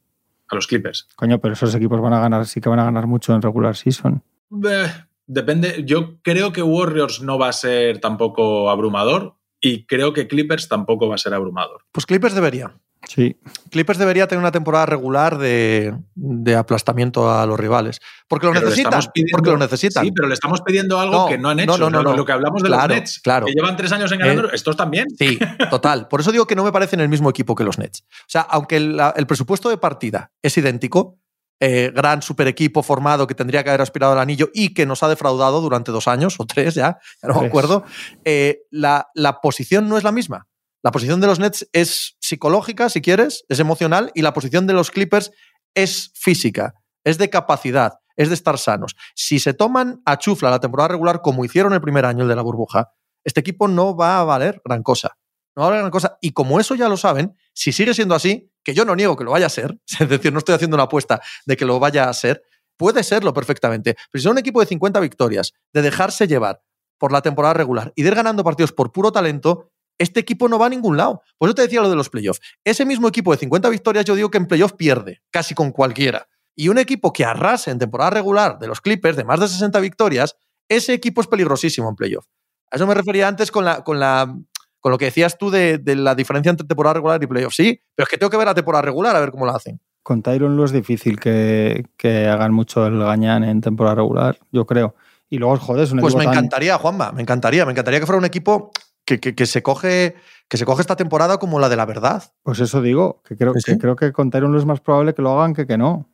A 0.47 0.55
los 0.55 0.65
Clippers. 0.65 1.09
Coño, 1.15 1.39
pero 1.39 1.53
esos 1.53 1.75
equipos 1.75 1.99
van 2.01 2.13
a 2.13 2.21
ganar, 2.21 2.45
sí 2.47 2.61
que 2.61 2.69
van 2.69 2.79
a 2.79 2.85
ganar 2.85 3.05
mucho 3.05 3.35
en 3.35 3.41
regular 3.41 3.75
season. 3.75 4.23
Eh, 4.67 4.87
depende. 5.27 5.83
Yo 5.85 6.21
creo 6.21 6.53
que 6.53 6.63
Warriors 6.63 7.21
no 7.21 7.37
va 7.37 7.49
a 7.49 7.53
ser 7.53 7.99
tampoco 7.99 8.69
abrumador 8.69 9.35
y 9.59 9.85
creo 9.85 10.13
que 10.13 10.27
Clippers 10.27 10.69
tampoco 10.69 11.09
va 11.09 11.15
a 11.15 11.19
ser 11.19 11.33
abrumador. 11.33 11.81
Pues 11.91 12.05
Clippers 12.05 12.33
debería. 12.33 12.73
Sí. 13.07 13.37
Clippers 13.69 13.99
debería 13.99 14.27
tener 14.27 14.39
una 14.39 14.51
temporada 14.51 14.85
regular 14.85 15.37
de, 15.37 15.95
de 16.15 16.55
aplastamiento 16.55 17.31
a 17.31 17.45
los 17.45 17.59
rivales. 17.59 17.99
Porque 18.27 18.47
lo 18.47 18.53
pero 18.53 18.65
necesitan. 18.65 19.01
Pidiendo, 19.13 19.31
porque 19.31 19.49
lo 19.51 19.57
necesitan. 19.57 20.03
Sí, 20.03 20.11
pero 20.11 20.27
le 20.27 20.33
estamos 20.33 20.61
pidiendo 20.61 20.99
algo 20.99 21.23
no, 21.23 21.27
que 21.27 21.37
no 21.37 21.49
han 21.49 21.59
hecho. 21.59 21.77
No, 21.77 21.89
no, 21.89 22.03
no, 22.03 22.15
Lo 22.15 22.25
que 22.25 22.31
hablamos 22.31 22.61
de 22.61 22.69
claro, 22.69 22.87
los 22.87 22.97
Nets, 22.97 23.19
claro. 23.19 23.45
que 23.45 23.53
llevan 23.53 23.77
tres 23.77 23.91
años 23.91 24.11
en 24.11 24.19
ganando, 24.19 24.49
eh, 24.49 24.55
estos 24.55 24.75
también. 24.75 25.07
Sí, 25.17 25.37
total. 25.69 26.07
Por 26.07 26.21
eso 26.21 26.31
digo 26.31 26.47
que 26.47 26.55
no 26.55 26.63
me 26.63 26.71
parecen 26.71 26.99
el 26.99 27.09
mismo 27.09 27.29
equipo 27.29 27.55
que 27.55 27.63
los 27.63 27.77
Nets. 27.77 28.01
O 28.01 28.27
sea, 28.27 28.41
aunque 28.41 28.77
el, 28.77 28.99
el 29.15 29.27
presupuesto 29.27 29.69
de 29.69 29.77
partida 29.77 30.31
es 30.41 30.57
idéntico, 30.57 31.19
eh, 31.61 31.91
gran 31.95 32.21
super 32.21 32.47
equipo 32.47 32.83
formado 32.83 33.27
que 33.27 33.35
tendría 33.35 33.63
que 33.63 33.69
haber 33.69 33.81
aspirado 33.81 34.11
al 34.11 34.19
anillo 34.19 34.49
y 34.53 34.73
que 34.73 34.85
nos 34.85 35.03
ha 35.03 35.07
defraudado 35.07 35.61
durante 35.61 35.91
dos 35.91 36.07
años 36.09 36.35
o 36.37 36.45
tres 36.45 36.75
ya, 36.75 36.99
ya 37.21 37.29
no 37.29 37.39
me 37.39 37.47
acuerdo, 37.47 37.85
eh, 38.25 38.63
la, 38.71 39.07
la 39.13 39.39
posición 39.39 39.87
no 39.87 39.97
es 39.97 40.03
la 40.03 40.11
misma. 40.11 40.47
La 40.85 40.91
posición 40.91 41.19
de 41.19 41.25
los 41.25 41.39
Nets 41.39 41.67
es 41.73 42.15
psicológica, 42.19 42.89
si 42.89 43.01
quieres, 43.01 43.43
es 43.49 43.59
emocional, 43.59 44.11
y 44.13 44.21
la 44.21 44.33
posición 44.33 44.67
de 44.67 44.73
los 44.73 44.91
Clippers 44.91 45.31
es 45.73 46.11
física, 46.13 46.75
es 47.03 47.17
de 47.17 47.31
capacidad, 47.31 47.93
es 48.15 48.29
de 48.29 48.35
estar 48.35 48.59
sanos. 48.59 48.95
Si 49.15 49.39
se 49.39 49.55
toman 49.55 50.03
a 50.05 50.19
chufla 50.19 50.51
la 50.51 50.59
temporada 50.59 50.89
regular 50.89 51.23
como 51.23 51.43
hicieron 51.43 51.73
el 51.73 51.81
primer 51.81 52.05
año, 52.05 52.21
el 52.21 52.29
de 52.29 52.35
la 52.35 52.43
burbuja, 52.43 52.91
este 53.23 53.39
equipo 53.39 53.67
no 53.67 53.95
va 53.97 54.19
a 54.19 54.25
valer 54.25 54.61
gran 54.63 54.83
cosa. 54.83 55.17
No 55.55 55.63
va 55.63 55.65
a 55.65 55.69
valer 55.71 55.81
gran 55.85 55.91
cosa. 55.91 56.19
Y 56.21 56.33
como 56.33 56.59
eso 56.59 56.75
ya 56.75 56.87
lo 56.87 56.97
saben, 56.97 57.35
si 57.51 57.71
sigue 57.71 57.95
siendo 57.95 58.13
así, 58.13 58.51
que 58.63 58.75
yo 58.75 58.85
no 58.85 58.95
niego 58.95 59.17
que 59.17 59.23
lo 59.23 59.31
vaya 59.31 59.47
a 59.47 59.49
ser, 59.49 59.75
es 59.99 60.07
decir, 60.07 60.31
no 60.31 60.37
estoy 60.37 60.53
haciendo 60.53 60.75
una 60.75 60.83
apuesta 60.83 61.19
de 61.47 61.57
que 61.57 61.65
lo 61.65 61.79
vaya 61.79 62.07
a 62.07 62.13
ser, 62.13 62.43
puede 62.77 63.01
serlo 63.01 63.33
perfectamente. 63.33 63.95
Pero 64.11 64.21
si 64.21 64.23
son 64.25 64.33
un 64.33 64.37
equipo 64.37 64.59
de 64.59 64.67
50 64.67 64.99
victorias, 64.99 65.51
de 65.73 65.81
dejarse 65.81 66.27
llevar 66.27 66.61
por 66.99 67.11
la 67.11 67.23
temporada 67.23 67.55
regular 67.55 67.91
y 67.95 68.03
de 68.03 68.09
ir 68.09 68.15
ganando 68.15 68.43
partidos 68.43 68.71
por 68.71 68.91
puro 68.91 69.11
talento, 69.11 69.71
este 69.97 70.19
equipo 70.19 70.47
no 70.47 70.59
va 70.59 70.67
a 70.67 70.69
ningún 70.69 70.97
lado. 70.97 71.21
Por 71.37 71.49
eso 71.49 71.55
te 71.55 71.61
decía 71.63 71.81
lo 71.81 71.89
de 71.89 71.95
los 71.95 72.09
playoffs. 72.09 72.41
Ese 72.63 72.85
mismo 72.85 73.07
equipo 73.07 73.31
de 73.31 73.37
50 73.37 73.69
victorias, 73.69 74.05
yo 74.05 74.15
digo 74.15 74.29
que 74.29 74.37
en 74.37 74.47
playoff 74.47 74.73
pierde, 74.73 75.21
casi 75.31 75.55
con 75.55 75.71
cualquiera. 75.71 76.27
Y 76.55 76.69
un 76.69 76.77
equipo 76.77 77.11
que 77.11 77.25
arrase 77.25 77.71
en 77.71 77.79
temporada 77.79 78.11
regular 78.11 78.59
de 78.59 78.67
los 78.67 78.81
Clippers 78.81 79.17
de 79.17 79.23
más 79.23 79.39
de 79.39 79.47
60 79.47 79.79
victorias, 79.79 80.37
ese 80.69 80.93
equipo 80.93 81.21
es 81.21 81.27
peligrosísimo 81.27 81.89
en 81.89 81.95
playoff. 81.95 82.25
A 82.71 82.77
eso 82.77 82.87
me 82.87 82.93
refería 82.93 83.27
antes 83.27 83.51
con, 83.51 83.65
la, 83.65 83.83
con, 83.83 83.99
la, 83.99 84.33
con 84.79 84.91
lo 84.91 84.97
que 84.97 85.05
decías 85.05 85.37
tú 85.37 85.49
de, 85.49 85.77
de, 85.77 85.95
la 85.95 86.15
diferencia 86.15 86.49
entre 86.49 86.67
temporada 86.67 86.95
regular 86.95 87.21
y 87.21 87.27
playoff. 87.27 87.53
Sí, 87.53 87.79
pero 87.93 88.05
es 88.05 88.09
que 88.09 88.17
tengo 88.17 88.29
que 88.29 88.37
ver 88.37 88.47
la 88.47 88.55
temporada 88.55 88.81
regular 88.81 89.15
a 89.15 89.19
ver 89.19 89.31
cómo 89.31 89.45
la 89.45 89.53
hacen. 89.53 89.79
Con 90.01 90.21
Tyron 90.21 90.55
Lu 90.55 90.63
es 90.63 90.71
difícil 90.71 91.19
que, 91.19 91.85
que 91.97 92.27
hagan 92.27 92.53
mucho 92.53 92.85
el 92.85 92.99
gañán 92.99 93.43
en 93.43 93.61
temporada 93.61 93.95
regular, 93.95 94.37
yo 94.51 94.65
creo. 94.65 94.95
Y 95.29 95.39
luego, 95.39 95.57
joder, 95.57 95.83
es 95.83 95.91
un 95.91 95.99
Pues 95.99 96.15
me 96.15 96.23
tan... 96.23 96.33
encantaría, 96.33 96.77
Juanma, 96.77 97.11
me 97.11 97.21
encantaría. 97.21 97.65
Me 97.65 97.71
encantaría 97.71 97.99
que 97.99 98.05
fuera 98.05 98.19
un 98.19 98.25
equipo 98.25 98.71
que, 99.05 99.19
que, 99.19 99.35
que, 99.35 99.45
se 99.45 99.61
coge, 99.63 100.15
que 100.47 100.57
se 100.57 100.65
coge 100.65 100.81
esta 100.81 100.95
temporada 100.95 101.37
como 101.37 101.59
la 101.59 101.69
de 101.69 101.77
la 101.77 101.85
verdad. 101.85 102.23
Pues 102.43 102.59
eso 102.59 102.81
digo, 102.81 103.21
que 103.23 103.37
creo, 103.37 103.53
¿Sí? 103.53 103.73
que, 103.73 103.77
creo 103.77 103.95
que 103.95 104.11
con 104.11 104.31
Tyron 104.31 104.51
Lu 104.51 104.57
es 104.57 104.65
más 104.65 104.81
probable 104.81 105.13
que 105.13 105.21
lo 105.21 105.39
hagan 105.39 105.53
que 105.53 105.67
que 105.67 105.77
no. 105.77 106.09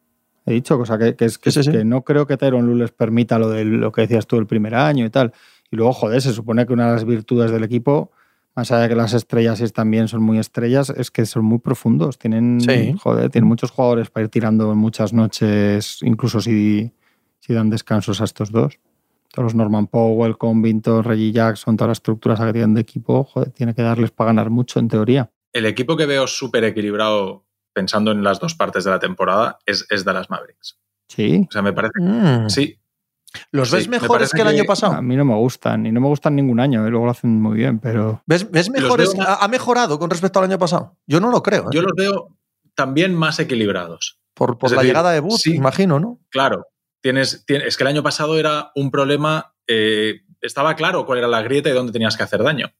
He 0.45 0.53
dicho, 0.53 0.77
cosa 0.77 0.97
que, 0.97 1.15
que 1.15 1.25
es 1.25 1.37
que, 1.37 1.51
sí, 1.51 1.63
sí, 1.63 1.71
que 1.71 1.85
no 1.85 2.03
creo 2.03 2.25
que 2.27 2.35
Tyron 2.35 2.65
Lu 2.65 2.75
les 2.75 2.91
permita 2.91 3.39
lo 3.39 3.49
de 3.49 3.63
lo 3.63 3.91
que 3.91 4.01
decías 4.01 4.27
tú 4.27 4.37
el 4.37 4.47
primer 4.47 4.75
año 4.75 5.05
y 5.05 5.09
tal. 5.09 5.33
Y 5.69 5.75
luego, 5.75 5.93
joder, 5.93 6.21
se 6.21 6.33
supone 6.33 6.65
que 6.65 6.73
una 6.73 6.87
de 6.87 6.93
las 6.93 7.05
virtudes 7.05 7.51
del 7.51 7.63
equipo 7.63 8.11
Más 8.55 8.71
allá 8.71 8.81
de 8.83 8.89
que 8.89 8.95
las 8.95 9.13
estrellas 9.13 9.61
también 9.71 10.09
son 10.09 10.21
muy 10.21 10.37
estrellas, 10.37 10.89
es 10.89 11.11
que 11.11 11.25
son 11.25 11.45
muy 11.45 11.59
profundos. 11.59 12.17
Tienen, 12.19 12.59
joder, 12.97 13.29
tienen 13.29 13.47
muchos 13.47 13.71
jugadores 13.71 14.09
para 14.09 14.25
ir 14.25 14.29
tirando 14.29 14.71
en 14.71 14.77
muchas 14.77 15.13
noches, 15.13 15.99
incluso 16.01 16.41
si, 16.41 16.91
si 17.39 17.53
dan 17.53 17.69
descansos 17.69 18.19
a 18.19 18.25
estos 18.25 18.51
dos. 18.51 18.79
Todos 19.33 19.45
los 19.45 19.55
Norman 19.55 19.87
Powell, 19.87 20.37
Convinto, 20.37 21.01
Reggie 21.01 21.31
Jackson, 21.31 21.77
toda 21.77 21.87
la 21.87 21.93
estructura 21.93 22.35
esa 22.35 22.45
que 22.47 22.53
tienen 22.53 22.73
de 22.73 22.81
equipo, 22.81 23.23
joder, 23.23 23.51
tiene 23.51 23.73
que 23.73 23.81
darles 23.81 24.11
para 24.11 24.27
ganar 24.29 24.49
mucho 24.49 24.79
en 24.79 24.87
teoría. 24.89 25.31
El 25.53 25.65
equipo 25.65 25.95
que 25.97 26.05
veo 26.05 26.27
súper 26.27 26.63
equilibrado 26.65 27.45
pensando 27.73 28.11
en 28.11 28.23
las 28.23 28.39
dos 28.39 28.55
partes 28.55 28.83
de 28.83 28.89
la 28.91 28.99
temporada 28.99 29.59
es, 29.65 29.85
es 29.89 30.03
Dallas 30.03 30.29
Mavericks. 30.29 30.77
Sí, 31.07 31.45
O 31.49 31.51
sea, 31.51 31.61
me 31.61 31.73
parece. 31.73 31.93
Mm. 32.01 32.49
Sí, 32.49 32.77
¿Los 33.51 33.69
Sí, 33.69 33.75
ves 33.77 33.87
me 33.87 33.91
mejores 33.99 34.29
parece 34.31 34.35
que 34.35 34.41
el 34.41 34.47
año 34.49 34.63
pasado? 34.65 34.93
a 34.93 35.01
mí 35.01 35.15
no 35.15 35.23
me 35.23 35.35
gustan 35.35 35.85
y 35.85 35.91
no 35.93 36.01
me 36.01 36.07
gustan 36.07 36.35
ningún 36.35 36.59
año, 36.59 36.85
¿eh? 36.85 36.89
luego 36.89 37.05
lo 37.05 37.11
hacen 37.11 37.41
muy 37.41 37.55
bien, 37.57 37.79
pero 37.79 38.21
¿Ves, 38.25 38.49
ves 38.51 38.69
mejores? 38.69 39.13
veo 39.13 39.25
¿Ha 39.25 39.47
mejorado 39.47 39.97
con 39.99 40.09
respecto 40.09 40.39
al 40.39 40.45
año 40.45 40.57
pasado? 40.59 40.97
Yo 41.07 41.21
no 41.21 41.31
lo 41.31 41.41
creo. 41.41 41.63
¿eh? 41.63 41.69
yo 41.71 41.81
los 41.81 41.93
veo 41.95 42.35
también 42.75 43.15
más 43.15 43.39
equilibrados. 43.39 44.19
por 44.33 44.57
por 44.57 44.69
la 44.71 44.77
decir, 44.77 44.89
llegada 44.89 45.11
de 45.11 45.21
Booth, 45.21 45.39
sí. 45.39 45.55
imagino, 45.55 45.97
¿no? 45.99 46.19
Claro, 46.29 46.65
tienes, 47.01 47.43
es 47.47 47.77
que 47.77 47.83
el 47.83 47.87
año 47.87 48.03
pasado 48.03 48.37
era 48.39 48.71
un 48.75 48.91
problema, 48.91 49.53
eh, 49.67 50.21
estaba 50.41 50.75
claro 50.75 51.05
cuál 51.05 51.19
era 51.19 51.27
la 51.27 51.41
grieta 51.41 51.69
y 51.69 51.73
dónde 51.73 51.91
tenías 51.91 52.17
que 52.17 52.23
hacer 52.23 52.43
daño. 52.43 52.73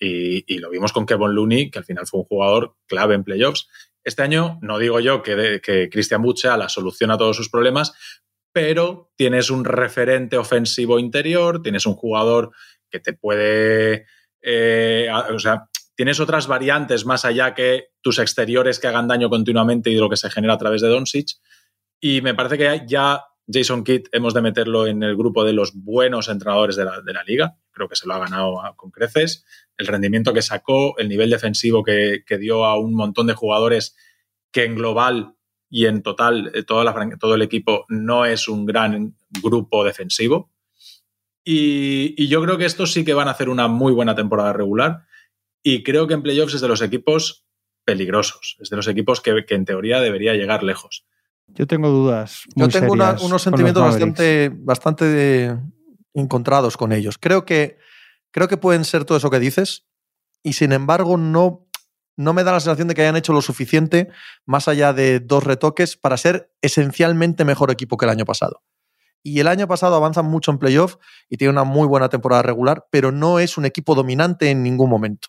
Y, 0.00 0.58
lo 0.58 0.70
vimos 0.70 0.92
con 0.92 1.06
Kevin 1.06 1.34
Looney, 1.34 1.70
que 1.70 1.80
al 1.80 1.84
final 1.84 2.06
fue 2.06 2.20
un 2.20 2.26
jugador 2.26 2.76
clave 2.86 3.14
en 3.16 3.24
playoffs. 3.24 3.68
Este 4.04 4.22
año 4.22 4.58
no 4.62 4.78
digo 4.78 5.00
yo 5.00 5.22
que, 5.22 5.34
de- 5.34 5.60
que 5.60 5.88
Christian 5.88 6.22
sea 6.36 6.56
la 6.56 6.68
solución 6.68 7.10
a 7.10 7.18
todos 7.18 7.36
sus 7.36 7.50
problemas, 7.50 7.92
pero 8.52 9.12
tienes 9.16 9.50
un 9.50 9.64
referente 9.64 10.36
ofensivo 10.36 11.00
interior, 11.00 11.62
tienes 11.62 11.84
un 11.86 11.94
jugador 11.94 12.52
que 12.90 13.00
te 13.00 13.12
puede... 13.12 14.06
eh, 14.40 15.08
o 15.34 15.38
sea, 15.40 15.68
tienes 15.96 16.20
otras 16.20 16.46
variantes 16.46 17.04
más 17.04 17.24
allá 17.24 17.54
que 17.54 17.88
tus 18.00 18.20
exteriores 18.20 18.78
que 18.78 18.86
hagan 18.86 19.08
daño 19.08 19.28
continuamente 19.28 19.90
y 19.90 19.94
de 19.94 20.00
lo 20.00 20.08
que 20.08 20.16
se 20.16 20.30
genera 20.30 20.54
a 20.54 20.58
través 20.58 20.80
de 20.80 20.88
Doncic. 20.88 21.30
Y 22.00 22.20
me 22.22 22.34
parece 22.34 22.56
que 22.56 22.84
ya 22.86 23.24
Jason 23.50 23.82
Kidd 23.82 24.08
hemos 24.12 24.34
de 24.34 24.42
meterlo 24.42 24.86
en 24.86 25.02
el 25.02 25.16
grupo 25.16 25.44
de 25.44 25.54
los 25.54 25.72
buenos 25.74 26.28
entrenadores 26.28 26.76
de 26.76 26.84
la, 26.84 27.00
de 27.00 27.12
la 27.12 27.24
liga. 27.24 27.56
Creo 27.70 27.88
que 27.88 27.96
se 27.96 28.06
lo 28.06 28.14
ha 28.14 28.18
ganado 28.18 28.60
con 28.76 28.90
creces. 28.90 29.44
El 29.76 29.86
rendimiento 29.86 30.34
que 30.34 30.42
sacó, 30.42 30.98
el 30.98 31.08
nivel 31.08 31.30
defensivo 31.30 31.82
que, 31.82 32.24
que 32.26 32.36
dio 32.36 32.64
a 32.66 32.78
un 32.78 32.94
montón 32.94 33.26
de 33.26 33.34
jugadores 33.34 33.96
que 34.52 34.64
en 34.64 34.74
global 34.74 35.34
y 35.70 35.86
en 35.86 36.02
total 36.02 36.50
eh, 36.54 36.62
toda 36.62 36.84
la 36.84 37.18
todo 37.18 37.34
el 37.34 37.42
equipo 37.42 37.84
no 37.88 38.24
es 38.26 38.48
un 38.48 38.66
gran 38.66 39.16
grupo 39.42 39.84
defensivo. 39.84 40.50
Y, 41.44 42.14
y 42.22 42.28
yo 42.28 42.42
creo 42.42 42.58
que 42.58 42.66
estos 42.66 42.92
sí 42.92 43.04
que 43.04 43.14
van 43.14 43.28
a 43.28 43.30
hacer 43.30 43.48
una 43.48 43.68
muy 43.68 43.92
buena 43.92 44.14
temporada 44.14 44.52
regular. 44.52 45.06
Y 45.62 45.82
creo 45.82 46.06
que 46.06 46.14
en 46.14 46.22
playoffs 46.22 46.54
es 46.54 46.60
de 46.60 46.68
los 46.68 46.82
equipos 46.82 47.46
peligrosos. 47.84 48.56
Es 48.60 48.68
de 48.68 48.76
los 48.76 48.88
equipos 48.88 49.22
que, 49.22 49.44
que 49.46 49.54
en 49.54 49.64
teoría 49.64 50.00
debería 50.00 50.34
llegar 50.34 50.62
lejos. 50.62 51.06
Yo 51.54 51.66
tengo 51.66 51.88
dudas. 51.90 52.42
Muy 52.54 52.68
Yo 52.68 52.80
tengo 52.80 52.92
una- 52.92 53.10
unos 53.26 53.42
sentimientos 53.42 53.82
bastante, 54.14 54.50
bastante 54.54 55.04
de- 55.04 55.56
encontrados 56.14 56.76
con 56.76 56.92
ellos. 56.92 57.16
Creo 57.18 57.44
que, 57.44 57.78
creo 58.30 58.48
que 58.48 58.56
pueden 58.56 58.84
ser 58.84 59.04
todo 59.04 59.18
eso 59.18 59.30
que 59.30 59.38
dices 59.38 59.86
y 60.42 60.52
sin 60.54 60.72
embargo 60.72 61.16
no, 61.16 61.66
no 62.16 62.32
me 62.32 62.42
da 62.44 62.52
la 62.52 62.60
sensación 62.60 62.88
de 62.88 62.94
que 62.94 63.02
hayan 63.02 63.16
hecho 63.16 63.32
lo 63.32 63.42
suficiente 63.42 64.08
más 64.44 64.66
allá 64.68 64.92
de 64.92 65.20
dos 65.20 65.44
retoques 65.44 65.96
para 65.96 66.16
ser 66.16 66.52
esencialmente 66.62 67.44
mejor 67.44 67.70
equipo 67.70 67.96
que 67.96 68.06
el 68.06 68.10
año 68.10 68.24
pasado. 68.24 68.62
Y 69.22 69.40
el 69.40 69.48
año 69.48 69.66
pasado 69.66 69.96
avanzan 69.96 70.26
mucho 70.26 70.50
en 70.50 70.58
playoff 70.58 70.96
y 71.28 71.36
tiene 71.36 71.50
una 71.52 71.64
muy 71.64 71.86
buena 71.88 72.08
temporada 72.08 72.42
regular, 72.42 72.86
pero 72.90 73.10
no 73.12 73.38
es 73.40 73.58
un 73.58 73.64
equipo 73.64 73.94
dominante 73.94 74.50
en 74.50 74.62
ningún 74.62 74.88
momento, 74.90 75.28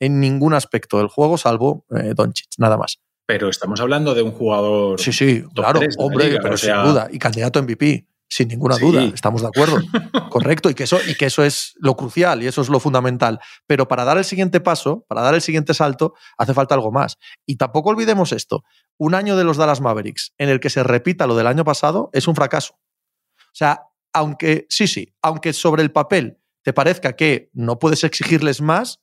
en 0.00 0.20
ningún 0.20 0.54
aspecto 0.54 0.98
del 0.98 1.08
juego, 1.08 1.36
salvo 1.36 1.84
eh, 1.90 2.12
Doncic, 2.14 2.48
nada 2.58 2.76
más. 2.76 2.98
Pero 3.26 3.48
estamos 3.48 3.80
hablando 3.80 4.14
de 4.14 4.22
un 4.22 4.32
jugador. 4.32 5.00
Sí, 5.00 5.12
sí, 5.12 5.42
claro, 5.54 5.80
hombre, 5.98 6.28
liga, 6.28 6.38
pero 6.42 6.54
o 6.54 6.58
sea- 6.58 6.82
sin 6.82 6.92
duda. 6.92 7.08
Y 7.10 7.18
candidato 7.18 7.58
a 7.58 7.62
MVP, 7.62 8.06
sin 8.28 8.48
ninguna 8.48 8.76
Sí. 8.76 8.84
duda, 8.84 9.02
estamos 9.04 9.42
de 9.42 9.48
acuerdo. 9.48 9.76
Correcto, 10.30 10.70
y 10.70 10.74
que, 10.74 10.84
eso, 10.84 10.98
y 11.08 11.14
que 11.14 11.26
eso 11.26 11.42
es 11.44 11.74
lo 11.80 11.96
crucial 11.96 12.42
y 12.42 12.46
eso 12.46 12.60
es 12.62 12.68
lo 12.68 12.78
fundamental. 12.78 13.40
Pero 13.66 13.88
para 13.88 14.04
dar 14.04 14.18
el 14.18 14.24
siguiente 14.24 14.60
paso, 14.60 15.04
para 15.08 15.22
dar 15.22 15.34
el 15.34 15.40
siguiente 15.42 15.74
salto, 15.74 16.14
hace 16.38 16.54
falta 16.54 16.74
algo 16.74 16.92
más. 16.92 17.18
Y 17.46 17.56
tampoco 17.56 17.90
olvidemos 17.90 18.32
esto. 18.32 18.62
Un 18.96 19.14
año 19.14 19.36
de 19.36 19.44
los 19.44 19.56
Dallas 19.56 19.80
Mavericks 19.80 20.32
en 20.38 20.48
el 20.48 20.60
que 20.60 20.70
se 20.70 20.82
repita 20.84 21.26
lo 21.26 21.34
del 21.36 21.46
año 21.48 21.64
pasado 21.64 22.10
es 22.12 22.28
un 22.28 22.34
fracaso. 22.36 22.74
O 22.74 23.54
sea, 23.58 23.82
aunque, 24.12 24.66
sí, 24.70 24.86
sí, 24.86 25.14
aunque 25.22 25.52
sobre 25.52 25.82
el 25.82 25.90
papel 25.90 26.38
te 26.62 26.72
parezca 26.72 27.14
que 27.16 27.50
no 27.54 27.78
puedes 27.78 28.02
exigirles 28.04 28.60
más, 28.60 29.00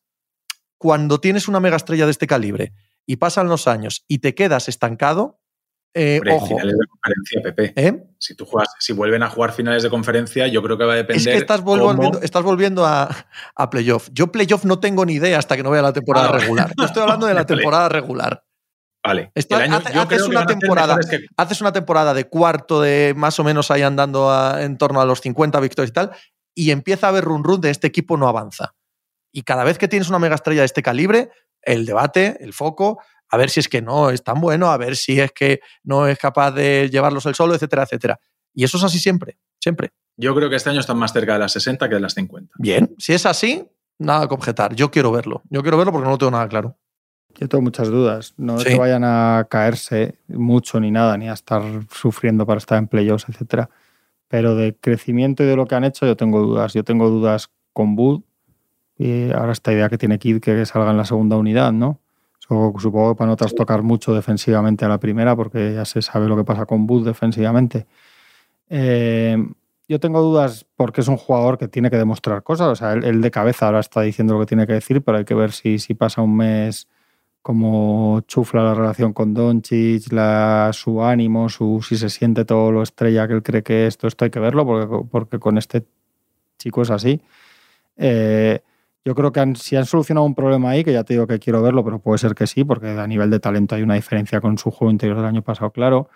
cuando 0.78 1.20
tienes 1.20 1.48
una 1.48 1.60
mega 1.60 1.78
estrella 1.78 2.06
de 2.06 2.12
este 2.12 2.28
calibre 2.28 2.74
y 3.06 3.18
pasan 3.18 3.48
los 3.50 3.68
años 3.68 4.06
y 4.08 4.20
te 4.20 4.34
quedas 4.36 4.68
estancado, 4.70 5.40
eh, 5.96 6.18
Hombre, 6.18 6.34
ojo, 6.34 6.48
finales 6.48 6.74
de 6.78 6.88
conferencia, 6.88 7.42
Pepe. 7.44 7.74
¿eh? 7.76 8.04
Si 8.18 8.36
tú 8.36 8.46
juegas, 8.46 8.70
si 8.80 8.94
vuelven 8.94 9.22
a 9.22 9.30
jugar 9.30 9.52
finales 9.52 9.84
de 9.84 9.90
conferencia, 9.92 10.48
yo 10.48 10.64
creo 10.64 10.78
que 10.78 10.86
va 10.86 10.94
a 10.94 10.96
depender. 10.96 11.18
Es 11.28 11.34
que 11.34 11.38
estás 11.38 11.62
volviendo, 11.62 12.20
estás 12.22 12.42
volviendo 12.44 12.86
a, 12.86 13.28
a 13.56 13.70
playoff. 13.70 14.10
Yo 14.12 14.32
playoff 14.32 14.66
no 14.66 14.80
tengo 14.80 15.06
ni 15.06 15.14
idea 15.14 15.38
hasta 15.38 15.56
que 15.56 15.62
no 15.64 15.70
vea 15.70 15.84
la 15.84 15.94
temporada 15.94 16.30
Ah, 16.30 16.38
regular. 16.40 16.72
Yo 16.78 16.86
estoy 16.86 17.04
hablando 17.04 17.28
de 17.28 17.34
la 17.36 17.46
temporada 17.46 17.90
regular. 17.90 18.44
Vale. 19.06 19.32
Año- 19.52 19.76
hace- 19.76 20.00
haces 20.00 20.22
una 20.24 20.46
temporada. 20.48 20.98
que- 21.08 21.26
Haces 21.38 21.62
una 21.62 21.74
temporada 21.74 22.14
de 22.16 22.28
cuarto 22.28 22.82
de 22.82 23.14
más 23.16 23.38
o 23.40 23.44
menos 23.44 23.70
ahí 23.70 23.82
andando 23.84 24.32
a- 24.32 24.64
en 24.64 24.78
torno 24.80 25.00
a 25.02 25.06
los 25.06 25.22
50 25.22 25.60
victorias 25.60 25.90
y 25.92 25.94
tal, 25.94 26.12
y 26.56 26.72
empieza 26.72 27.06
a 27.08 27.10
haber 27.10 27.26
run 27.26 27.44
run 27.44 27.62
de 27.62 27.70
este 27.70 27.86
equipo 27.86 28.18
no 28.18 28.28
avanza. 28.28 28.74
Y 29.32 29.44
cada 29.44 29.64
vez 29.64 29.78
que 29.78 29.88
tienes 29.88 30.10
una 30.10 30.20
mega 30.20 30.36
estrella 30.36 30.62
de 30.62 30.66
este 30.68 30.82
calibre, 30.82 31.30
el 31.66 31.86
debate, 31.86 32.38
el 32.42 32.54
foco, 32.54 33.00
a 33.30 33.38
ver 33.38 33.50
si 33.50 33.60
es 33.60 33.68
que 33.70 33.82
no 33.82 34.10
es 34.10 34.24
tan 34.24 34.40
bueno, 34.40 34.72
a 34.72 34.78
ver 34.78 34.96
si 34.96 35.20
es 35.20 35.32
que 35.32 35.60
no 35.84 36.08
es 36.08 36.18
capaz 36.18 36.52
de 36.52 36.90
llevarlos 36.92 37.26
el 37.26 37.36
solo, 37.36 37.56
etcétera, 37.56 37.84
etcétera. 37.84 38.20
Y 38.54 38.64
eso 38.64 38.78
es 38.78 38.84
así 38.84 39.00
siempre, 39.00 39.38
siempre. 39.60 39.92
Yo 40.18 40.36
creo 40.36 40.50
que 40.50 40.56
este 40.58 40.70
año 40.70 40.80
están 40.80 40.98
más 40.98 41.12
cerca 41.14 41.34
de 41.34 41.40
las 41.40 41.52
60 41.54 41.90
que 41.90 41.96
de 41.96 42.02
las 42.02 42.14
50. 42.14 42.54
Bien, 42.60 42.94
si 43.00 43.14
es 43.14 43.26
así, 43.26 43.68
nada 43.98 44.28
que 44.28 44.34
objetar. 44.36 44.76
Yo 44.76 44.92
quiero 44.92 45.12
verlo. 45.12 45.42
Yo 45.50 45.64
quiero 45.64 45.78
verlo 45.78 45.92
porque 45.92 46.06
no 46.06 46.12
lo 46.12 46.18
tengo 46.20 46.32
nada 46.32 46.48
claro. 46.48 46.78
Yo 47.36 47.50
tengo 47.50 47.64
muchas 47.64 47.88
dudas. 47.88 48.36
No 48.38 48.58
es 48.58 48.64
Sí. 48.64 48.70
que 48.70 48.78
vayan 48.78 49.04
a 49.04 49.48
caerse 49.50 50.20
mucho 50.28 50.80
ni 50.80 50.92
nada, 50.92 51.18
ni 51.18 51.30
a 51.30 51.34
estar 51.34 51.64
sufriendo 51.92 52.46
para 52.46 52.60
estar 52.60 52.78
en 52.78 52.88
playoffs, 52.88 53.26
etcétera. 53.28 53.72
Pero 54.28 54.56
de 54.56 54.76
crecimiento 54.76 55.42
y 55.44 55.48
de 55.48 55.56
lo 55.56 55.66
que 55.66 55.74
han 55.74 55.84
hecho, 55.84 56.06
yo 56.06 56.16
tengo 56.16 56.40
dudas. 56.42 56.74
Yo 56.74 56.84
tengo 56.84 57.10
dudas 57.10 57.50
con 57.74 57.96
Bud. 57.96 58.22
Y 58.98 59.32
ahora 59.32 59.52
esta 59.52 59.74
idea 59.74 59.90
que 59.90 59.98
tiene 59.98 60.20
Kid 60.20 60.40
que 60.40 60.66
salga 60.66 60.92
en 60.92 60.98
la 60.98 61.06
segunda 61.06 61.38
unidad, 61.38 61.72
¿no? 61.72 62.00
Supongo 62.40 63.14
que 63.14 63.18
para 63.18 63.30
no 63.30 63.36
trastocar 63.38 63.84
mucho 63.84 64.14
defensivamente 64.14 64.84
a 64.84 64.90
la 64.90 65.00
primera, 65.00 65.36
porque 65.36 65.74
ya 65.74 65.86
se 65.86 66.02
sabe 66.02 66.28
lo 66.28 66.36
que 66.36 66.44
pasa 66.44 66.66
con 66.66 66.86
Bud 66.86 67.06
defensivamente. 67.06 67.88
Eh, 68.70 69.38
yo 69.88 70.00
tengo 70.00 70.22
dudas 70.22 70.66
porque 70.76 71.02
es 71.02 71.08
un 71.08 71.18
jugador 71.18 71.58
que 71.58 71.68
tiene 71.68 71.90
que 71.90 71.98
demostrar 71.98 72.44
cosas. 72.44 72.68
O 72.68 72.76
sea, 72.76 72.94
él, 72.94 73.22
de 73.22 73.32
cabeza 73.32 73.68
ahora 73.68 73.80
está 73.80 74.02
diciendo 74.02 74.34
lo 74.34 74.42
que 74.42 74.46
tiene 74.48 74.68
que 74.68 74.74
decir, 74.74 75.02
pero 75.02 75.20
hay 75.20 75.26
que 75.26 75.36
ver 75.36 75.52
si, 75.52 75.80
si 75.80 75.94
pasa 75.94 76.22
un 76.22 76.36
mes 76.38 76.88
como 77.42 78.22
chufla 78.22 78.64
la 78.64 78.74
relación 78.74 79.14
con 79.14 79.34
Doncic, 79.34 80.04
su 80.74 81.04
ánimo, 81.04 81.50
su, 81.50 81.86
si 81.88 81.98
se 81.98 82.10
siente 82.10 82.46
todo 82.46 82.72
lo 82.72 82.84
estrella 82.84 83.28
que 83.28 83.34
él 83.36 83.44
cree 83.44 83.64
que 83.64 83.88
es. 83.88 83.98
Esto 84.02 84.26
hay 84.26 84.32
que 84.32 84.40
verlo 84.40 84.66
porque, 84.66 85.08
porque 85.10 85.40
con 85.40 85.58
este 85.58 85.86
chico 86.58 86.82
es 86.82 86.90
así. 86.90 87.22
Eh, 87.98 88.62
yo 89.06 89.16
creo 89.16 89.32
que 89.32 89.40
han- 89.40 89.56
si 89.56 89.76
han 89.76 89.86
solucionado 89.86 90.26
un 90.26 90.36
problema 90.36 90.72
ahí, 90.72 90.84
que 90.84 90.94
ya 90.94 91.04
te 91.04 91.14
digo 91.14 91.28
que 91.28 91.40
quiero 91.40 91.62
verlo, 91.62 91.84
pero 91.84 92.00
puede 92.00 92.18
ser 92.18 92.36
que 92.36 92.48
sí, 92.48 92.64
porque 92.64 92.88
a 92.90 93.08
nivel 93.08 93.30
de 93.30 93.40
talento 93.40 93.76
hay 93.76 93.82
una 93.82 93.96
diferencia 93.96 94.40
con 94.42 94.58
su 94.58 94.72
juego 94.72 94.92
interior 94.92 95.18
del 95.18 95.26
año 95.26 95.42
pasado, 95.42 95.72
claro. 95.72 96.10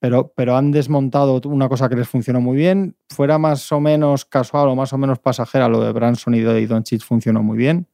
Pero, 0.00 0.32
pero 0.34 0.56
han 0.56 0.72
desmontado 0.72 1.40
una 1.44 1.68
cosa 1.68 1.88
que 1.88 1.94
les 1.94 2.08
funcionó 2.08 2.40
muy 2.40 2.56
bien. 2.56 2.96
Fuera 3.08 3.38
más 3.38 3.70
o 3.70 3.80
menos 3.80 4.24
casual 4.24 4.68
o 4.68 4.74
más 4.74 4.92
o 4.92 4.98
menos 4.98 5.20
pasajera, 5.20 5.68
lo 5.68 5.80
de 5.80 5.92
Branson 5.92 6.34
y 6.34 6.40
de 6.40 6.66
Doncic 6.66 7.02
funcionó 7.02 7.42
muy 7.42 7.56
bien. 7.56 7.86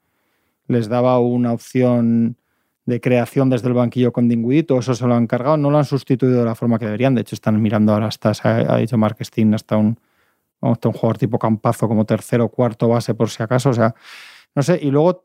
Les 0.68 0.88
daba 0.88 1.18
una 1.18 1.52
opción 1.52 2.36
de 2.86 3.00
creación 3.02 3.50
desde 3.50 3.68
el 3.68 3.74
banquillo 3.74 4.12
con 4.12 4.28
Dingwiddie, 4.28 4.78
eso 4.78 4.94
se 4.94 5.06
lo 5.06 5.14
han 5.14 5.26
cargado, 5.26 5.58
no 5.58 5.70
lo 5.70 5.76
han 5.76 5.84
sustituido 5.84 6.38
de 6.38 6.46
la 6.46 6.54
forma 6.54 6.78
que 6.78 6.86
deberían. 6.86 7.14
De 7.14 7.20
hecho, 7.20 7.34
están 7.34 7.60
mirando 7.60 7.92
ahora 7.92 8.06
hasta, 8.06 8.32
ha, 8.42 8.78
dicho 8.78 8.96
Mark 8.96 9.18
Stein, 9.20 9.52
hasta 9.54 9.76
un, 9.76 9.98
hasta 10.60 10.88
un 10.88 10.94
jugador 10.94 11.18
tipo 11.18 11.38
campazo 11.38 11.88
como 11.88 12.04
tercero 12.04 12.46
o 12.46 12.48
cuarto 12.48 12.88
base 12.88 13.14
por 13.14 13.30
si 13.30 13.42
acaso. 13.42 13.70
O 13.70 13.74
sea, 13.74 13.94
no 14.54 14.62
sé. 14.62 14.78
Y 14.82 14.90
luego 14.90 15.24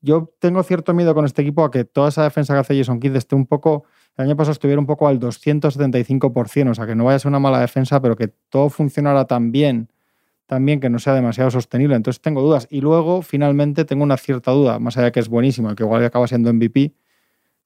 yo 0.00 0.30
tengo 0.38 0.62
cierto 0.62 0.92
miedo 0.92 1.14
con 1.14 1.24
este 1.24 1.42
equipo 1.42 1.64
a 1.64 1.70
que 1.70 1.84
toda 1.84 2.08
esa 2.08 2.24
defensa 2.24 2.52
que 2.52 2.60
hace 2.60 2.76
Jason 2.76 3.00
Kidd 3.00 3.16
esté 3.16 3.34
un 3.34 3.46
poco. 3.46 3.84
El 4.16 4.26
año 4.26 4.36
pasado 4.36 4.52
estuviera 4.52 4.78
un 4.78 4.86
poco 4.86 5.08
al 5.08 5.18
275%, 5.18 6.70
o 6.70 6.74
sea, 6.74 6.86
que 6.86 6.94
no 6.94 7.04
vaya 7.04 7.16
a 7.16 7.18
ser 7.18 7.30
una 7.30 7.40
mala 7.40 7.58
defensa, 7.58 8.00
pero 8.00 8.14
que 8.14 8.28
todo 8.28 8.68
funcionara 8.68 9.24
tan 9.24 9.50
bien, 9.50 9.88
tan 10.46 10.64
bien 10.64 10.78
que 10.78 10.90
no 10.90 10.98
sea 10.98 11.14
demasiado 11.14 11.50
sostenible. 11.50 11.96
Entonces 11.96 12.20
tengo 12.20 12.42
dudas. 12.42 12.68
Y 12.70 12.80
luego, 12.80 13.22
finalmente, 13.22 13.84
tengo 13.84 14.04
una 14.04 14.16
cierta 14.16 14.50
duda, 14.52 14.78
más 14.78 14.96
allá 14.96 15.06
de 15.06 15.12
que 15.12 15.20
es 15.20 15.28
buenísimo, 15.28 15.74
que 15.74 15.82
igual 15.82 16.04
acaba 16.04 16.28
siendo 16.28 16.52
MVP 16.52 16.92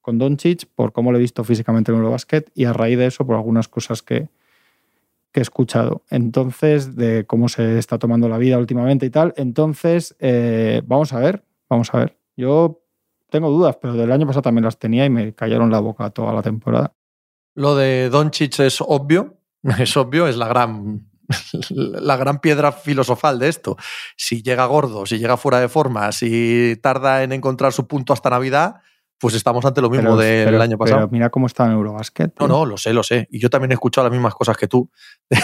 con 0.00 0.16
Doncic, 0.16 0.66
por 0.74 0.92
cómo 0.92 1.12
lo 1.12 1.18
he 1.18 1.20
visto 1.20 1.44
físicamente 1.44 1.90
en 1.90 1.96
el 1.96 2.02
Eurobasket, 2.02 2.50
y 2.54 2.64
a 2.64 2.72
raíz 2.72 2.96
de 2.96 3.06
eso, 3.06 3.26
por 3.26 3.34
algunas 3.34 3.68
cosas 3.68 4.00
que, 4.02 4.28
he 5.38 5.42
escuchado. 5.42 6.04
Entonces, 6.10 6.96
de 6.96 7.26
cómo 7.26 7.48
se 7.48 7.78
está 7.78 7.98
tomando 7.98 8.28
la 8.28 8.38
vida 8.38 8.58
últimamente 8.58 9.06
y 9.06 9.10
tal. 9.10 9.34
Entonces, 9.36 10.16
eh, 10.18 10.82
vamos 10.86 11.12
a 11.12 11.20
ver. 11.20 11.44
Vamos 11.68 11.92
a 11.92 11.98
ver. 11.98 12.18
Yo 12.36 12.82
tengo 13.30 13.50
dudas, 13.50 13.76
pero 13.80 13.94
del 13.94 14.12
año 14.12 14.26
pasado 14.26 14.42
también 14.42 14.64
las 14.64 14.78
tenía 14.78 15.04
y 15.04 15.10
me 15.10 15.34
cayeron 15.34 15.70
la 15.70 15.80
boca 15.80 16.10
toda 16.10 16.32
la 16.32 16.42
temporada. 16.42 16.94
Lo 17.54 17.74
de 17.74 18.08
Doncic 18.08 18.60
es 18.60 18.80
obvio, 18.80 19.38
es 19.78 19.96
obvio, 19.96 20.28
es 20.28 20.36
la 20.36 20.48
gran, 20.48 21.10
la 21.70 22.16
gran 22.16 22.40
piedra 22.40 22.72
filosofal 22.72 23.38
de 23.38 23.48
esto. 23.48 23.76
Si 24.16 24.42
llega 24.42 24.66
gordo, 24.66 25.06
si 25.06 25.18
llega 25.18 25.36
fuera 25.36 25.60
de 25.60 25.68
forma, 25.68 26.12
si 26.12 26.78
tarda 26.82 27.22
en 27.22 27.32
encontrar 27.32 27.72
su 27.72 27.86
punto 27.86 28.12
hasta 28.12 28.30
Navidad, 28.30 28.76
pues 29.20 29.34
estamos 29.34 29.64
ante 29.64 29.80
lo 29.80 29.90
mismo 29.90 30.16
Pero- 30.16 30.16
del 30.16 30.44
pero- 30.46 30.62
año 30.62 30.78
pasado. 30.78 30.98
Pero 31.00 31.08
mira 31.10 31.30
cómo 31.30 31.46
está 31.48 31.66
en 31.66 31.72
Eurobasket. 31.72 32.34
No, 32.38 32.46
tío. 32.46 32.48
no, 32.48 32.64
lo 32.66 32.76
sé, 32.76 32.92
lo 32.92 33.02
sé. 33.02 33.26
Y 33.30 33.40
yo 33.40 33.50
también 33.50 33.72
he 33.72 33.74
escuchado 33.74 34.06
las 34.06 34.12
mismas 34.12 34.34
cosas 34.34 34.56
que 34.56 34.68
tú 34.68 34.90
de, 35.30 35.38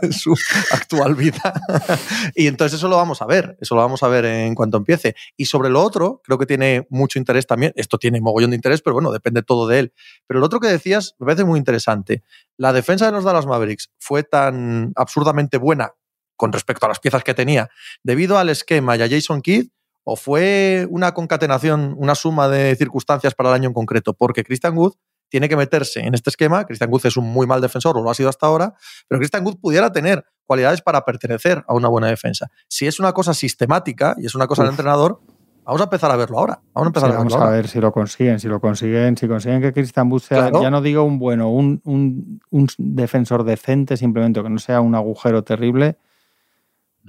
de 0.00 0.12
su 0.12 0.34
actual 0.72 1.14
vida. 1.14 1.52
y 2.34 2.46
entonces 2.46 2.78
eso 2.78 2.88
lo 2.88 2.96
vamos 2.96 3.20
a 3.22 3.26
ver, 3.26 3.56
eso 3.60 3.74
lo 3.74 3.82
vamos 3.82 4.02
a 4.02 4.08
ver 4.08 4.24
en 4.24 4.54
cuanto 4.54 4.78
empiece. 4.78 5.14
Y 5.36 5.44
sobre 5.44 5.68
lo 5.68 5.82
otro, 5.82 6.20
creo 6.24 6.38
que 6.38 6.46
tiene 6.46 6.86
mucho 6.90 7.18
interés 7.18 7.46
también. 7.46 7.72
Esto 7.76 7.98
tiene 7.98 8.20
mogollón 8.20 8.50
de 8.50 8.56
interés, 8.56 8.80
pero 8.82 8.94
bueno, 8.94 9.12
depende 9.12 9.42
todo 9.42 9.66
de 9.68 9.78
él. 9.78 9.92
Pero 10.26 10.40
lo 10.40 10.46
otro 10.46 10.58
que 10.60 10.68
decías 10.68 11.14
me 11.18 11.26
parece 11.26 11.44
muy 11.44 11.58
interesante. 11.58 12.22
La 12.56 12.72
defensa 12.72 13.06
de 13.06 13.12
los 13.12 13.24
Dallas 13.24 13.46
Mavericks 13.46 13.90
fue 13.98 14.22
tan 14.22 14.92
absurdamente 14.96 15.58
buena 15.58 15.92
con 16.36 16.52
respecto 16.52 16.86
a 16.86 16.88
las 16.88 16.98
piezas 16.98 17.22
que 17.24 17.34
tenía 17.34 17.68
debido 18.02 18.38
al 18.38 18.48
esquema 18.48 18.96
y 18.96 19.02
a 19.02 19.08
Jason 19.08 19.42
Kidd 19.42 19.68
o 20.04 20.16
fue 20.16 20.86
una 20.90 21.12
concatenación, 21.14 21.94
una 21.98 22.14
suma 22.14 22.48
de 22.48 22.74
circunstancias 22.76 23.34
para 23.34 23.50
el 23.50 23.54
año 23.54 23.68
en 23.68 23.74
concreto, 23.74 24.14
porque 24.14 24.42
Christian 24.44 24.76
Wood 24.76 24.94
tiene 25.28 25.48
que 25.48 25.56
meterse 25.56 26.00
en 26.00 26.14
este 26.14 26.28
esquema. 26.30 26.64
Christian 26.64 26.90
Wood 26.90 27.06
es 27.06 27.16
un 27.16 27.24
muy 27.24 27.46
mal 27.46 27.60
defensor, 27.60 27.96
o 27.96 28.02
lo 28.02 28.10
ha 28.10 28.14
sido 28.14 28.28
hasta 28.28 28.46
ahora, 28.46 28.74
pero 29.08 29.18
Christian 29.18 29.44
Wood 29.44 29.58
pudiera 29.60 29.90
tener 29.92 30.24
cualidades 30.46 30.82
para 30.82 31.04
pertenecer 31.04 31.64
a 31.66 31.74
una 31.74 31.88
buena 31.88 32.08
defensa. 32.08 32.50
Si 32.68 32.86
es 32.86 33.00
una 33.00 33.12
cosa 33.12 33.32
sistemática 33.32 34.14
y 34.18 34.26
es 34.26 34.34
una 34.34 34.46
cosa 34.46 34.62
del 34.62 34.72
entrenador, 34.72 35.20
vamos 35.64 35.80
a 35.80 35.84
empezar 35.84 36.10
a 36.10 36.16
verlo 36.16 36.38
ahora. 36.38 36.60
Vamos 36.74 36.86
a 36.86 36.88
empezar 36.88 37.08
Sí, 37.08 37.14
a 37.14 37.18
vamos 37.18 37.32
verlo 37.32 37.44
a 37.44 37.46
ahora. 37.48 37.56
ver 37.56 37.68
si 37.68 37.80
lo 37.80 37.92
consiguen, 37.92 38.40
si 38.40 38.48
lo 38.48 38.60
consiguen, 38.60 39.16
si 39.16 39.26
consiguen 39.28 39.62
que 39.62 39.72
Christian 39.72 40.10
Wood 40.12 40.20
sea, 40.20 40.38
Claro. 40.50 40.60
ya 40.62 40.70
no 40.70 40.82
digo 40.82 41.04
un 41.04 41.18
bueno, 41.18 41.48
un, 41.50 41.80
un- 41.84 42.40
un 42.50 42.66
defensor 42.76 43.44
decente 43.44 43.96
simplemente, 43.96 44.42
que 44.42 44.50
no 44.50 44.58
sea 44.58 44.80
un 44.82 44.94
agujero 44.96 45.42
terrible. 45.44 45.96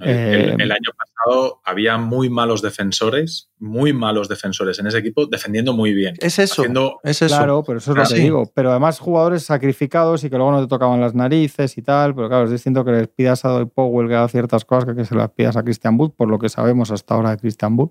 El- 0.00 0.50
Eh, 0.50 0.56
el 0.58 0.72
año 0.72 0.90
pasado 0.98 1.60
había 1.64 1.96
muy 1.98 2.28
malos 2.28 2.62
defensores, 2.62 3.50
muy 3.58 3.92
malos 3.92 4.28
defensores 4.28 4.78
en 4.80 4.88
ese 4.88 4.98
equipo, 4.98 5.26
defendiendo 5.26 5.72
muy 5.72 5.94
bien. 5.94 6.16
Es 6.20 6.38
eso, 6.38 6.62
Haciendo- 6.62 6.98
es 7.04 7.22
eso. 7.22 7.36
Claro, 7.36 7.62
pero 7.64 7.78
eso 7.78 7.92
es 7.92 7.96
lo 7.96 8.02
que 8.02 8.08
sí. 8.16 8.22
digo. 8.22 8.50
Pero 8.54 8.70
además 8.70 8.98
jugadores 8.98 9.44
sacrificados 9.44 10.24
y 10.24 10.30
que 10.30 10.36
luego 10.36 10.50
no 10.52 10.60
te 10.60 10.66
tocaban 10.68 11.00
las 11.00 11.14
narices 11.14 11.78
y 11.78 11.82
tal. 11.82 12.14
Pero 12.14 12.28
claro, 12.28 12.44
es 12.44 12.50
distinto 12.50 12.84
que 12.84 12.90
les 12.92 13.08
pidas 13.08 13.44
a 13.44 13.50
Doy 13.50 13.66
Powell 13.66 14.08
que 14.08 14.16
haga 14.16 14.28
ciertas 14.28 14.64
cosas 14.64 14.84
que 14.86 14.94
que 14.96 15.04
se 15.04 15.14
las 15.14 15.30
pidas 15.30 15.56
a 15.56 15.62
Christian 15.62 15.98
Wood, 15.98 16.12
por 16.16 16.28
lo 16.28 16.38
que 16.38 16.48
sabemos 16.48 16.90
hasta 16.90 17.14
ahora 17.14 17.30
de 17.30 17.36
Christian 17.38 17.78
Wood. 17.78 17.90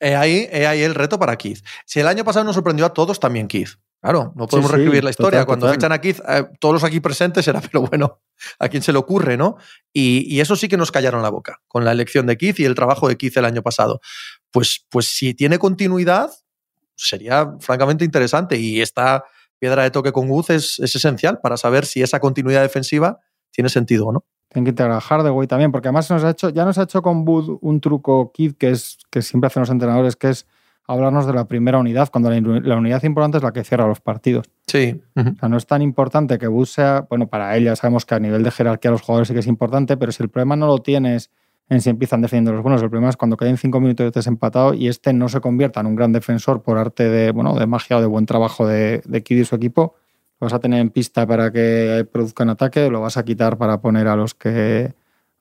He 0.00 0.16
ahí, 0.16 0.48
he 0.50 0.66
ahí 0.66 0.82
el 0.82 0.94
reto 0.94 1.18
para 1.18 1.36
Keith. 1.36 1.60
Si 1.86 2.00
el 2.00 2.08
año 2.08 2.24
pasado 2.24 2.44
nos 2.44 2.54
sorprendió 2.56 2.86
a 2.86 2.92
todos, 2.92 3.20
también 3.20 3.46
Keith. 3.48 3.70
Claro, 4.02 4.32
no 4.34 4.48
podemos 4.48 4.70
sí, 4.70 4.76
reescribir 4.76 5.04
la 5.04 5.10
historia. 5.10 5.38
total, 5.40 5.46
Cuando 5.46 5.66
total. 5.66 5.76
fichan 5.76 5.92
a 5.92 6.00
Keith, 6.00 6.20
eh, 6.28 6.44
todos 6.58 6.74
los 6.74 6.84
aquí 6.84 6.98
presentes 6.98 7.46
era, 7.46 7.60
pero 7.72 7.82
bueno, 7.82 8.20
a 8.58 8.68
quién 8.68 8.82
se 8.82 8.92
le 8.92 8.98
ocurre, 8.98 9.36
¿no? 9.36 9.56
Y, 9.92 10.26
y 10.28 10.40
eso 10.40 10.56
sí 10.56 10.66
que 10.66 10.76
nos 10.76 10.90
callaron 10.90 11.22
la 11.22 11.30
boca 11.30 11.62
con 11.68 11.84
la 11.84 11.92
elección 11.92 12.26
de 12.26 12.36
Keith 12.36 12.58
y 12.58 12.64
el 12.64 12.74
trabajo 12.74 13.08
de 13.08 13.16
Keith 13.16 13.36
el 13.36 13.44
año 13.44 13.62
pasado. 13.62 14.00
Pues, 14.50 14.84
pues 14.90 15.06
si 15.06 15.34
tiene 15.34 15.58
continuidad, 15.58 16.30
sería 16.96 17.54
francamente 17.60 18.04
interesante. 18.04 18.58
Y 18.58 18.80
esta 18.80 19.24
piedra 19.60 19.84
de 19.84 19.92
toque 19.92 20.10
con 20.10 20.28
Wood 20.28 20.50
es, 20.50 20.80
es 20.80 20.96
esencial 20.96 21.38
para 21.40 21.56
saber 21.56 21.86
si 21.86 22.02
esa 22.02 22.18
continuidad 22.18 22.62
defensiva 22.62 23.20
tiene 23.52 23.70
sentido 23.70 24.06
o 24.06 24.12
no. 24.12 24.24
Tienen 24.48 24.64
que 24.64 24.70
integrar 24.70 24.96
a 24.96 25.00
Hardaway 25.00 25.46
también, 25.46 25.70
porque 25.70 25.88
además 25.88 26.10
nos 26.10 26.24
ha 26.24 26.30
hecho, 26.30 26.50
ya 26.50 26.64
nos 26.64 26.76
ha 26.76 26.82
hecho 26.82 27.00
con 27.02 27.26
Wood 27.26 27.58
un 27.60 27.80
truco 27.80 28.32
Kid 28.32 28.54
que 28.58 28.70
es 28.70 28.98
que 29.10 29.22
siempre 29.22 29.46
hacen 29.46 29.60
los 29.60 29.70
entrenadores, 29.70 30.16
que 30.16 30.30
es 30.30 30.46
hablarnos 30.86 31.26
de 31.26 31.32
la 31.32 31.46
primera 31.46 31.78
unidad, 31.78 32.10
cuando 32.10 32.30
la, 32.30 32.40
la 32.40 32.76
unidad 32.76 33.02
importante 33.04 33.38
es 33.38 33.42
la 33.42 33.52
que 33.52 33.64
cierra 33.64 33.86
los 33.86 34.00
partidos. 34.00 34.50
Sí. 34.66 35.00
O 35.16 35.22
sea, 35.38 35.48
no 35.48 35.56
es 35.56 35.66
tan 35.66 35.82
importante 35.82 36.38
que 36.38 36.48
Wood 36.48 36.66
sea, 36.66 37.06
bueno, 37.08 37.28
para 37.28 37.56
él 37.56 37.64
ya 37.64 37.76
sabemos 37.76 38.04
que 38.04 38.14
a 38.14 38.18
nivel 38.18 38.42
de 38.42 38.50
jerarquía 38.50 38.90
los 38.90 39.02
jugadores 39.02 39.28
sí 39.28 39.34
que 39.34 39.40
es 39.40 39.46
importante, 39.46 39.96
pero 39.96 40.12
si 40.12 40.22
el 40.22 40.28
problema 40.28 40.56
no 40.56 40.66
lo 40.66 40.78
tienes 40.78 41.30
en 41.68 41.80
si 41.80 41.90
empiezan 41.90 42.20
defendiendo 42.20 42.52
los 42.52 42.62
buenos, 42.62 42.82
el 42.82 42.90
problema 42.90 43.08
es 43.08 43.16
cuando 43.16 43.36
queden 43.36 43.56
cinco 43.56 43.80
minutos 43.80 44.04
y 44.04 44.06
estés 44.08 44.26
empatado 44.26 44.74
y 44.74 44.88
este 44.88 45.12
no 45.12 45.28
se 45.28 45.40
convierta 45.40 45.80
en 45.80 45.86
un 45.86 45.94
gran 45.94 46.12
defensor 46.12 46.62
por 46.62 46.76
arte 46.76 47.08
de, 47.08 47.30
bueno, 47.30 47.54
de 47.54 47.66
magia 47.66 47.96
o 47.96 48.00
de 48.00 48.06
buen 48.06 48.26
trabajo 48.26 48.66
de, 48.66 49.00
de 49.06 49.22
Kid 49.22 49.38
y 49.38 49.44
su 49.44 49.54
equipo, 49.54 49.94
lo 50.40 50.46
vas 50.46 50.52
a 50.52 50.58
tener 50.58 50.80
en 50.80 50.90
pista 50.90 51.26
para 51.26 51.52
que 51.52 52.06
produzcan 52.10 52.50
ataque, 52.50 52.90
lo 52.90 53.00
vas 53.00 53.16
a 53.16 53.24
quitar 53.24 53.56
para 53.56 53.80
poner 53.80 54.08
a 54.08 54.16
los 54.16 54.34
que, 54.34 54.92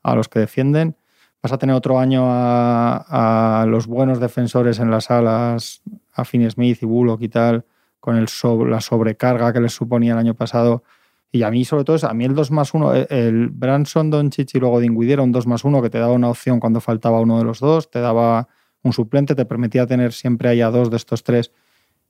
a 0.04 0.16
los 0.16 0.30
que 0.30 0.40
defienden. 0.40 0.96
Vas 1.42 1.52
a 1.52 1.58
tener 1.58 1.76
otro 1.76 2.00
año 2.00 2.24
a, 2.28 3.66
los 3.68 3.88
buenos 3.88 4.20
defensores 4.20 4.80
en 4.80 4.92
las 4.92 5.10
alas, 5.10 5.82
a 6.14 6.24
Finn 6.24 6.50
Smith 6.50 6.80
y 6.82 6.86
Bullock 6.86 7.22
y 7.22 7.30
tal, 7.30 7.66
con 8.00 8.24
la 8.70 8.82
sobrecarga 8.82 9.52
que 9.52 9.60
les 9.60 9.74
suponía 9.74 10.14
el 10.14 10.20
año 10.20 10.36
pasado. 10.36 10.84
Y 11.32 11.44
a 11.44 11.50
mí, 11.50 11.66
sobre 11.66 11.84
todo, 11.84 11.98
a 12.08 12.14
mí 12.14 12.26
el 12.26 12.36
2 12.36 12.52
más 12.52 12.74
1, 12.74 12.94
el 13.10 13.50
Branson, 13.50 14.10
Doncic 14.10 14.54
y 14.54 14.60
luego 14.60 14.80
Dinwiddie 14.80 15.14
era 15.14 15.24
un 15.24 15.32
2 15.32 15.48
más 15.48 15.64
1 15.64 15.82
que 15.82 15.90
te 15.90 15.98
daba 15.98 16.14
una 16.14 16.30
opción 16.30 16.60
cuando 16.60 16.82
faltaba 16.82 17.22
uno 17.22 17.38
de 17.38 17.46
los 17.46 17.60
dos, 17.60 17.90
te 17.90 18.00
daba 18.00 18.48
un 18.84 18.94
suplente, 18.94 19.36
te 19.36 19.46
permitía 19.46 19.86
tener 19.86 20.14
siempre 20.14 20.50
ahí 20.50 20.62
a 20.62 20.70
dos 20.70 20.90
de 20.90 20.98
estos 20.98 21.24
tres. 21.24 21.52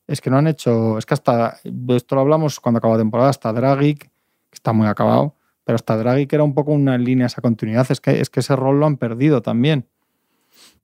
Es 0.07 0.21
que 0.21 0.29
no 0.29 0.37
han 0.37 0.47
hecho, 0.47 0.97
es 0.97 1.05
que 1.05 1.13
hasta, 1.13 1.59
esto 1.89 2.15
lo 2.15 2.21
hablamos 2.21 2.59
cuando 2.59 2.79
acabó 2.79 2.95
la 2.95 3.01
temporada, 3.01 3.29
hasta 3.29 3.53
Dragic, 3.53 3.99
que 3.99 4.09
está 4.53 4.73
muy 4.73 4.87
acabado, 4.87 5.35
pero 5.63 5.76
hasta 5.76 5.97
Dragic 5.97 6.32
era 6.34 6.43
un 6.43 6.54
poco 6.54 6.71
una 6.71 6.97
línea 6.97 7.28
esa 7.28 7.41
continuidad, 7.41 7.86
es 7.91 8.02
que, 8.02 8.19
es 8.21 8.30
que 8.30 8.39
ese 8.41 8.56
rol 8.56 8.80
lo 8.80 8.86
han 8.86 8.97
perdido 8.97 9.41
también. 9.41 9.88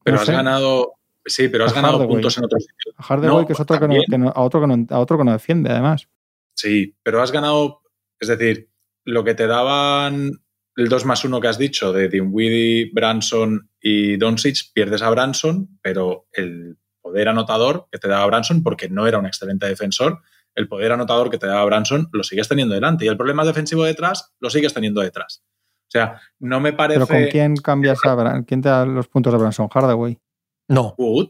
Pero 0.04 0.16
No 0.16 0.22
has 0.22 0.28
sé. 0.28 0.34
ganado, 0.34 0.94
sí, 1.26 1.50
pero 1.50 1.66
has 1.66 1.72
A 1.74 1.76
ganado 1.76 1.94
Hardaway. 1.98 2.16
puntos 2.16 2.38
en 2.38 2.46
otros 2.46 2.64
sitios. 2.64 2.96
A 2.98 3.04
Hardaway, 3.04 3.42
No, 3.42 3.48
que 3.48 3.54
es 3.54 3.60
otro 3.60 3.80
que 3.80 3.88
no, 3.88 3.94
que 4.10 4.18
no- 4.18 4.30
a, 4.30 4.42
otro 4.42 4.62
que 4.62 4.68
no, 4.68 4.86
a 4.90 5.00
otro 5.00 5.18
que 5.18 5.24
no 5.24 5.32
defiende, 5.32 5.70
además. 5.72 6.08
Sí, 6.54 6.96
pero 7.04 7.22
has 7.22 7.32
ganado, 7.32 7.82
es 8.20 8.28
decir, 8.28 8.70
lo 9.04 9.24
que 9.24 9.36
te 9.36 9.48
daban 9.48 10.32
el 10.76 10.90
2 10.90 11.06
más 11.06 11.26
1 11.26 11.42
que 11.42 11.48
has 11.48 11.58
dicho 11.58 11.92
de 11.92 12.08
Dinwiddie, 12.08 12.92
Branson 12.94 13.70
y 13.82 14.18
Doncic, 14.18 14.72
pierdes 14.74 15.02
a 15.02 15.10
Branson, 15.10 15.80
pero 15.82 16.28
el 16.34 16.78
poder 17.02 17.30
anotador 17.30 17.88
que 17.92 17.98
te 17.98 18.08
daba 18.08 18.26
Branson, 18.28 18.62
porque 18.62 18.88
no 18.90 19.08
era 19.08 19.18
un 19.18 19.26
excelente 19.26 19.66
defensor, 19.66 20.22
el 20.58 20.68
poder 20.68 20.92
anotador 20.92 21.30
que 21.30 21.38
te 21.38 21.48
daba 21.48 21.64
Branson 21.66 22.10
lo 22.12 22.24
sigues 22.24 22.48
teniendo 22.50 22.76
delante 22.76 23.06
y 23.06 23.08
el 23.08 23.16
problema 23.16 23.46
defensivo 23.46 23.84
detrás 23.86 24.34
lo 24.40 24.50
sigues 24.50 24.74
teniendo 24.74 25.02
detrás. 25.02 25.44
O 25.88 25.90
sea, 25.90 26.20
no 26.40 26.60
me 26.60 26.74
parece 26.74 27.00
Pero 27.00 27.08
¿con 27.08 27.30
quién 27.32 27.56
cambias 27.56 28.00
a 28.04 28.14
Bran- 28.16 28.44
¿Quién 28.46 28.62
te 28.62 28.68
da 28.70 28.86
los 28.86 29.08
puntos 29.08 29.32
de 29.32 29.40
Branson? 29.40 29.70
Hardaway. 29.74 30.20
No. 30.68 30.96
Wood, 30.98 31.30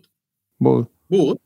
Wood. 0.59 0.87
Wood, 1.09 1.37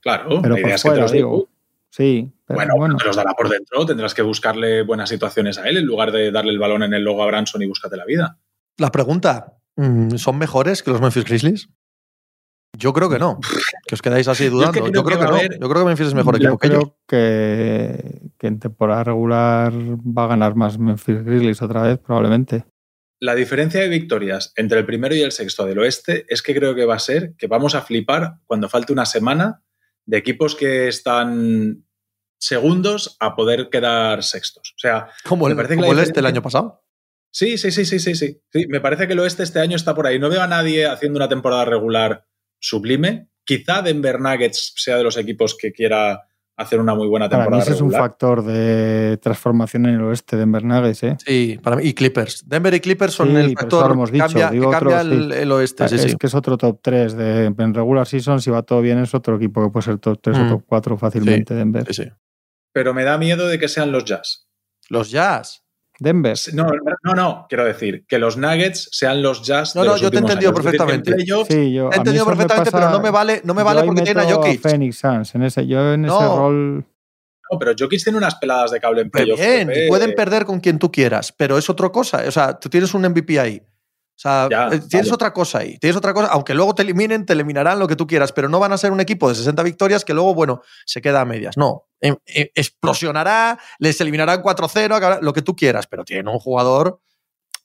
claro, 0.00 0.42
Pero 0.42 0.54
la 0.54 0.60
idea 0.60 0.68
por 0.68 0.74
es 0.76 0.82
que 0.82 0.90
te 0.90 0.96
los 1.00 1.12
digo. 1.12 1.30
Wood. 1.30 1.46
Sí, 1.90 2.30
pero 2.44 2.58
Bueno, 2.58 2.74
bueno. 2.76 2.96
te 2.98 3.04
los 3.06 3.16
dará 3.16 3.32
por 3.32 3.48
dentro, 3.48 3.86
tendrás 3.86 4.12
que 4.12 4.20
buscarle 4.22 4.82
buenas 4.82 5.08
situaciones 5.08 5.56
a 5.56 5.66
él 5.68 5.78
en 5.78 5.86
lugar 5.86 6.12
de 6.12 6.30
darle 6.30 6.52
el 6.52 6.58
balón 6.58 6.82
en 6.82 6.92
el 6.92 7.02
logo 7.02 7.22
a 7.22 7.26
Branson 7.26 7.62
y 7.62 7.66
búscate 7.66 7.96
la 7.96 8.04
vida. 8.04 8.38
La 8.76 8.90
pregunta, 8.90 9.56
mm, 9.76 10.16
¿son 10.16 10.36
mejores 10.36 10.82
que 10.82 10.90
los 10.90 11.00
Memphis 11.00 11.24
Grizzlies? 11.24 11.68
Yo 12.76 12.92
creo 12.92 13.08
que 13.08 13.18
no. 13.18 13.40
Que 13.86 13.94
os 13.94 14.02
quedáis 14.02 14.28
así 14.28 14.48
dudando. 14.48 14.72
creo 14.72 14.92
Yo 14.92 15.02
creo 15.04 15.18
que 15.18 15.24
no. 15.24 15.30
haber- 15.36 15.58
Yo 15.60 15.68
creo 15.68 15.82
que 15.82 15.88
Memphis 15.88 16.06
es 16.08 16.14
mejor 16.14 16.38
Yo 16.38 16.48
equipo 16.50 16.58
que 16.58 16.66
ellos. 16.68 16.78
creo 16.84 16.98
que, 17.08 18.20
que 18.38 18.46
en 18.46 18.58
temporada 18.60 19.04
regular 19.04 19.72
va 19.72 20.24
a 20.24 20.28
ganar 20.28 20.54
más 20.54 20.78
Memphis 20.78 21.24
Grizzlies 21.24 21.62
otra 21.62 21.82
vez, 21.82 21.98
probablemente. 21.98 22.64
La 23.20 23.34
diferencia 23.34 23.80
de 23.80 23.88
victorias 23.88 24.52
entre 24.54 24.78
el 24.78 24.86
primero 24.86 25.14
y 25.14 25.22
el 25.22 25.32
sexto 25.32 25.66
del 25.66 25.78
oeste 25.80 26.24
es 26.28 26.40
que 26.40 26.54
creo 26.54 26.74
que 26.76 26.84
va 26.84 26.94
a 26.94 26.98
ser 27.00 27.34
que 27.36 27.48
vamos 27.48 27.74
a 27.74 27.82
flipar 27.82 28.34
cuando 28.46 28.68
falte 28.68 28.92
una 28.92 29.06
semana 29.06 29.62
de 30.06 30.18
equipos 30.18 30.54
que 30.54 30.86
están 30.86 31.84
segundos 32.40 33.16
a 33.18 33.34
poder 33.34 33.70
quedar 33.70 34.22
sextos. 34.22 34.72
O 34.76 34.78
sea, 34.78 35.08
Como 35.24 35.48
el, 35.48 35.56
parece 35.56 35.74
que 35.74 35.80
como 35.80 35.92
el 35.92 35.98
este 35.98 36.20
el 36.20 36.26
año 36.26 36.42
pasado. 36.42 36.84
sí, 37.32 37.58
sí, 37.58 37.72
sí, 37.72 37.84
sí, 37.84 37.98
sí, 37.98 38.14
sí, 38.14 38.40
sí. 38.52 38.66
Me 38.68 38.80
parece 38.80 39.06
que 39.08 39.14
el 39.14 39.18
oeste 39.18 39.42
este 39.42 39.58
año 39.58 39.74
está 39.74 39.94
por 39.96 40.06
ahí. 40.06 40.20
No 40.20 40.30
veo 40.30 40.42
a 40.42 40.46
nadie 40.46 40.86
haciendo 40.86 41.16
una 41.18 41.28
temporada 41.28 41.64
regular 41.64 42.24
sublime. 42.58 43.28
Quizá 43.44 43.82
Denver 43.82 44.20
Nuggets 44.20 44.74
sea 44.76 44.96
de 44.96 45.04
los 45.04 45.16
equipos 45.16 45.56
que 45.56 45.72
quiera 45.72 46.22
hacer 46.56 46.80
una 46.80 46.94
muy 46.94 47.06
buena 47.06 47.28
Para 47.28 47.44
temporada 47.44 47.62
mí 47.64 47.66
ese 47.68 47.76
es 47.76 47.80
un 47.80 47.92
factor 47.92 48.42
de 48.44 49.16
transformación 49.22 49.86
en 49.86 49.94
el 49.94 50.02
oeste 50.02 50.34
de 50.36 50.40
Denver 50.40 50.64
Nuggets, 50.64 51.02
¿eh? 51.04 51.16
Sí, 51.24 51.58
para 51.62 51.76
mí. 51.76 51.84
Y 51.84 51.94
Clippers. 51.94 52.48
Denver 52.48 52.74
y 52.74 52.80
Clippers 52.80 53.14
son 53.14 53.28
Sí, 53.28 53.36
el 53.36 53.54
factor 53.56 53.86
lo 53.86 53.94
hemos 53.94 54.10
que 54.10 54.14
dicho, 54.14 54.26
cambia, 54.26 54.50
digo 54.50 54.70
que 54.70 54.76
otro, 54.76 54.90
cambia 54.90 55.14
el, 55.14 55.32
sí. 55.32 55.38
el 55.38 55.52
oeste. 55.52 55.88
Sí, 55.88 55.94
es 55.94 56.02
sí. 56.02 56.16
que 56.18 56.26
es 56.26 56.34
otro 56.34 56.58
top 56.58 56.80
3 56.82 57.16
de 57.16 57.44
en 57.46 57.74
regular 57.74 58.06
season, 58.08 58.40
si 58.42 58.50
va 58.50 58.62
todo 58.62 58.80
bien, 58.82 58.98
es 58.98 59.14
otro 59.14 59.36
equipo 59.36 59.64
que 59.64 59.70
puede 59.70 59.84
ser 59.84 59.98
top 59.98 60.18
3 60.20 60.36
Mm. 60.36 60.40
o 60.40 60.48
top 60.48 60.64
4 60.66 60.98
fácilmente, 60.98 61.54
Denver. 61.54 61.86
Sí, 61.86 62.02
sí. 62.02 62.10
Pero 62.72 62.92
me 62.92 63.04
da 63.04 63.16
miedo 63.18 63.46
de 63.46 63.58
que 63.58 63.68
sean 63.68 63.92
los 63.92 64.04
Jazz. 64.04 64.48
Los 64.90 65.10
Jazz. 65.12 65.64
Denver. 65.98 66.36
No, 66.52 66.66
no, 67.02 67.14
no, 67.14 67.46
quiero 67.48 67.64
decir 67.64 68.04
que 68.06 68.18
los 68.18 68.36
Nuggets 68.36 68.88
sean 68.92 69.20
los 69.22 69.42
Jazz. 69.42 69.74
No, 69.74 69.82
de 69.82 69.86
no, 69.88 69.92
los 69.94 70.00
yo 70.00 70.10
te 70.10 70.16
he 70.16 70.20
entendido 70.20 70.50
años. 70.50 70.60
Es 70.60 70.64
decir, 70.66 70.78
que 70.78 70.92
en 70.94 71.02
perfectamente. 71.02 71.24
playoffs- 71.24 71.46
Sí, 71.48 71.72
yo, 71.72 71.90
He 71.92 71.96
entendido 71.96 72.24
perfectamente, 72.26 72.70
pasa- 72.70 72.86
pero 72.86 72.96
no 72.98 73.02
me 73.02 73.10
vale, 73.10 73.40
no 73.44 73.54
me 73.54 73.62
vale 73.62 73.82
porque 73.84 74.02
tiene 74.02 74.20
a 74.22 74.34
Jokic. 74.34 74.60
Phoenix 74.60 74.98
Suns, 74.98 75.34
en 75.34 75.42
ese, 75.42 75.66
yo 75.66 75.92
en 75.94 76.04
ese 76.04 76.14
No. 76.14 76.36
rol. 76.36 76.84
No, 77.50 77.58
pero 77.58 77.72
Jokic 77.78 78.02
tiene 78.04 78.18
unas 78.18 78.34
peladas 78.36 78.70
de 78.70 78.78
cable 78.80 79.00
en 79.02 79.10
playoffs. 79.10 79.40
bien, 79.42 79.70
pueden 79.88 80.14
perder 80.14 80.44
con 80.44 80.60
quien 80.60 80.78
tú 80.78 80.92
quieras, 80.92 81.32
pero 81.32 81.56
es 81.58 81.68
otra 81.70 81.88
cosa. 81.88 82.22
O 82.26 82.30
sea, 82.30 82.58
tú 82.58 82.68
tienes 82.68 82.92
un 82.94 83.02
MVP 83.06 83.40
ahí. 83.40 83.62
O 84.18 84.20
sea, 84.20 84.48
Ya, 84.50 84.66
eh, 84.66 84.80
tienes 84.80 85.06
vale. 85.06 85.12
otra 85.14 85.32
cosa 85.32 85.58
ahí. 85.58 85.78
Tienes 85.78 85.96
otra 85.96 86.12
cosa, 86.12 86.26
aunque 86.32 86.52
luego 86.52 86.74
te 86.74 86.82
eliminen, 86.82 87.24
te 87.24 87.34
eliminarán 87.34 87.78
lo 87.78 87.86
que 87.86 87.94
tú 87.94 88.04
quieras, 88.04 88.32
pero 88.32 88.48
no 88.48 88.58
van 88.58 88.72
a 88.72 88.76
ser 88.78 88.90
un 88.90 88.98
equipo 88.98 89.28
de 89.28 89.36
60 89.36 89.62
victorias 89.62 90.04
que 90.04 90.12
luego, 90.12 90.34
bueno, 90.34 90.60
se 90.84 91.00
queda 91.00 91.20
a 91.20 91.24
medias. 91.24 91.56
No. 91.56 91.84
Em- 92.00 92.16
em- 92.26 92.48
explosionará, 92.54 93.58
les 93.78 94.00
eliminarán 94.00 94.42
4-0, 94.42 94.96
acabará- 94.96 95.20
lo 95.22 95.32
que 95.32 95.42
tú 95.42 95.54
quieras, 95.54 95.86
pero 95.86 96.04
tiene 96.04 96.28
un 96.30 96.40
jugador 96.40 97.00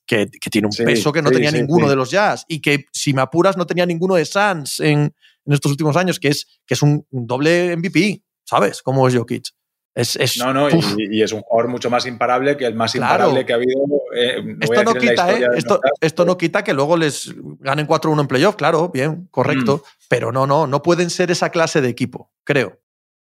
que, 0.05 0.27
que 0.39 0.49
tiene 0.51 0.67
un 0.67 0.73
Sí, 0.73 0.83
peso 0.83 1.11
que 1.11 1.23
no 1.23 1.29
sí, 1.29 1.35
tenía 1.35 1.49
sí, 1.49 1.57
ninguno 1.57 1.89
de 1.89 1.95
los 1.95 2.11
Jazz 2.11 2.45
y 2.47 2.61
que, 2.61 2.85
si 2.91 3.13
me 3.13 3.21
apuras, 3.23 3.57
no 3.57 3.65
tenía 3.65 3.87
ninguno 3.87 4.13
de 4.13 4.25
Suns 4.25 4.79
en, 4.79 4.99
en 5.45 5.53
estos 5.53 5.71
últimos 5.71 5.95
años, 5.97 6.19
que 6.19 6.27
es, 6.27 6.45
que 6.67 6.75
es 6.75 6.81
un 6.83 7.03
doble 7.09 7.75
MVP, 7.77 8.21
¿sabes? 8.43 8.83
Como 8.83 9.07
es 9.07 9.15
Jokic. 9.15 9.47
Es, 9.95 10.15
es, 10.15 10.37
No, 10.37 10.51
no, 10.53 10.69
y, 10.69 11.17
y 11.17 11.21
es 11.21 11.31
un 11.31 11.41
jugador 11.41 11.69
mucho 11.69 11.89
más 11.89 12.05
imparable 12.07 12.57
que 12.57 12.65
el 12.65 12.73
más 12.73 12.93
Claro. 12.93 13.13
imparable 13.25 13.45
que 13.45 13.53
ha 13.53 13.55
habido. 13.57 13.79
eh, 14.15 14.57
Esto 14.61 14.83
no 14.83 14.93
quita, 14.95 15.31
¿eh? 15.33 15.47
Esto, 16.01 16.25
no 16.25 16.37
quita 16.37 16.63
que 16.63 16.73
luego 16.73 16.97
les 16.97 17.31
ganen 17.59 17.85
4-1 17.87 18.21
en 18.21 18.27
playoff, 18.27 18.55
claro, 18.55 18.89
bien, 18.89 19.27
correcto. 19.29 19.77
Mm. 19.77 19.89
Pero 20.09 20.31
no, 20.31 20.47
no, 20.47 20.65
no 20.65 20.81
pueden 20.81 21.09
ser 21.11 21.29
esa 21.29 21.49
clase 21.49 21.79
de 21.81 21.89
equipo, 21.89 22.31
creo. 22.43 22.79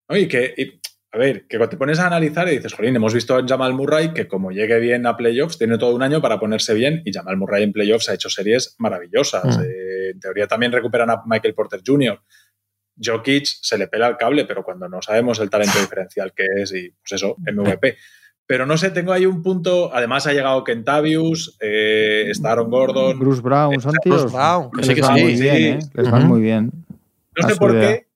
¿no? 0.07 0.15
Y 0.15 0.28
que, 0.28 0.53
y, 0.57 0.80
a 1.11 1.17
ver, 1.17 1.47
que 1.47 1.57
cuando 1.57 1.72
te 1.72 1.78
pones 1.78 1.97
a 1.99 2.05
analizar 2.05 2.47
y 2.47 2.57
dices, 2.57 2.74
jolín, 2.74 2.95
hemos 2.95 3.15
visto 3.15 3.39
en 3.39 3.47
Jamal 3.47 3.74
Murray 3.74 4.13
que 4.13 4.28
como 4.28 4.51
llegue 4.51 4.78
bien 4.80 5.07
a 5.07 5.17
playoffs, 5.17 5.57
tiene 5.57 5.80
todo 5.80 5.95
un 5.95 6.03
año 6.03 6.22
para 6.22 6.39
ponerse 6.39 6.76
bien 6.76 7.01
y 7.03 7.11
Jamal 7.11 7.36
Murray 7.38 7.63
en 7.63 7.74
playoffs 7.74 8.09
ha 8.09 8.13
hecho 8.13 8.30
series 8.30 8.76
maravillosas. 8.78 9.57
Mm. 9.57 9.61
Eh, 9.61 10.09
en 10.13 10.20
teoría 10.20 10.45
también 10.47 10.72
recuperan 10.72 11.09
a 11.09 11.24
Michael 11.26 11.55
Porter 11.55 11.82
Jr. 11.84 12.20
Jokic 13.03 13.45
se 13.45 13.77
le 13.77 13.87
pela 13.87 14.07
el 14.07 14.17
cable, 14.17 14.45
pero 14.45 14.63
cuando 14.63 14.87
no 14.89 15.01
sabemos 15.01 15.39
el 15.39 15.49
talento 15.49 15.79
diferencial 15.79 16.33
que 16.33 16.45
es 16.57 16.73
y 16.73 16.89
pues 16.89 17.11
eso, 17.13 17.35
MVP. 17.37 17.97
Pero 18.45 18.65
no 18.65 18.77
sé, 18.77 18.89
tengo 18.89 19.13
ahí 19.13 19.27
un 19.27 19.43
punto. 19.43 19.93
Además, 19.93 20.25
ha 20.25 20.33
llegado 20.33 20.63
Kentavius, 20.63 21.55
eh, 21.59 22.25
está 22.29 22.51
Aaron 22.53 22.71
Gordon. 22.71 23.19
Bruce 23.19 23.41
Brown, 23.41 23.79
son 23.79 23.93
tíos 24.01 24.21
Bruce 24.23 24.35
Brown, 24.35 24.71
que 24.71 24.81
sí 24.83 24.89
les 24.89 24.95
que 24.95 25.01
van 25.03 25.17
sí. 25.17 25.23
muy 25.23 25.33
bien, 25.35 25.55
¿eh? 25.55 25.79
Les 25.93 26.11
van 26.11 26.27
muy 26.27 26.41
bien. 26.41 26.71
No 27.39 27.47
sé 27.47 27.55
por 27.57 27.75
idea. 27.75 27.89
qué. 27.97 28.09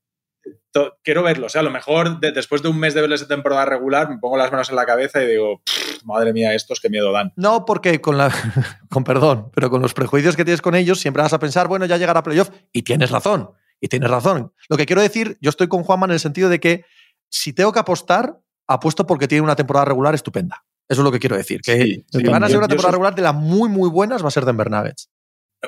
Quiero 1.04 1.22
verlo. 1.22 1.46
O 1.46 1.50
sea, 1.50 1.62
a 1.62 1.64
lo 1.64 1.70
mejor 1.70 2.20
de- 2.20 2.32
después 2.32 2.64
de 2.64 2.70
un 2.70 2.80
mes 2.80 2.96
de 2.96 3.02
verles 3.02 3.20
de 3.22 3.28
temporada 3.28 3.64
regular, 3.66 4.10
me 4.10 4.18
pongo 4.18 4.38
las 4.38 4.52
manos 4.52 4.72
en 4.72 4.76
la 4.76 4.88
cabeza 4.88 5.22
y 5.24 5.28
digo, 5.28 5.62
"Pff, 5.64 6.04
madre 6.04 6.34
mía, 6.34 6.56
estos 6.56 6.80
qué 6.80 6.90
miedo 6.90 7.12
dan. 7.12 7.32
No, 7.36 7.64
porque 7.64 8.02
con 8.02 8.18
la. 8.18 8.32
con 8.90 9.04
perdón, 9.04 9.52
pero 9.54 9.70
con 9.70 9.84
los 9.84 9.94
prejuicios 9.94 10.36
que 10.36 10.44
tienes 10.44 10.64
con 10.64 10.74
ellos, 10.74 11.00
siempre 11.00 11.22
vas 11.22 11.34
a 11.34 11.38
pensar, 11.38 11.68
bueno, 11.68 11.86
ya 11.86 11.98
llegará 11.98 12.22
a 12.22 12.24
playoff. 12.24 12.50
Y 12.72 12.82
tienes 12.82 13.12
razón. 13.12 13.52
Y 13.84 13.90
tienes 13.90 14.10
razón. 14.10 14.54
Lo 14.70 14.78
que 14.78 14.86
quiero 14.86 15.02
decir, 15.02 15.38
yo 15.42 15.50
estoy 15.50 15.68
con 15.68 15.84
Juanma 15.84 16.06
en 16.06 16.14
el 16.14 16.20
sentido 16.22 16.48
de 16.48 16.62
que 16.62 16.86
si 17.30 17.52
tengo 17.52 17.74
que 17.74 17.80
apostar, 17.80 18.40
apuesto 18.66 19.06
porque 19.06 19.28
tiene 19.28 19.42
una 19.42 19.58
temporada 19.58 19.84
regular 19.84 20.16
estupenda. 20.16 20.64
Eso 20.88 21.02
es 21.02 21.04
lo 21.04 21.12
que 21.12 21.20
quiero 21.20 21.36
decir. 21.36 21.60
Que 21.62 21.82
Sí, 21.84 22.06
si 22.10 22.20
sí, 22.20 22.24
van 22.24 22.46
a 22.46 22.48
ser 22.48 22.60
una 22.60 22.70
temporada 22.70 22.92
soy- 22.92 22.96
regular 22.96 23.14
de 23.16 23.22
las 23.24 23.36
muy, 23.36 23.68
muy 23.68 23.90
buenas, 23.90 24.24
va 24.24 24.30
a 24.30 24.32
ser 24.32 24.46
Denver 24.46 24.72
Nuggets. 24.72 25.10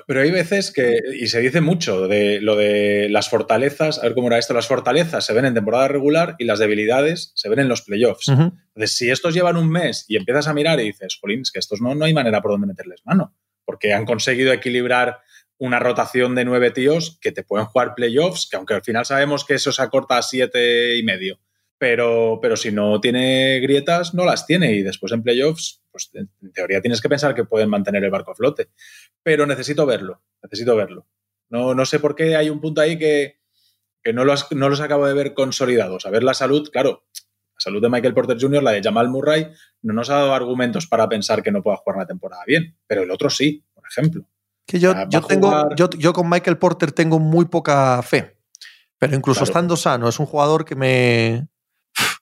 Pero 0.07 0.22
hay 0.22 0.32
veces 0.32 0.72
que, 0.72 0.97
y 1.20 1.28
se 1.28 1.41
dice 1.41 1.59
mucho 1.59 2.07
de 2.07 2.39
lo 2.39 2.55
de 2.55 3.07
las 3.09 3.28
fortalezas, 3.30 3.99
a 3.99 4.03
ver 4.03 4.13
cómo 4.13 4.28
era 4.28 4.38
esto, 4.38 4.53
las 4.53 4.68
fortalezas 4.68 5.26
se 5.26 5.34
ven 5.34 5.43
en 5.43 5.53
temporada 5.53 5.89
regular 5.89 6.36
y 6.39 6.45
las 6.45 6.59
debilidades 6.59 7.34
se 7.36 7.49
ven 7.49 7.59
en 7.59 7.68
los 7.68 7.82
playoffs. 7.82 8.30
Entonces, 8.30 8.95
si 8.95 9.09
estos 9.11 9.34
llevan 9.34 9.57
un 9.57 9.70
mes 9.70 10.05
y 10.07 10.16
empiezas 10.16 10.47
a 10.47 10.53
mirar 10.53 10.80
y 10.80 10.84
dices, 10.86 11.18
jolín, 11.20 11.41
es 11.41 11.51
que 11.51 11.59
estos 11.59 11.82
no, 11.82 11.95
no 11.95 12.05
hay 12.05 12.13
manera 12.13 12.41
por 12.41 12.51
donde 12.51 12.68
meterles 12.68 13.01
mano, 13.03 13.36
porque 13.66 13.93
han 13.93 14.05
conseguido 14.05 14.53
equilibrar 14.53 15.20
una 15.58 15.80
rotación 15.80 16.36
de 16.36 16.45
nueve 16.45 16.72
tíos 16.72 17.18
que 17.22 17.32
te 17.32 17.43
pueden 17.43 17.68
jugar 17.68 17.95
playoffs, 17.95 18.47
que 18.49 18.58
aunque 18.58 18.74
al 18.74 18.84
final 18.84 19.06
sabemos 19.06 19.45
que 19.45 19.56
eso 19.56 19.72
se 19.72 19.82
acorta 19.82 20.18
a 20.18 20.22
siete 20.22 20.97
y 20.97 21.03
medio, 21.03 21.39
pero, 21.78 22.39
pero 22.41 22.58
si 22.58 22.72
no 22.72 22.99
tiene 23.01 23.60
grietas, 23.60 24.14
no 24.14 24.26
las 24.26 24.45
tiene 24.45 24.74
y 24.74 24.82
después 24.82 25.12
en 25.12 25.24
playoffs, 25.24 25.82
pues 25.91 26.10
en 26.14 26.30
teoría 26.53 26.82
tienes 26.82 27.01
que 27.01 27.10
pensar 27.10 27.36
que 27.36 27.45
pueden 27.45 27.70
mantener 27.70 28.03
el 28.03 28.12
barco 28.12 28.32
a 28.32 28.36
flote. 28.36 28.70
Pero 29.24 29.45
necesito 29.45 29.86
verlo, 29.86 30.22
necesito 30.43 30.76
verlo. 30.76 31.08
No, 31.49 31.74
no 31.74 31.86
sé 31.86 31.99
por 31.99 32.16
qué 32.16 32.36
hay 32.36 32.49
un 32.49 32.60
punto 32.60 32.82
ahí 32.82 32.97
que, 32.97 33.39
que 34.03 34.14
no, 34.14 34.26
los, 34.26 34.51
no 34.51 34.68
acabo 34.68 35.08
de 35.08 35.14
ver 35.14 35.34
consolidados. 35.34 36.06
A 36.06 36.10
ver 36.10 36.24
la 36.24 36.34
salud, 36.34 36.70
claro, 36.72 37.06
la 37.14 37.60
salud 37.60 37.82
de 37.82 37.89
Michael 37.89 38.14
Porter 38.14 38.38
Jr., 38.39 38.64
la 38.64 38.72
de 38.72 38.84
Jamal 38.84 39.10
Murray, 39.10 39.47
no 39.82 39.93
nos 39.93 40.10
ha 40.10 40.16
dado 40.16 40.34
argumentos 40.34 40.88
para 40.88 41.08
pensar 41.08 41.43
que 41.43 41.51
no 41.51 41.64
pueda 41.64 41.78
jugar 41.78 41.99
la 41.99 42.08
temporada 42.08 42.43
bien, 42.45 42.78
pero 42.88 43.03
el 43.03 43.12
otro 43.12 43.30
sí, 43.30 43.64
por 43.74 43.84
ejemplo. 43.88 44.28
Que 44.66 44.80
yo, 44.80 44.91
Ah, 44.95 45.05
yo 45.09 45.22
tengo, 45.22 45.70
yo, 45.76 45.89
yo 45.91 46.13
con 46.13 46.30
Michael 46.30 46.57
Porter 46.57 46.91
tengo 46.91 47.20
muy 47.20 47.45
poca 47.45 48.01
fe. 48.01 48.38
Pero 48.97 49.16
incluso 49.16 49.39
Claro. 49.39 49.49
estando 49.51 49.78
sano, 49.78 50.07
es 50.07 50.20
un 50.20 50.26
jugador 50.26 50.66
que 50.66 50.76
me. 50.76 51.47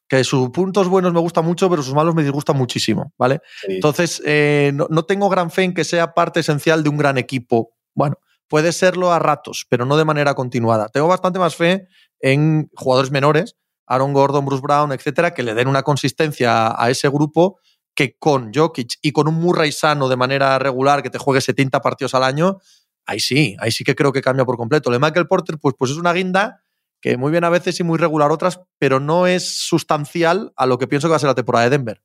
que 0.07 0.23
sus 0.23 0.49
puntos 0.49 0.87
buenos 0.89 1.11
me 1.13 1.19
gustan 1.19 1.45
mucho, 1.45 1.69
pero 1.69 1.81
sus 1.81 1.93
malos 1.95 2.13
me 2.13 2.21
disgustan 2.23 2.55
muchísimo, 2.57 3.13
¿vale? 3.17 3.41
Sí. 3.65 3.73
Entonces, 3.75 4.21
eh, 4.25 4.71
no, 4.75 4.85
no 4.89 5.03
tengo 5.05 5.27
gran 5.29 5.49
fe 5.49 5.63
en 5.63 5.73
que 5.73 5.83
sea 5.83 6.13
parte 6.13 6.41
esencial 6.41 6.83
de 6.83 6.89
un 6.89 6.97
gran 6.97 7.17
equipo. 7.17 7.71
Bueno, 7.95 8.17
puede 8.47 8.71
serlo 8.73 9.11
a 9.11 9.17
ratos, 9.19 9.65
pero 9.69 9.85
no 9.85 9.97
de 9.97 10.05
manera 10.05 10.35
continuada. 10.35 10.89
Tengo 10.89 11.07
bastante 11.07 11.39
más 11.39 11.55
fe 11.55 11.87
en 12.19 12.69
jugadores 12.75 13.09
menores, 13.09 13.55
Aaron 13.87 14.13
Gordon, 14.13 14.45
Bruce 14.45 14.61
Brown, 14.61 14.91
etcétera, 14.91 15.33
que 15.33 15.41
le 15.41 15.55
den 15.55 15.67
una 15.67 15.81
consistencia 15.83 16.79
a 16.79 16.89
ese 16.91 17.09
grupo 17.09 17.57
que 17.95 18.15
con 18.17 18.53
Jokic 18.53 18.95
y 19.01 19.11
con 19.11 19.27
un 19.27 19.35
Murray 19.35 19.71
sano 19.71 20.09
de 20.09 20.15
manera 20.15 20.57
regular 20.59 21.03
que 21.03 21.09
te 21.09 21.17
juegue 21.17 21.41
70 21.41 21.81
partidos 21.81 22.15
al 22.15 22.23
año, 22.23 22.59
ahí 23.05 23.19
sí, 23.19 23.55
ahí 23.59 23.71
sí 23.71 23.83
que 23.83 23.95
creo 23.95 24.11
que 24.11 24.21
cambia 24.21 24.45
por 24.45 24.57
completo. 24.57 24.89
Lo 24.89 24.97
de 24.97 25.05
Michael 25.05 25.27
Porter, 25.27 25.57
pues, 25.59 25.75
pues 25.77 25.91
es 25.91 25.97
una 25.97 26.13
guinda 26.13 26.61
que 27.01 27.17
muy 27.17 27.31
bien 27.31 27.43
a 27.43 27.49
veces 27.49 27.79
y 27.79 27.83
muy 27.83 27.97
regular 27.97 28.31
otras, 28.31 28.61
pero 28.79 28.99
no 28.99 29.27
es 29.27 29.45
sustancial 29.59 30.53
a 30.55 30.65
lo 30.65 30.77
que 30.77 30.87
pienso 30.87 31.07
que 31.07 31.11
va 31.11 31.15
a 31.17 31.19
ser 31.19 31.27
la 31.27 31.35
temporada 31.35 31.65
de 31.65 31.71
Denver. 31.71 32.01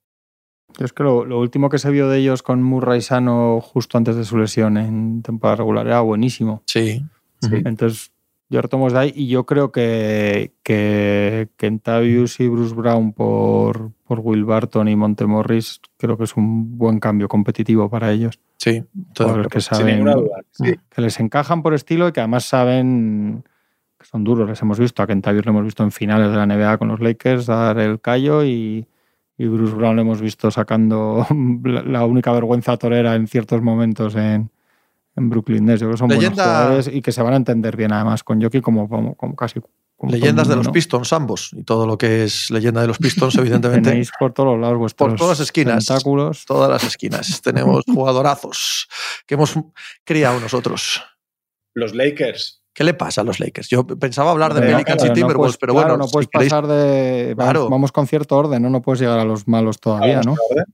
Yo 0.77 0.85
es 0.85 0.93
que 0.93 1.05
lo, 1.05 1.25
lo 1.25 1.39
último 1.39 1.71
que 1.71 1.79
se 1.79 1.91
vio 1.91 2.09
de 2.09 2.19
ellos 2.19 2.43
con 2.43 2.63
Murray 2.63 3.01
sano 3.01 3.61
justo 3.61 3.97
antes 3.97 4.17
de 4.17 4.25
su 4.25 4.37
lesión 4.37 4.77
en 4.77 5.23
temporada 5.23 5.57
regular 5.57 5.87
era 5.87 6.01
buenísimo. 6.01 6.63
Sí. 6.67 7.05
Sí. 7.41 7.63
Entonces, 7.65 8.13
yo 8.51 8.63
retomo 8.63 8.89
de 8.89 8.99
ahí 8.99 9.13
y 9.15 9.29
yo 9.29 9.45
creo 9.45 9.73
que, 9.73 10.53
que 10.63 11.49
Kentavius 11.57 12.41
y 12.41 12.49
Bruce 12.49 12.75
Brown 12.75 13.13
por, 13.13 13.93
por 14.05 14.21
Will 14.21 14.45
Barton 14.45 14.89
y 14.89 14.97
Montemorris 14.97 15.81
creo 15.99 16.17
que 16.17 16.25
es 16.25 16.37
un 16.37 16.79
buen 16.79 16.99
cambio 16.99 17.29
competitivo 17.29 17.91
para 17.91 18.11
ellos. 18.11 18.41
Sí. 18.57 18.83
Jugadores 19.17 19.49
que 19.49 19.61
saben, 19.61 20.05
duda. 20.05 20.41
Sí. 20.51 20.75
que 20.89 21.03
les 21.03 21.21
encajan 21.21 21.63
por 21.63 21.75
estilo 21.75 22.09
y 22.09 22.13
que 22.13 22.21
además 22.21 22.45
saben 22.45 23.45
que 23.99 24.07
son 24.07 24.25
duros. 24.25 24.49
Les 24.49 24.63
hemos 24.63 24.79
visto, 24.79 25.03
a 25.03 25.07
Kentavius 25.07 25.45
lo 25.45 25.51
hemos 25.51 25.65
visto 25.65 25.83
en 25.83 25.93
finales 25.93 26.31
de 26.31 26.37
la 26.37 26.47
NBA 26.47 26.79
con 26.79 26.89
los 26.89 27.01
Lakers 27.01 27.47
dar 27.47 27.79
el 27.79 28.01
callo 28.01 28.45
y, 28.45 28.87
y 29.37 29.47
Bruce 29.47 29.75
Brown 29.75 29.97
lo 29.97 30.03
hemos 30.03 30.23
visto 30.23 30.51
sacando 30.51 31.27
la 31.65 32.07
única 32.07 32.33
vergüenza 32.33 32.79
torera 32.79 33.15
en 33.15 33.27
ciertos 33.27 33.61
momentos 33.61 34.15
en, 34.17 34.51
en 35.19 35.29
Brooklyn 35.31 35.65
Nets. 35.67 35.81
Yo 35.81 35.87
creo 35.87 35.95
que 35.95 35.99
son 35.99 36.09
Leyenda- 36.09 36.45
buenos 36.45 36.59
jugadores 36.63 36.91
y 36.93 37.03
que 37.03 37.13
se 37.13 37.23
van 37.23 37.33
a 37.35 37.37
entender 37.37 37.77
bien 37.77 37.93
además 37.93 38.23
con 38.25 38.41
Jokic 38.43 38.63
como, 38.63 38.89
como, 38.89 39.15
como 39.17 39.37
casi... 39.37 39.61
como 39.97 40.13
Leyendas 40.13 40.49
de 40.49 40.57
los. 40.57 40.69
Pistons, 40.69 41.13
ambos. 41.13 41.51
Y 41.53 41.65
todo 41.65 41.87
lo 41.87 41.99
que 41.99 42.25
es 42.25 42.51
leyenda 42.51 42.81
de 42.81 42.87
los 42.87 42.99
Pistons, 42.99 43.35
evidentemente. 43.39 43.91
Tenéis 43.91 44.11
por 44.19 44.33
todos 44.33 44.51
los 44.55 44.61
lados 44.61 44.79
vuestros 44.79 45.11
Por 45.11 45.19
todas 45.19 45.39
las 45.39 45.47
esquinas. 45.47 45.85
tentáculos. 45.85 46.45
todas 46.47 46.71
las 46.71 46.85
esquinas. 46.85 47.41
Tenemos 47.43 47.85
jugadorazos 47.87 48.89
que 49.27 49.35
hemos 49.35 49.55
criado 50.05 50.41
nosotros. 50.41 51.03
Los 51.75 51.95
Lakers. 51.95 52.63
¿Qué 52.73 52.85
le 52.85 52.95
pasa 52.95 53.23
a 53.23 53.25
los 53.25 53.41
Lakers? 53.41 53.69
Yo 53.71 53.85
pensaba 53.85 54.31
hablar 54.31 54.55
de 54.55 54.61
Pelicans 54.61 54.85
Claro, 54.99 55.07
y 55.07 55.09
no 55.09 55.15
Timberwolves, 55.15 55.57
puedes- 55.57 55.59
pero 55.59 55.73
claro, 55.75 55.89
bueno, 55.89 56.05
no 56.05 56.11
puedes 56.11 56.27
si 56.27 56.31
queréis- 56.39 56.51
pasar 56.51 56.67
de... 56.69 57.35
Vamos, 57.37 57.53
Claro. 57.53 57.69
vamos 57.71 57.91
con 57.93 58.07
cierto 58.07 58.37
orden, 58.37 58.63
¿no? 58.63 58.71
No 58.71 58.83
puedes 58.83 59.01
llegar 59.01 59.19
a 59.19 59.25
los 59.25 59.49
malos 59.49 59.81
todavía, 59.81 60.21
¿no? 60.23 60.37
orden. 60.51 60.65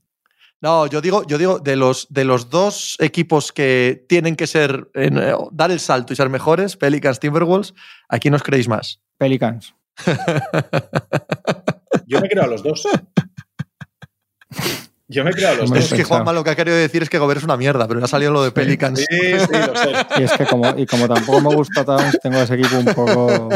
No, 0.65 0.87
yo 0.87 0.99
digo, 0.99 1.23
yo 1.27 1.37
digo 1.37 1.59
de 1.59 1.75
los 1.75 2.07
de 2.09 2.25
los 2.25 2.49
dos 2.49 2.97
equipos 2.99 3.51
que 3.51 4.03
tienen 4.09 4.35
que 4.35 4.47
ser 4.47 4.89
en, 4.95 5.19
eh, 5.19 5.35
dar 5.51 5.69
el 5.69 5.79
salto 5.79 6.11
y 6.11 6.15
ser 6.15 6.27
mejores, 6.29 6.75
Pelicans, 6.75 7.19
Timberwolves, 7.19 7.75
¿a 8.09 8.17
quién 8.17 8.33
os 8.33 8.41
creéis 8.41 8.67
más? 8.67 8.99
Pelicans. 9.19 9.75
Yo 12.07 12.19
me 12.19 12.27
creo 12.27 12.45
a 12.45 12.47
los 12.47 12.63
dos. 12.63 12.87
Yo 15.07 15.23
me 15.23 15.33
creo 15.33 15.49
a 15.49 15.53
los 15.53 15.65
Hombre, 15.65 15.81
Es 15.81 15.89
dos. 15.91 15.99
que. 15.99 16.03
Juanma 16.03 16.33
lo 16.33 16.43
que 16.43 16.49
ha 16.49 16.55
querido 16.55 16.75
decir 16.77 17.03
es 17.03 17.11
que 17.11 17.19
Gobert 17.19 17.37
es 17.37 17.43
una 17.43 17.57
mierda, 17.57 17.87
pero 17.87 17.99
le 17.99 18.05
ha 18.05 18.07
salido 18.07 18.31
lo 18.31 18.43
de 18.43 18.49
Pelicans. 18.49 19.01
Sí, 19.01 19.05
sí, 19.37 19.51
lo 19.51 19.75
sé. 19.75 19.93
Y 20.17 20.23
es 20.23 20.31
que 20.31 20.47
como, 20.47 20.67
y 20.75 20.87
como 20.87 21.07
tampoco 21.07 21.41
me 21.41 21.53
gusta 21.55 21.85
Towns, 21.85 22.17
tengo 22.23 22.39
ese 22.39 22.55
equipo 22.55 22.79
un 22.79 22.85
poco 22.85 23.49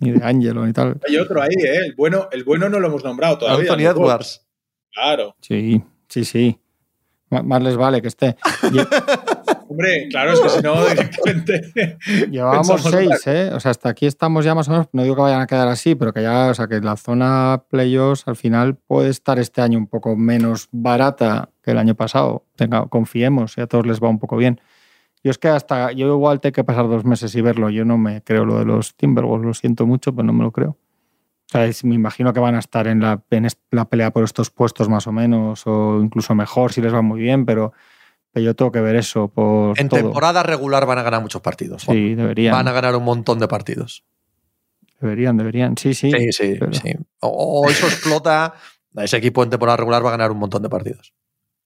ni 0.00 0.12
de 0.12 0.24
Angelo 0.24 0.64
ni 0.64 0.72
tal. 0.72 1.00
Hay 1.08 1.16
otro 1.16 1.42
ahí, 1.42 1.56
¿eh? 1.58 1.86
El 1.86 1.96
bueno, 1.96 2.28
el 2.30 2.44
bueno 2.44 2.68
no 2.68 2.78
lo 2.78 2.86
hemos 2.86 3.02
nombrado 3.02 3.38
todavía. 3.38 3.72
Anthony. 3.72 3.88
Edwards. 3.88 4.47
Claro. 5.00 5.36
Sí, 5.40 5.82
sí, 6.08 6.24
sí. 6.24 6.58
M- 7.30 7.42
Más 7.42 7.62
les 7.62 7.76
vale 7.76 8.00
que 8.02 8.08
esté. 8.08 8.36
Hombre, 9.70 10.08
claro, 10.10 10.32
es 10.32 10.40
que 10.40 10.48
si 10.48 10.62
no, 10.62 10.74
directamente. 10.88 11.98
Llevábamos 12.30 12.82
seis, 12.82 13.26
¿eh? 13.26 13.50
O 13.52 13.60
sea, 13.60 13.70
hasta 13.70 13.90
aquí 13.90 14.06
estamos 14.06 14.44
ya 14.44 14.54
más 14.54 14.66
o 14.68 14.72
menos. 14.72 14.86
No 14.92 15.02
digo 15.02 15.14
que 15.14 15.22
vayan 15.22 15.40
a 15.42 15.46
quedar 15.46 15.68
así, 15.68 15.94
pero 15.94 16.12
que 16.12 16.22
ya, 16.22 16.48
o 16.48 16.54
sea, 16.54 16.66
que 16.68 16.80
la 16.80 16.96
zona 16.96 17.64
playoffs 17.68 18.26
al 18.26 18.36
final 18.36 18.76
puede 18.76 19.10
estar 19.10 19.38
este 19.38 19.60
año 19.60 19.78
un 19.78 19.86
poco 19.86 20.16
menos 20.16 20.68
barata 20.72 21.50
que 21.62 21.72
el 21.72 21.78
año 21.78 21.94
pasado. 21.94 22.44
Tenga, 22.56 22.86
confiemos, 22.86 23.58
y 23.58 23.60
a 23.60 23.66
todos 23.66 23.86
les 23.86 24.00
va 24.02 24.08
un 24.08 24.18
poco 24.18 24.36
bien. 24.36 24.60
Yo 25.22 25.30
es 25.30 25.38
que 25.38 25.48
hasta, 25.48 25.92
yo 25.92 26.06
igual 26.14 26.40
tengo 26.40 26.54
que 26.54 26.64
pasar 26.64 26.88
dos 26.88 27.04
meses 27.04 27.34
y 27.34 27.42
verlo. 27.42 27.68
Yo 27.70 27.84
no 27.84 27.98
me 27.98 28.22
creo 28.22 28.44
lo 28.46 28.58
de 28.58 28.64
los 28.64 28.94
Timberwolves, 28.96 29.46
lo 29.46 29.54
siento 29.54 29.84
mucho, 29.84 30.12
pero 30.14 30.24
no 30.26 30.32
me 30.32 30.44
lo 30.44 30.52
creo. 30.52 30.76
O 31.48 31.52
sea, 31.52 31.64
es- 31.66 31.82
me 31.84 31.94
imagino 31.94 32.32
que 32.32 32.40
van 32.40 32.54
a 32.54 32.58
estar 32.58 32.86
en 32.86 33.00
la, 33.00 33.22
en 33.30 33.46
la 33.70 33.84
pelea 33.86 34.10
por 34.12 34.22
estos 34.24 34.50
puestos 34.50 34.88
más 34.88 35.06
o 35.06 35.12
menos, 35.12 35.62
o 35.66 36.00
incluso 36.02 36.34
mejor 36.34 36.72
si 36.72 36.80
les 36.82 36.92
va 36.92 37.02
muy 37.02 37.20
bien, 37.20 37.46
pero, 37.46 37.72
Pero 38.30 38.44
yo 38.44 38.54
tengo 38.54 38.70
que 38.70 38.82
ver 38.82 38.94
eso 38.96 39.28
por 39.28 39.80
En 39.80 39.88
todo. 39.88 40.00
temporada 40.00 40.42
regular 40.42 40.84
van 40.84 40.98
a 40.98 41.02
ganar 41.02 41.22
muchos 41.22 41.40
partidos. 41.40 41.84
Juan. 41.84 41.96
Sí, 41.96 42.14
deberían. 42.14 42.52
Van 42.52 42.68
a 42.68 42.72
ganar 42.72 42.94
un 42.94 43.02
montón 43.02 43.38
de 43.38 43.48
partidos. 43.48 44.04
Deberían, 45.00 45.38
deberían. 45.38 45.76
Sí, 45.78 45.94
sí. 45.94 46.10
Sí, 46.10 46.32
sí, 46.32 46.56
pero- 46.60 46.72
sí. 46.74 46.92
O, 47.20 47.28
o 47.64 47.70
eso 47.70 47.86
explota. 47.86 48.52
Ese 48.96 49.16
equipo 49.16 49.42
en 49.42 49.48
temporada 49.50 49.78
regular 49.78 50.04
va 50.04 50.08
a 50.08 50.12
ganar 50.12 50.30
un 50.30 50.38
montón 50.38 50.62
de 50.62 50.68
partidos. 50.68 51.14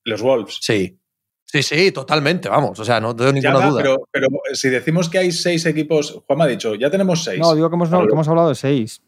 Los 0.04 0.22
Wolves. 0.22 0.58
Sí. 0.60 0.98
Sí, 1.44 1.62
sí, 1.64 1.90
totalmente, 1.92 2.48
vamos. 2.48 2.78
O 2.78 2.84
sea, 2.84 3.00
no 3.00 3.14
tengo 3.16 3.32
ninguna 3.32 3.54
va, 3.56 3.66
duda. 3.66 3.82
pero, 3.82 3.96
pero 4.12 4.28
si 4.54 4.68
decimos 4.70 5.08
que 5.08 5.18
hay 5.18 5.32
seis 5.32 5.66
equipos, 5.66 6.22
Juan 6.26 6.38
me 6.38 6.44
ha 6.44 6.48
dicho, 6.48 6.74
ya 6.76 6.90
tenemos 6.90 7.24
seis. 7.24 7.40
No, 7.40 7.54
digo 7.56 7.68
que 7.68 7.74
hemos, 7.74 7.90
no, 7.90 7.96
Vale. 7.98 8.08
que 8.08 8.14
hemos 8.14 8.28
hablado 8.28 8.48
de 8.50 8.54
seis. 8.54 9.02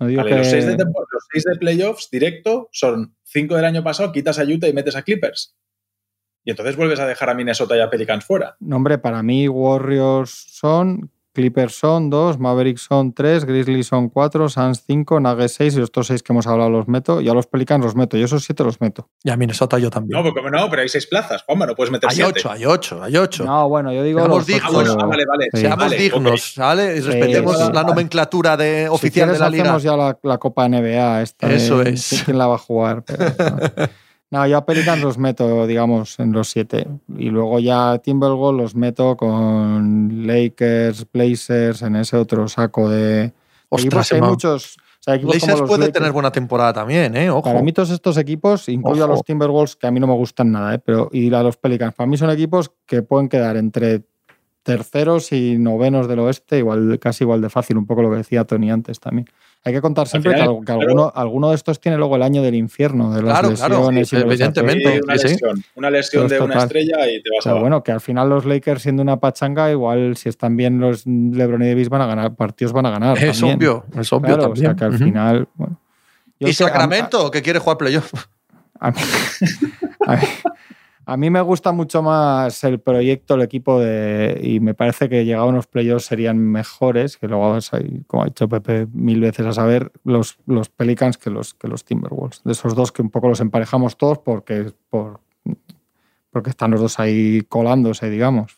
No 0.00 0.06
digo 0.06 0.22
Vale, 0.22 0.30
que... 0.30 0.38
los, 0.38 0.46
seis 0.48 0.66
de 0.66 0.76
los 0.76 1.24
seis 1.32 1.44
de 1.44 1.56
playoffs 1.56 2.10
directo 2.10 2.68
son 2.72 3.16
cinco 3.22 3.56
del 3.56 3.64
año 3.64 3.84
pasado, 3.84 4.12
quitas 4.12 4.38
a 4.38 4.44
Utah 4.44 4.68
y 4.68 4.72
metes 4.72 4.96
a 4.96 5.02
Clippers. 5.02 5.56
Y 6.44 6.50
entonces 6.50 6.76
vuelves 6.76 7.00
a 7.00 7.06
dejar 7.06 7.30
a 7.30 7.34
Minnesota 7.34 7.76
y 7.76 7.80
a 7.80 7.88
Pelicans 7.88 8.24
fuera. 8.24 8.56
No, 8.60 8.76
hombre, 8.76 8.98
para 8.98 9.22
mí 9.22 9.48
Warriors 9.48 10.30
son, 10.50 11.10
Clippers 11.34 11.74
son 11.74 12.08
dos, 12.10 12.38
Mavericks 12.38 12.82
son 12.82 13.12
tres, 13.12 13.44
Grizzlies 13.44 13.88
son 13.88 14.08
cuatro, 14.08 14.48
Suns 14.48 14.84
cinco, 14.86 15.18
Nuggets 15.20 15.54
seis 15.54 15.76
y 15.76 15.82
estos 15.82 16.06
seis 16.06 16.22
que 16.22 16.32
hemos 16.32 16.46
hablado 16.46 16.70
los 16.70 16.88
meto. 16.88 17.20
Y 17.20 17.28
a 17.28 17.34
los 17.34 17.46
Pelicans 17.46 17.84
los 17.84 17.96
meto. 17.96 18.16
Yo 18.16 18.24
esos 18.26 18.44
siete 18.44 18.62
los 18.64 18.80
meto. 18.80 19.10
Y 19.22 19.30
a 19.30 19.36
Minnesota 19.36 19.78
yo 19.78 19.90
también. 19.90 20.16
No, 20.22 20.32
porque 20.32 20.48
no, 20.50 20.70
pero 20.70 20.82
hay 20.82 20.88
seis 20.88 21.06
plazas, 21.06 21.42
Juanma, 21.42 21.66
no 21.66 21.74
puedes 21.74 21.90
meter 21.90 22.08
hay 22.08 22.16
siete. 22.16 22.30
ocho, 22.38 22.50
hay 22.52 22.64
ocho, 22.64 23.02
hay 23.02 23.16
ocho. 23.16 23.44
No, 23.44 23.68
bueno, 23.68 23.92
yo 23.92 24.02
digo 24.02 24.20
Seamos 24.20 24.38
los 24.38 24.46
dignos. 24.46 24.64
Ah, 24.74 24.78
ocho- 24.78 24.96
ah, 25.00 25.06
vale, 25.06 25.24
vale. 25.26 25.44
Sí. 25.52 25.60
Seamos 25.60 25.78
Vale, 25.78 25.96
dignos, 25.98 26.54
¿vale? 26.56 26.96
Y 26.96 27.00
respetemos 27.00 27.58
sí. 27.58 27.72
la 27.72 27.82
nomenclatura 27.82 28.56
de, 28.56 28.82
Si 28.84 28.88
oficial 28.88 29.12
quieres 29.26 29.32
de 29.34 29.38
la 29.44 29.50
liga. 29.50 29.62
hacemos 29.64 29.82
ya 29.82 29.96
la, 29.96 30.18
la 30.22 30.38
Copa 30.38 30.68
NBA. 30.68 31.22
Esta 31.22 31.50
Eso 31.52 31.78
de- 31.78 31.90
es. 31.90 32.22
¿Quién 32.24 32.38
la 32.38 32.46
va 32.46 32.54
a 32.54 32.58
jugar? 32.58 33.02
Pero, 33.04 33.24
no. 33.26 33.86
No, 34.30 34.46
yo 34.46 34.56
a 34.56 34.66
Pelicans 34.66 35.00
los 35.02 35.16
meto, 35.18 35.66
digamos, 35.66 36.18
en 36.18 36.32
los 36.32 36.48
siete. 36.48 36.88
Y 37.16 37.30
luego 37.30 37.60
ya 37.60 37.98
Timberwolves 37.98 38.62
los 38.62 38.74
meto 38.74 39.16
con 39.16 40.26
Lakers, 40.26 41.06
Blazers, 41.12 41.82
en 41.82 41.96
ese 41.96 42.16
otro 42.16 42.48
saco 42.48 42.88
de 42.88 43.32
Ostras, 43.68 44.10
equipos. 44.10 44.12
hay 44.12 44.20
muchos. 44.30 44.76
O 44.76 45.04
sea, 45.04 45.14
equipos 45.14 45.34
como 45.34 45.46
Blazers 45.46 45.60
los 45.60 45.68
puede 45.68 45.80
Lakers. 45.82 45.94
tener 45.98 46.12
buena 46.12 46.32
temporada 46.32 46.72
también, 46.72 47.16
¿eh? 47.16 47.30
Ojo. 47.30 47.42
Para 47.42 47.62
mí 47.62 47.72
todos 47.72 47.90
estos 47.90 48.16
equipos, 48.16 48.68
incluyo 48.68 49.04
a 49.04 49.06
los 49.08 49.22
Timberwolves, 49.22 49.76
que 49.76 49.86
a 49.86 49.90
mí 49.92 50.00
no 50.00 50.06
me 50.08 50.14
gustan 50.14 50.50
nada, 50.50 50.74
¿eh? 50.74 50.78
pero 50.84 51.10
y 51.12 51.32
a 51.32 51.42
los 51.42 51.56
Pelicans, 51.56 51.94
para 51.94 52.06
mí 52.08 52.16
son 52.16 52.30
equipos 52.30 52.72
que 52.86 53.02
pueden 53.02 53.28
quedar 53.28 53.56
entre 53.56 54.02
terceros 54.64 55.30
y 55.30 55.58
novenos 55.58 56.08
del 56.08 56.20
oeste, 56.20 56.58
igual, 56.58 56.98
casi 56.98 57.22
igual 57.22 57.42
de 57.42 57.50
fácil, 57.50 57.76
un 57.76 57.86
poco 57.86 58.02
lo 58.02 58.10
que 58.10 58.16
decía 58.16 58.44
Tony 58.44 58.70
antes 58.70 58.98
también. 58.98 59.26
Hay 59.66 59.72
que 59.72 59.80
contar 59.80 60.06
siempre 60.06 60.32
final, 60.34 60.46
que, 60.46 60.52
al- 60.54 60.58
que 60.60 60.64
claro. 60.66 60.80
alguno, 60.82 61.12
alguno 61.14 61.48
de 61.48 61.54
estos 61.54 61.80
tiene 61.80 61.96
luego 61.96 62.16
el 62.16 62.22
año 62.22 62.42
del 62.42 62.54
infierno, 62.54 63.14
de 63.14 63.22
las 63.22 63.40
Claro, 63.40 63.54
claro, 63.54 63.74
lesiones 63.90 64.08
sí, 64.10 64.16
y 64.16 64.20
evidentemente. 64.20 65.00
Una 65.02 65.14
sí, 65.16 65.20
sí. 65.28 65.28
lesión. 65.34 65.64
Una 65.74 65.90
de 65.90 66.40
una 66.40 66.58
estrella 66.58 67.08
y 67.10 67.22
te 67.22 67.30
vas 67.30 67.44
Pero 67.44 67.50
abajo. 67.52 67.60
bueno, 67.60 67.82
que 67.82 67.92
al 67.92 68.00
final 68.02 68.28
los 68.28 68.44
Lakers 68.44 68.82
siendo 68.82 69.00
una 69.02 69.18
pachanga, 69.20 69.70
igual 69.70 70.18
si 70.18 70.28
están 70.28 70.56
bien 70.58 70.80
los 70.80 71.06
LeBron 71.06 71.62
y 71.62 71.68
Davis 71.68 71.88
van 71.88 72.02
a 72.02 72.06
ganar, 72.06 72.34
partidos 72.34 72.72
van 72.74 72.84
a 72.86 72.90
ganar. 72.90 73.16
Es 73.16 73.40
también. 73.40 73.56
obvio, 73.58 73.84
es 73.98 74.12
obvio 74.12 74.36
Claro, 74.36 74.52
o 74.52 74.56
sea 74.56 74.74
también. 74.74 74.76
que 74.76 74.84
al 74.84 74.98
final. 75.08 75.48
Bueno. 75.54 75.80
¿Y 76.38 76.50
a- 76.50 76.52
Sacramento, 76.52 77.30
que 77.30 77.40
quiere 77.40 77.58
jugar 77.58 77.78
playoff? 77.78 78.12
A 78.80 78.90
mí, 78.90 78.96
a 80.06 80.16
mí- 80.16 80.22
a 81.06 81.16
mí 81.16 81.30
me 81.30 81.40
gusta 81.40 81.72
mucho 81.72 82.02
más 82.02 82.64
el 82.64 82.80
proyecto, 82.80 83.34
el 83.34 83.42
equipo 83.42 83.80
de. 83.80 84.40
Y 84.42 84.60
me 84.60 84.74
parece 84.74 85.08
que 85.08 85.24
llegado 85.24 85.46
a 85.46 85.48
unos 85.48 85.66
playoffs 85.66 86.06
serían 86.06 86.38
mejores, 86.38 87.16
que 87.16 87.28
luego, 87.28 87.58
como 88.06 88.22
ha 88.22 88.26
dicho 88.26 88.48
Pepe 88.48 88.86
mil 88.92 89.20
veces 89.20 89.46
a 89.46 89.52
saber, 89.52 89.92
los, 90.04 90.38
los 90.46 90.68
Pelicans 90.68 91.18
que 91.18 91.30
los, 91.30 91.54
que 91.54 91.68
los 91.68 91.84
Timberwolves. 91.84 92.42
De 92.44 92.52
esos 92.52 92.74
dos 92.74 92.92
que 92.92 93.02
un 93.02 93.10
poco 93.10 93.28
los 93.28 93.40
emparejamos 93.40 93.96
todos 93.98 94.18
porque, 94.18 94.72
por, 94.88 95.20
porque 96.30 96.50
están 96.50 96.70
los 96.70 96.80
dos 96.80 96.98
ahí 96.98 97.42
colándose, 97.48 98.08
digamos. 98.08 98.56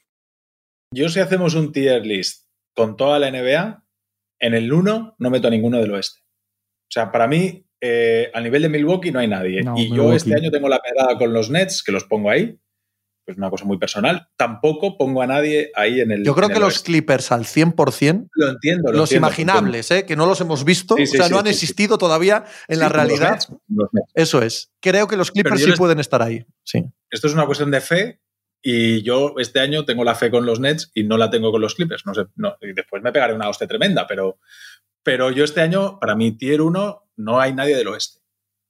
Yo 0.93 1.09
si 1.09 1.21
hacemos 1.21 1.55
un 1.55 1.73
tier 1.73 2.07
list 2.07 2.47
con 2.75 2.97
toda 2.97 3.19
la 3.19 3.31
NBA, 3.31 3.85
en 4.39 4.55
el 4.55 4.73
1 4.73 5.17
no 5.19 5.31
meto 5.31 5.49
a 5.49 5.51
ninguno 5.51 5.79
del 5.79 5.93
oeste. 5.93 6.21
O 6.83 6.91
sea, 6.91 7.11
para 7.11 7.27
mí, 7.27 7.66
eh, 7.81 8.31
al 8.35 8.45
nivel 8.45 8.63
de 8.63 8.69
Milwaukee 8.69 9.11
no 9.13 9.19
hay 9.21 9.29
nadie. 9.29 9.63
No, 9.63 9.75
y 9.79 9.95
yo 9.95 10.13
este 10.13 10.35
año 10.35 10.51
tengo 10.51 10.69
la 10.69 10.81
pedrada 10.81 11.19
con 11.19 11.33
los 11.33 11.51
Nets, 11.51 11.83
que 11.83 11.93
los 11.93 12.05
pongo 12.05 12.31
ahí. 12.31 12.59
Pues 13.25 13.39
una 13.39 13.51
cosa 13.51 13.65
muy 13.65 13.77
personal. 13.77 14.29
Tampoco 14.37 14.97
pongo 14.97 15.21
a 15.21 15.27
nadie 15.27 15.73
ahí 15.75 16.01
en 16.01 16.13
el. 16.13 16.25
Yo 16.25 16.33
creo 16.37 16.49
que 16.49 16.61
los 16.61 16.75
oeste. 16.75 16.87
Clippers 16.87 17.33
al 17.33 17.45
100%, 17.45 18.29
Lo 18.35 18.49
entiendo. 18.51 18.93
lo 18.93 18.99
los 18.99 19.11
entiendo, 19.11 19.27
imaginables, 19.27 19.91
¿eh? 19.91 20.07
que 20.07 20.15
no 20.15 20.27
los 20.27 20.41
hemos 20.41 20.65
visto, 20.65 20.95
Sí, 20.97 21.07
sí, 21.09 21.17
o 21.17 21.19
sea, 21.19 21.27
sí, 21.27 21.33
no 21.33 21.41
han 21.41 21.47
sí, 21.47 21.53
sí. 21.53 21.57
existido 21.65 21.99
todavía 21.99 22.45
en 22.69 22.77
Sí, 22.77 22.81
la 22.81 22.85
los 22.87 22.93
realidad. 22.93 23.31
Nets, 23.33 23.49
los 23.69 23.89
Nets. 23.93 24.13
Eso 24.15 24.43
es. 24.43 24.71
Creo 24.81 25.09
que 25.09 25.17
los 25.17 25.33
Clippers 25.33 25.61
sí 25.61 25.67
les- 25.71 25.77
pueden 25.79 25.99
estar 25.99 26.23
ahí. 26.23 26.47
Sí. 26.63 26.85
Esto 27.11 27.27
es 27.27 27.35
una 27.35 27.47
cuestión 27.47 27.73
de 27.73 27.81
fe. 27.81 28.21
Y 28.63 29.03
yo 29.03 29.35
este 29.39 29.59
año 29.61 29.85
tengo 29.85 30.03
la 30.05 30.15
fe 30.15 30.31
con 30.31 30.47
los 30.47 30.59
Nets 30.61 30.91
y 30.95 31.03
no 31.05 31.17
la 31.19 31.29
tengo 31.29 31.51
con 31.53 31.61
los 31.61 31.75
Clippers. 31.75 32.07
No 32.07 32.15
sé, 32.15 32.23
no, 32.37 32.57
y 32.61 32.73
después 32.75 33.03
me 33.03 33.11
pegaré 33.13 33.33
una 33.35 33.49
hostia 33.49 33.67
tremenda, 33.67 34.07
pero, 34.07 34.39
pero 35.07 35.31
yo 35.31 35.45
este 35.45 35.61
año, 35.61 35.99
para 36.01 36.17
mi 36.17 36.33
tier 36.33 36.61
1, 36.61 37.03
no 37.19 37.41
hay 37.41 37.55
nadie 37.55 37.77
del 37.77 37.87
oeste. 37.87 38.19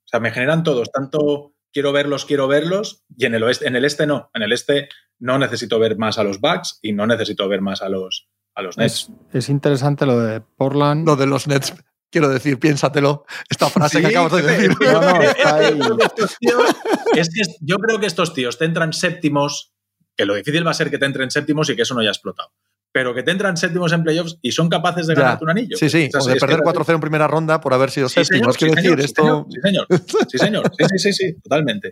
O 0.05 0.09
sea, 0.09 0.21
me 0.21 0.31
generan 0.31 0.63
todos, 0.63 0.93
tanto 0.93 1.55
quiero 1.73 1.93
verlos, 1.93 2.27
quiero 2.27 2.47
verlos, 2.47 3.05
y 3.17 3.25
en 3.25 3.35
el 3.35 3.43
oeste, 3.43 3.67
en 3.67 3.75
el 3.75 3.87
este 3.87 4.07
no. 4.07 4.31
En 4.35 4.43
el 4.43 4.53
este 4.53 4.91
no 5.19 5.39
necesito 5.39 5.79
ver 5.79 5.97
más 5.97 6.19
a 6.19 6.25
los 6.25 6.39
Bucks 6.41 6.79
y 6.83 6.93
no 6.93 7.07
necesito 7.07 7.49
ver 7.49 7.63
más 7.63 7.81
a 7.81 7.89
los, 7.89 8.29
a 8.55 8.61
los 8.61 8.77
Nets. 8.77 9.09
Es, 9.33 9.45
es 9.45 9.49
interesante 9.49 10.05
lo 10.05 10.21
de 10.21 10.43
Portland. 10.43 11.07
Lo 11.07 11.17
de 11.17 11.27
los 11.27 11.47
Nets, 11.49 11.73
quiero 12.11 12.29
decir, 12.29 12.59
piénsatelo, 12.61 13.25
esta 13.49 13.71
frase 13.71 14.01
que 14.03 14.09
acabas 14.09 14.33
de 14.33 14.43
decir. 14.43 14.71
No, 14.79 15.01
no, 15.01 15.23
es 15.23 15.31
está 15.31 15.59
que 15.59 15.65
ahí. 15.65 15.79
yo 15.79 15.97
creo 15.97 15.97
que 15.97 16.05
estos 16.05 16.37
tíos- 16.39 16.77
es 17.15 17.31
que 17.35 17.41
es- 17.41 17.57
yo 17.63 17.77
creo 17.79 17.99
que 17.99 18.07
estos 18.07 18.35
tíos 18.35 18.59
te 18.59 18.67
entran 18.67 18.93
séptimos, 18.93 19.73
que 20.15 20.27
lo 20.27 20.35
difícil 20.35 20.67
va 20.67 20.71
a 20.73 20.75
ser 20.75 20.91
que 20.91 20.99
te 20.99 21.07
entren 21.07 21.31
séptimos 21.31 21.69
y 21.71 21.77
que 21.77 21.83
eso 21.83 21.95
no 21.95 22.01
haya 22.01 22.11
explotado. 22.11 22.51
Pero 22.97 23.13
que 23.15 23.23
te 23.23 23.31
entran 23.31 23.59
séptimos 23.59 23.93
en 23.93 24.03
playoffs 24.03 24.39
y 24.41 24.53
son 24.53 24.71
capaces 24.71 25.07
de 25.07 25.15
Ya. 25.15 25.21
ganarte 25.21 25.45
un 25.45 25.51
anillo. 25.51 25.77
Sí, 25.77 25.91
sí, 25.91 26.09
O 26.09 26.11
sea, 26.13 26.21
o 26.21 26.23
es 26.23 26.27
de 26.35 26.41
perder 26.41 26.61
es 26.61 26.67
así. 26.67 26.79
4-0 26.79 26.95
en 26.95 27.01
primera 27.03 27.27
ronda 27.29 27.61
por 27.61 27.75
haber 27.75 27.91
sido 27.91 28.09
Sí, 28.09 28.25
séptimos. 28.25 28.57
Sí, 28.59 28.65
decir, 28.65 28.81
señor, 28.83 29.01
esto. 29.01 29.47
Sí, 29.51 29.61
señor. 29.63 29.87
Sí, 30.31 30.39
señor. 30.39 30.73
Sí, 30.79 30.85
sí, 30.93 30.99
sí, 30.99 31.13
sí, 31.13 31.35
totalmente. 31.43 31.91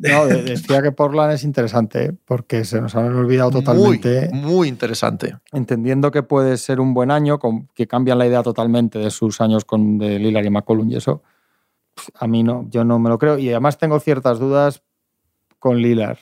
No, 0.00 0.26
de- 0.26 0.42
decía 0.44 0.82
que 0.82 0.92
Portland 0.92 1.32
es 1.32 1.42
interesante, 1.42 2.04
¿eh? 2.04 2.12
porque 2.24 2.64
se 2.64 2.80
nos 2.80 2.94
han 2.94 3.12
olvidado 3.12 3.50
totalmente. 3.50 4.30
muy 4.32 4.68
interesante. 4.68 5.34
entendiendo 5.50 6.12
que 6.12 6.22
puede 6.22 6.56
ser 6.58 6.78
un 6.78 6.94
buen 6.94 7.10
año, 7.10 7.40
que 7.74 7.88
cambian 7.88 8.18
la 8.18 8.26
idea 8.28 8.44
totalmente 8.44 9.00
de 9.00 9.10
sus 9.10 9.40
años 9.40 9.64
con 9.64 9.98
de 9.98 10.20
Lillard 10.20 10.44
y 10.46 10.50
McCollum 10.50 10.90
y 10.92 10.96
eso, 10.96 11.24
a 12.14 12.26
mí 12.28 12.44
no, 12.44 12.66
yo 12.70 12.84
no 12.84 13.00
me 13.00 13.08
lo 13.08 13.18
creo. 13.18 13.36
Y 13.36 13.50
además 13.50 13.78
tengo 13.78 13.98
ciertas 13.98 14.38
dudas 14.38 14.82
con 15.58 15.78
Lillard. 15.82 16.18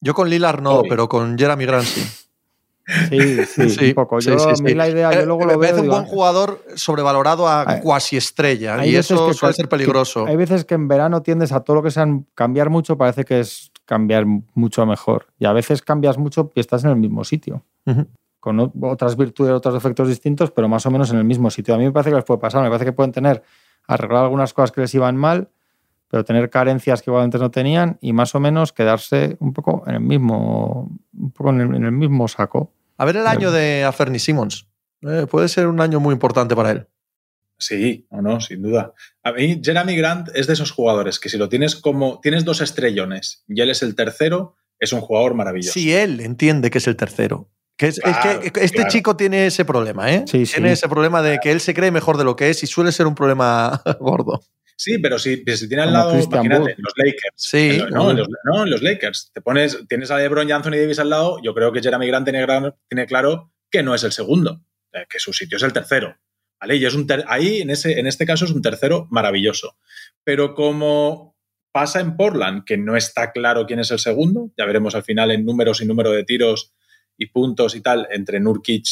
Yo 0.00 0.14
con 0.14 0.28
Lillard 0.30 0.62
no, 0.62 0.82
pero 0.88 1.08
con 1.10 1.38
Jeremy 1.38 1.66
Grant 1.66 1.84
sí. 1.86 2.21
Sí, 3.08 3.44
sí, 3.46 3.68
Sí, 3.70 3.88
un 3.88 3.94
poco. 3.94 4.18
Yo, 4.18 4.38
sí, 4.54 4.74
la 4.74 4.88
idea, 4.88 5.10
Eh, 5.12 5.20
yo 5.20 5.26
luego 5.26 5.40
me 5.46 5.52
lo 5.52 5.58
veo. 5.58 5.70
parece 5.70 5.80
un 5.82 5.88
buen 5.88 6.04
jugador 6.04 6.62
sobrevalorado 6.74 7.48
a 7.48 7.80
cuasi 7.80 8.16
estrella 8.16 8.84
y 8.84 8.96
eso 8.96 9.28
que 9.28 9.34
suele 9.34 9.54
ser 9.54 9.68
peligroso. 9.68 10.26
Hay 10.26 10.36
veces 10.36 10.64
que 10.64 10.74
en 10.74 10.88
verano 10.88 11.22
tiendes 11.22 11.52
a 11.52 11.60
todo 11.60 11.76
lo 11.76 11.82
que 11.82 11.90
sean 11.90 12.26
cambiar 12.34 12.70
mucho, 12.70 12.96
parece 12.96 13.24
que 13.24 13.40
es 13.40 13.70
cambiar 13.84 14.24
mucho 14.26 14.84
mejor. 14.86 15.26
Y 15.38 15.44
a 15.46 15.52
veces 15.52 15.82
cambias 15.82 16.18
mucho 16.18 16.50
y 16.54 16.60
estás 16.60 16.84
en 16.84 16.90
el 16.90 16.96
mismo 16.96 17.24
sitio. 17.24 17.64
Con 18.40 18.58
otras 18.82 19.16
virtudes, 19.16 19.52
otros 19.52 19.74
defectos 19.74 20.08
distintos, 20.08 20.50
pero 20.50 20.68
más 20.68 20.84
o 20.86 20.90
menos 20.90 21.10
en 21.12 21.18
el 21.18 21.24
mismo 21.24 21.50
sitio. 21.50 21.74
A 21.74 21.78
mí 21.78 21.84
me 21.84 21.92
parece 21.92 22.10
que 22.10 22.16
les 22.16 22.24
puede 22.24 22.40
pasar. 22.40 22.62
Me 22.62 22.68
parece 22.68 22.84
que 22.84 22.92
pueden 22.92 23.12
tener, 23.12 23.42
arreglar 23.86 24.24
algunas 24.24 24.52
cosas 24.52 24.72
que 24.72 24.80
les 24.80 24.92
iban 24.94 25.16
mal, 25.16 25.48
pero 26.12 26.26
tener 26.26 26.50
carencias 26.50 27.00
que 27.00 27.10
igual 27.10 27.24
antes 27.24 27.40
no 27.40 27.50
tenían 27.50 27.96
y 28.02 28.12
más 28.12 28.34
o 28.34 28.40
menos 28.40 28.74
quedarse 28.74 29.38
un 29.40 29.54
poco 29.54 29.82
en 29.86 29.94
el 29.94 30.00
mismo, 30.00 30.90
un 31.16 31.30
poco 31.30 31.48
en 31.48 31.62
el, 31.62 31.74
en 31.74 31.84
el 31.86 31.92
mismo 31.92 32.28
saco. 32.28 32.70
A 32.98 33.06
ver 33.06 33.16
el 33.16 33.26
año 33.26 33.50
de 33.50 33.82
Aferni 33.84 34.18
Simmons. 34.18 34.68
Eh, 35.00 35.26
puede 35.26 35.48
ser 35.48 35.68
un 35.68 35.80
año 35.80 36.00
muy 36.00 36.12
importante 36.12 36.54
para 36.54 36.72
él. 36.72 36.86
Sí, 37.56 38.06
o 38.10 38.20
no, 38.20 38.42
sin 38.42 38.60
duda. 38.60 38.92
A 39.22 39.32
mí, 39.32 39.58
Jeremy 39.64 39.96
Grant 39.96 40.28
es 40.34 40.46
de 40.46 40.52
esos 40.52 40.70
jugadores 40.70 41.18
que 41.18 41.30
si 41.30 41.38
lo 41.38 41.48
tienes 41.48 41.76
como. 41.76 42.20
Tienes 42.20 42.44
dos 42.44 42.60
estrellones 42.60 43.42
y 43.48 43.62
él 43.62 43.70
es 43.70 43.82
el 43.82 43.94
tercero, 43.94 44.56
es 44.78 44.92
un 44.92 45.00
jugador 45.00 45.32
maravilloso. 45.32 45.72
Si 45.72 45.94
él 45.94 46.20
entiende 46.20 46.68
que 46.68 46.76
es 46.76 46.86
el 46.88 46.96
tercero. 46.96 47.48
Que 47.78 47.86
es, 47.86 48.00
que 48.00 48.60
este 48.60 48.76
claro. 48.76 48.90
chico 48.90 49.16
tiene 49.16 49.46
ese 49.46 49.64
problema, 49.64 50.12
¿eh? 50.12 50.24
Sí, 50.26 50.44
sí. 50.44 50.56
Tiene 50.56 50.72
ese 50.72 50.90
problema 50.90 51.22
de 51.22 51.38
que 51.42 51.50
él 51.50 51.60
se 51.60 51.72
cree 51.72 51.90
mejor 51.90 52.18
de 52.18 52.24
lo 52.24 52.36
que 52.36 52.50
es 52.50 52.62
y 52.62 52.66
suele 52.66 52.92
ser 52.92 53.06
un 53.06 53.14
problema 53.14 53.82
gordo. 53.98 54.42
Sí, 54.82 54.98
pero 54.98 55.18
si, 55.18 55.44
si 55.46 55.68
tiene 55.68 55.84
al 55.84 55.92
lado, 55.92 56.12
Christian 56.12 56.44
imagínate, 56.44 56.74
los 56.78 56.92
Lakers. 56.96 57.34
Sí. 57.36 57.78
Lo- 57.78 57.90
no, 57.90 58.10
en 58.10 58.16
los, 58.16 58.28
no, 58.44 58.66
los 58.66 58.82
Lakers. 58.82 59.30
Te 59.32 59.40
pones, 59.40 59.78
tienes 59.88 60.10
a 60.10 60.18
LeBron 60.18 60.48
y 60.48 60.52
Anthony 60.52 60.72
Davis 60.72 60.98
al 60.98 61.10
lado, 61.10 61.38
yo 61.42 61.54
creo 61.54 61.70
que 61.72 61.80
Jeremy 61.80 62.06
Grant 62.08 62.24
tiene, 62.28 62.44
tiene 62.88 63.06
claro 63.06 63.52
que 63.70 63.82
no 63.82 63.94
es 63.94 64.02
el 64.02 64.10
segundo, 64.12 64.60
eh, 64.92 65.06
que 65.08 65.18
su 65.20 65.32
sitio 65.32 65.56
es 65.56 65.62
el 65.62 65.72
tercero. 65.72 66.16
¿Vale? 66.60 66.76
Y 66.76 66.84
es 66.84 66.94
un 66.94 67.06
ter- 67.06 67.24
ahí, 67.28 67.60
en, 67.60 67.70
ese, 67.70 67.98
en 67.98 68.06
este 68.06 68.26
caso, 68.26 68.44
es 68.44 68.50
un 68.50 68.62
tercero 68.62 69.06
maravilloso. 69.10 69.76
Pero 70.24 70.54
como 70.54 71.36
pasa 71.72 72.00
en 72.00 72.16
Portland, 72.16 72.64
que 72.64 72.76
no 72.76 72.96
está 72.96 73.32
claro 73.32 73.66
quién 73.66 73.78
es 73.80 73.90
el 73.92 73.98
segundo, 73.98 74.50
ya 74.58 74.64
veremos 74.66 74.94
al 74.94 75.04
final 75.04 75.30
en 75.30 75.44
números 75.44 75.80
y 75.80 75.86
número 75.86 76.10
de 76.10 76.24
tiros 76.24 76.72
y 77.16 77.26
puntos 77.26 77.74
y 77.76 77.80
tal, 77.80 78.08
entre 78.10 78.40
Nurkic, 78.40 78.84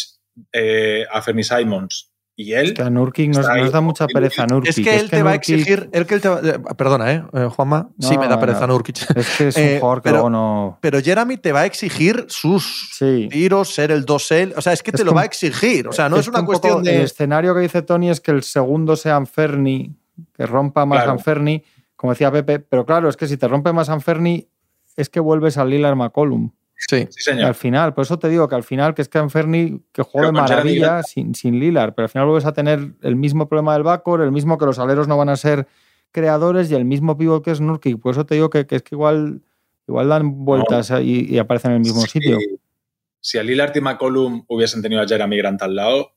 eh, 0.53 1.05
Anthony 1.13 1.43
Simons 1.43 2.10
Y 2.43 2.55
él. 2.55 2.67
Es 2.69 2.73
que 2.73 2.81
a 2.83 2.89
Nurkic 2.89 3.35
nos, 3.35 3.47
da 3.73 3.81
mucha 3.83 4.07
pereza 4.07 4.45
a 4.45 4.47
Nurkic. 4.47 4.71
Es 4.71 4.77
que 4.83 4.97
él 4.97 5.11
te 5.11 5.23
va 5.23 5.33
a 5.33 5.35
exigir. 5.35 5.91
Él 5.93 6.07
que 6.07 6.15
él 6.15 6.21
te 6.23 6.29
va- 6.31 6.41
eh, 6.43 6.59
perdona, 6.75 7.13
¿eh? 7.13 7.23
eh, 7.35 7.49
Juanma. 7.55 7.91
sí, 7.99 8.17
me 8.17 8.29
da 8.29 8.41
pereza 8.41 8.67
no. 8.67 8.73
Nurkic. 8.73 8.97
Es 9.15 9.37
que 9.37 9.49
es 9.49 9.57
un 9.57 9.63
Eh, 9.63 9.79
jugador 9.79 9.99
que 9.99 10.05
pero- 10.05 10.15
luego 10.17 10.31
no. 10.31 10.79
Pero 10.81 11.01
Jeremy 11.03 11.37
te 11.37 11.53
va 11.53 11.61
a 11.61 11.67
exigir 11.67 12.25
sus 12.29 12.95
Sí. 12.97 13.29
tiros, 13.31 13.75
ser 13.75 13.91
el 13.91 14.07
2L. 14.07 14.55
O 14.57 14.63
sea, 14.63 14.73
es 14.73 14.83
que 14.83 14.91
Es 14.91 14.97
te 14.97 15.05
lo 15.05 15.13
va 15.13 15.21
a 15.21 15.25
exigir. 15.27 15.87
O 15.87 15.93
sea, 15.93 16.09
no 16.09 16.17
es, 16.17 16.29
una 16.29 16.39
un 16.41 16.47
poco 16.47 16.59
cuestión 16.61 16.79
El 16.79 16.85
de. 16.99 17.03
escenario 17.03 17.55
que 17.55 17.61
dice 17.61 17.83
Tony 17.83 18.09
es 18.09 18.21
que 18.23 18.31
el 18.31 18.43
segundo 18.43 18.97
sea 18.97 19.17
Anferni, 19.17 19.95
que 20.35 20.47
rompa 20.47 20.87
más 20.87 21.01
Claro. 21.01 21.13
Anferni, 21.13 21.63
como 21.95 22.13
decía 22.15 22.31
Pepe. 22.33 22.59
Pero 22.61 22.87
claro, 22.87 23.11
es 23.11 23.17
que 23.19 23.27
si 23.27 23.37
te 23.37 23.47
rompe 23.49 23.73
más 23.75 23.91
Anferni, 23.91 24.49
es 24.97 25.11
que 25.11 25.21
vuelves 25.21 25.59
al 25.59 25.69
Lillard 25.69 25.95
McCollum. 25.97 26.53
Sí. 26.89 27.07
Sí, 27.11 27.23
señor. 27.23 27.45
Al 27.45 27.55
final, 27.55 27.95
por 27.95 28.03
eso 28.03 28.19
te 28.19 28.29
digo 28.29 28.49
que 28.49 28.55
al 28.55 28.63
final, 28.63 28.95
que 28.95 29.03
es 29.03 29.09
que 29.09 29.19
Anferni, 29.19 29.83
que 29.93 30.03
juega 30.03 30.29
de 30.29 30.33
maravilla 30.33 31.03
sin, 31.03 31.35
sin 31.35 31.61
Lillard, 31.61 31.95
pero 31.95 32.05
al 32.05 32.09
final 32.09 32.27
vuelves 32.27 32.47
a 32.47 32.53
tener 32.53 32.93
el 33.03 33.17
mismo 33.17 33.49
problema 33.49 33.75
del 33.75 33.83
backcourt, 33.83 34.23
el 34.23 34.33
mismo 34.33 34.57
que 34.59 34.67
los 34.67 34.79
aleros 34.79 35.07
no 35.07 35.17
van 35.17 35.29
a 35.29 35.37
ser 35.37 35.69
creadores 36.11 36.71
y 36.71 36.75
el 36.75 36.85
mismo 36.85 37.17
pivot 37.17 37.45
que 37.45 37.51
es 37.51 37.61
Nurkic. 37.61 38.01
Por 38.01 38.13
eso 38.13 38.25
te 38.27 38.35
digo 38.35 38.51
que, 38.51 38.67
que 38.67 38.77
es 38.77 38.83
que 38.83 38.95
igual, 38.95 39.43
igual 39.87 40.09
dan 40.09 40.45
vueltas 40.45 40.91
y, 41.03 41.33
y 41.33 41.39
aparecen 41.39 41.73
en 41.73 41.77
el 41.77 41.83
mismo 41.83 42.01
Sí, 42.03 42.09
sitio. 42.09 42.39
Si 43.21 43.37
a 43.39 43.43
Lillard 43.43 43.77
y 43.77 43.81
McCollum 43.81 44.45
hubiesen 44.49 44.81
tenido 44.81 45.03
a 45.03 45.07
Jeremy 45.07 45.37
Grant 45.37 45.61
al 45.63 45.77
lado, 45.77 46.13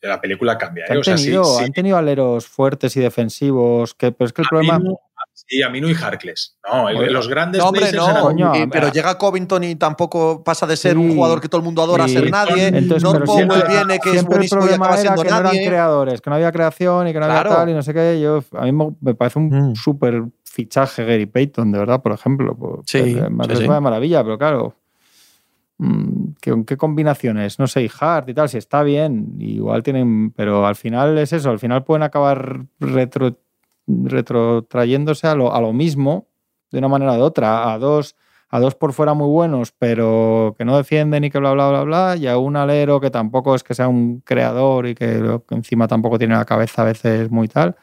la 0.00 0.20
película 0.20 0.58
cambia. 0.58 0.84
¿eh? 0.86 0.88
han, 0.90 0.98
O 0.98 1.04
sea, 1.04 1.16
sí, 1.16 1.26
tenido, 1.26 1.44
sí. 1.44 1.64
han 1.64 1.72
tenido 1.72 1.96
aleros 1.96 2.48
fuertes 2.48 2.96
y 2.96 3.00
defensivos, 3.00 3.94
que, 3.94 4.10
pero 4.10 4.26
es 4.26 4.32
que 4.32 4.42
el 4.42 4.48
problema... 4.48 4.82
sí, 5.46 5.62
Aminu 5.62 5.88
y 5.88 5.94
Harkless. 5.94 6.56
No, 6.70 6.88
el- 6.88 7.12
los 7.12 7.28
grandes 7.28 7.60
No, 7.60 7.68
hombre, 7.68 7.92
no. 7.92 8.08
eran- 8.08 8.22
Coño, 8.22 8.54
y- 8.54 8.62
a- 8.62 8.66
pero 8.68 8.90
llega 8.92 9.18
Covington 9.18 9.64
y 9.64 9.76
tampoco 9.76 10.42
pasa 10.44 10.66
de 10.66 10.76
ser 10.76 10.92
Sí. 10.92 10.98
un 10.98 11.14
jugador 11.14 11.40
que 11.40 11.48
todo 11.48 11.58
el 11.60 11.64
mundo 11.64 11.82
adora 11.82 12.04
a 12.04 12.08
Sí. 12.08 12.14
ser 12.14 12.30
nadie. 12.30 12.68
Entonces, 12.68 13.02
no 13.02 13.12
pero 13.12 13.24
Powell 13.24 13.48
siempre- 13.50 13.68
viene, 13.68 13.98
que 13.98 14.10
es 14.16 14.24
buenísimo 14.24 14.62
y 14.66 14.70
acaba 14.70 14.86
era 14.94 14.96
siendo 14.98 15.22
que 15.22 15.30
no 15.30 15.38
eran 15.38 15.52
creadores, 15.56 16.20
que 16.20 16.30
no 16.30 16.36
había 16.36 16.52
creación 16.52 17.08
y 17.08 17.12
que 17.12 17.18
no 17.20 17.26
había 17.26 17.42
tal 17.44 17.68
y 17.68 17.74
no 17.74 17.82
sé 17.82 17.92
qué. 17.92 18.20
Yo, 18.20 18.42
a 18.58 18.64
mí 18.64 18.72
me, 19.00 19.14
parece 19.14 19.38
un 19.38 19.70
Mm. 19.70 19.74
súper 19.76 20.24
fichaje 20.44 21.04
Gary 21.04 21.26
Payton, 21.26 21.72
de 21.72 21.78
verdad, 21.78 22.02
por 22.02 22.12
ejemplo. 22.12 22.54
Pues, 22.56 22.80
Sí, 22.86 23.02
me 23.02 23.28
sí, 23.28 23.34
parece 23.38 23.62
sí. 23.62 23.68
una 23.68 23.80
maravilla, 23.80 24.22
pero 24.22 24.38
claro. 24.38 24.74
mm, 25.78 26.34
¿Qué, 26.40 26.54
qué 26.66 26.76
combinaciones? 26.76 27.58
No 27.58 27.66
sé, 27.66 27.82
y 27.82 27.90
Hart 28.00 28.28
y 28.28 28.34
tal, 28.34 28.48
si 28.48 28.56
está 28.58 28.82
bien, 28.82 29.34
igual 29.40 29.82
tienen, 29.82 30.30
pero 30.30 30.64
al 30.66 30.76
final 30.76 31.18
es 31.18 31.32
eso, 31.32 31.50
al 31.50 31.58
final 31.58 31.82
pueden 31.84 32.02
acabar 32.04 32.66
retro, 32.78 33.36
retrotrayéndose 33.86 35.26
a 35.26 35.34
lo, 35.34 35.54
a 35.54 35.60
lo 35.60 35.72
mismo 35.72 36.28
de 36.70 36.78
una 36.78 36.88
manera 36.88 37.12
o 37.12 37.16
de 37.16 37.22
otra, 37.22 37.72
a 37.72 37.78
dos, 37.78 38.16
a 38.48 38.58
dos 38.60 38.74
por 38.74 38.92
fuera 38.92 39.12
muy 39.14 39.28
buenos, 39.28 39.72
pero 39.72 40.54
que 40.56 40.64
no 40.64 40.76
defienden 40.76 41.24
y 41.24 41.30
que 41.30 41.38
bla, 41.38 41.52
bla, 41.52 41.68
bla, 41.70 41.82
bla, 41.82 42.16
y 42.16 42.26
a 42.26 42.38
un 42.38 42.56
alero 42.56 43.00
que 43.00 43.10
tampoco 43.10 43.54
es 43.54 43.62
que 43.62 43.74
sea 43.74 43.88
un 43.88 44.20
creador 44.20 44.86
y 44.86 44.94
que, 44.94 45.40
encima 45.50 45.86
tampoco 45.88 46.18
tiene 46.18 46.34
la 46.34 46.44
cabeza 46.46 46.82
a 46.82 46.86
veces 46.86 47.30
muy 47.30 47.48
tal, 47.48 47.76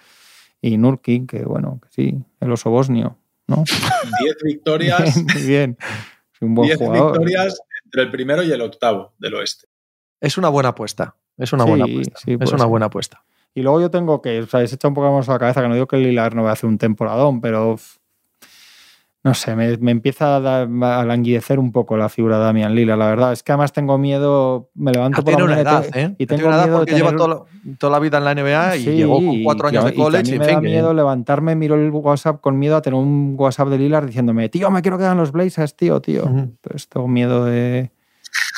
y 0.61 0.77
Nurkic, 0.77 1.29
que 1.29 1.43
bueno, 1.45 1.79
que 1.83 1.89
sí, 1.91 2.17
el 2.39 2.51
oso 2.51 2.69
bosnio, 2.71 3.17
¿no? 3.47 3.63
10 4.23 4.35
victorias, 4.43 5.15
Bien, 5.15 5.25
muy 5.33 5.43
bien. 5.47 5.77
Es 6.33 6.41
un 6.41 6.55
buen 6.55 6.67
10 6.67 6.79
jugador. 6.79 7.11
victorias 7.11 7.59
entre 7.85 8.01
el 8.03 8.11
primero 8.11 8.43
y 8.43 8.51
el 8.51 8.61
octavo 8.61 9.13
del 9.19 9.35
oeste. 9.35 9.67
Es 10.21 10.37
una 10.37 10.49
buena 10.49 10.69
apuesta. 10.69 11.15
Es 11.37 11.53
una 11.53 11.63
Sí, 11.63 11.69
buena 11.69 11.85
apuesta. 11.85 12.19
sí, 12.23 12.31
es 12.39 12.49
una 12.51 12.59
ser. 12.59 12.67
buena 12.67 12.85
apuesta. 12.87 13.23
Y 13.59 13.61
luego 13.61 13.81
yo 13.81 13.91
tengo 13.91 14.21
que, 14.21 14.39
o 14.39 14.47
sea, 14.47 14.65
se 14.65 14.75
echa 14.75 14.87
un 14.87 14.93
poco 14.93 15.11
más 15.11 15.27
a 15.27 15.33
la 15.33 15.39
cabeza, 15.39 15.61
que 15.61 15.67
no 15.67 15.73
digo 15.73 15.85
que 15.85 15.97
el 15.97 16.03
Lilar 16.03 16.33
no 16.33 16.43
va 16.43 16.51
a 16.51 16.53
hacer 16.53 16.69
un 16.69 16.77
temporadón, 16.77 17.41
pero 17.41 17.75
no 19.21 19.33
sé, 19.33 19.53
me, 19.53 19.75
me 19.75 19.91
empieza 19.91 20.37
a, 20.37 21.03
languidecer 21.03 21.59
un 21.59 21.73
poco 21.73 21.97
la 21.97 22.07
figura 22.07 22.37
de 22.39 22.45
Damian 22.45 22.73
Lila, 22.73 22.95
la 22.95 23.07
verdad. 23.07 23.33
Es 23.33 23.43
que 23.43 23.51
además 23.51 23.73
tengo 23.73 23.97
miedo, 23.97 24.69
me 24.75 24.93
levanto 24.93 25.21
por 25.21 25.33
la 25.33 25.37
tiene 25.39 25.51
una 25.51 25.59
edad, 25.61 25.83
y 25.93 25.99
¿eh? 25.99 26.15
y 26.19 26.25
tengo 26.25 26.47
una 26.47 26.55
edad 26.55 26.63
miedo 26.67 26.77
porque 26.77 26.93
lleva 26.95 27.09
tener- 27.09 27.17
toda 27.17 27.35
la, 27.35 27.75
toda 27.77 27.91
la 27.91 27.99
vida 27.99 28.17
en 28.19 28.23
la 28.23 28.31
NBA 28.31 28.77
y 28.77 28.83
Sí, 28.85 28.91
llegó 28.91 29.15
con 29.25 29.43
cuatro 29.43 29.67
y 29.67 29.75
años 29.75 29.83
de 29.83 29.91
y 29.91 29.95
college. 29.95 30.23
mí 30.23 30.31
en 30.31 30.39
me 30.39 30.47
da 30.47 30.61
miedo 30.61 30.93
levantarme, 30.93 31.55
miro 31.57 31.75
el 31.75 31.91
WhatsApp 31.91 32.39
con 32.39 32.57
miedo 32.57 32.77
a 32.77 32.81
tener 32.81 32.97
un 32.97 33.35
WhatsApp 33.37 33.67
de 33.67 33.77
Lillard 33.77 34.05
diciéndome, 34.05 34.47
tío, 34.47 34.71
me 34.71 34.81
quiero 34.81 34.97
quedar 34.97 35.11
en 35.11 35.17
los 35.17 35.33
Blazers, 35.33 35.75
tío, 35.75 35.99
tío. 36.01 36.23
Ujú. 36.23 36.37
Entonces 36.39 36.87
tengo 36.87 37.09
miedo 37.09 37.43
de, 37.43 37.91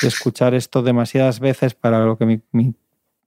de 0.00 0.08
escuchar 0.08 0.54
esto 0.54 0.80
demasiadas 0.84 1.40
veces 1.40 1.74
para 1.74 2.04
lo 2.04 2.16
que 2.16 2.24
mi, 2.24 2.40
mi 2.52 2.72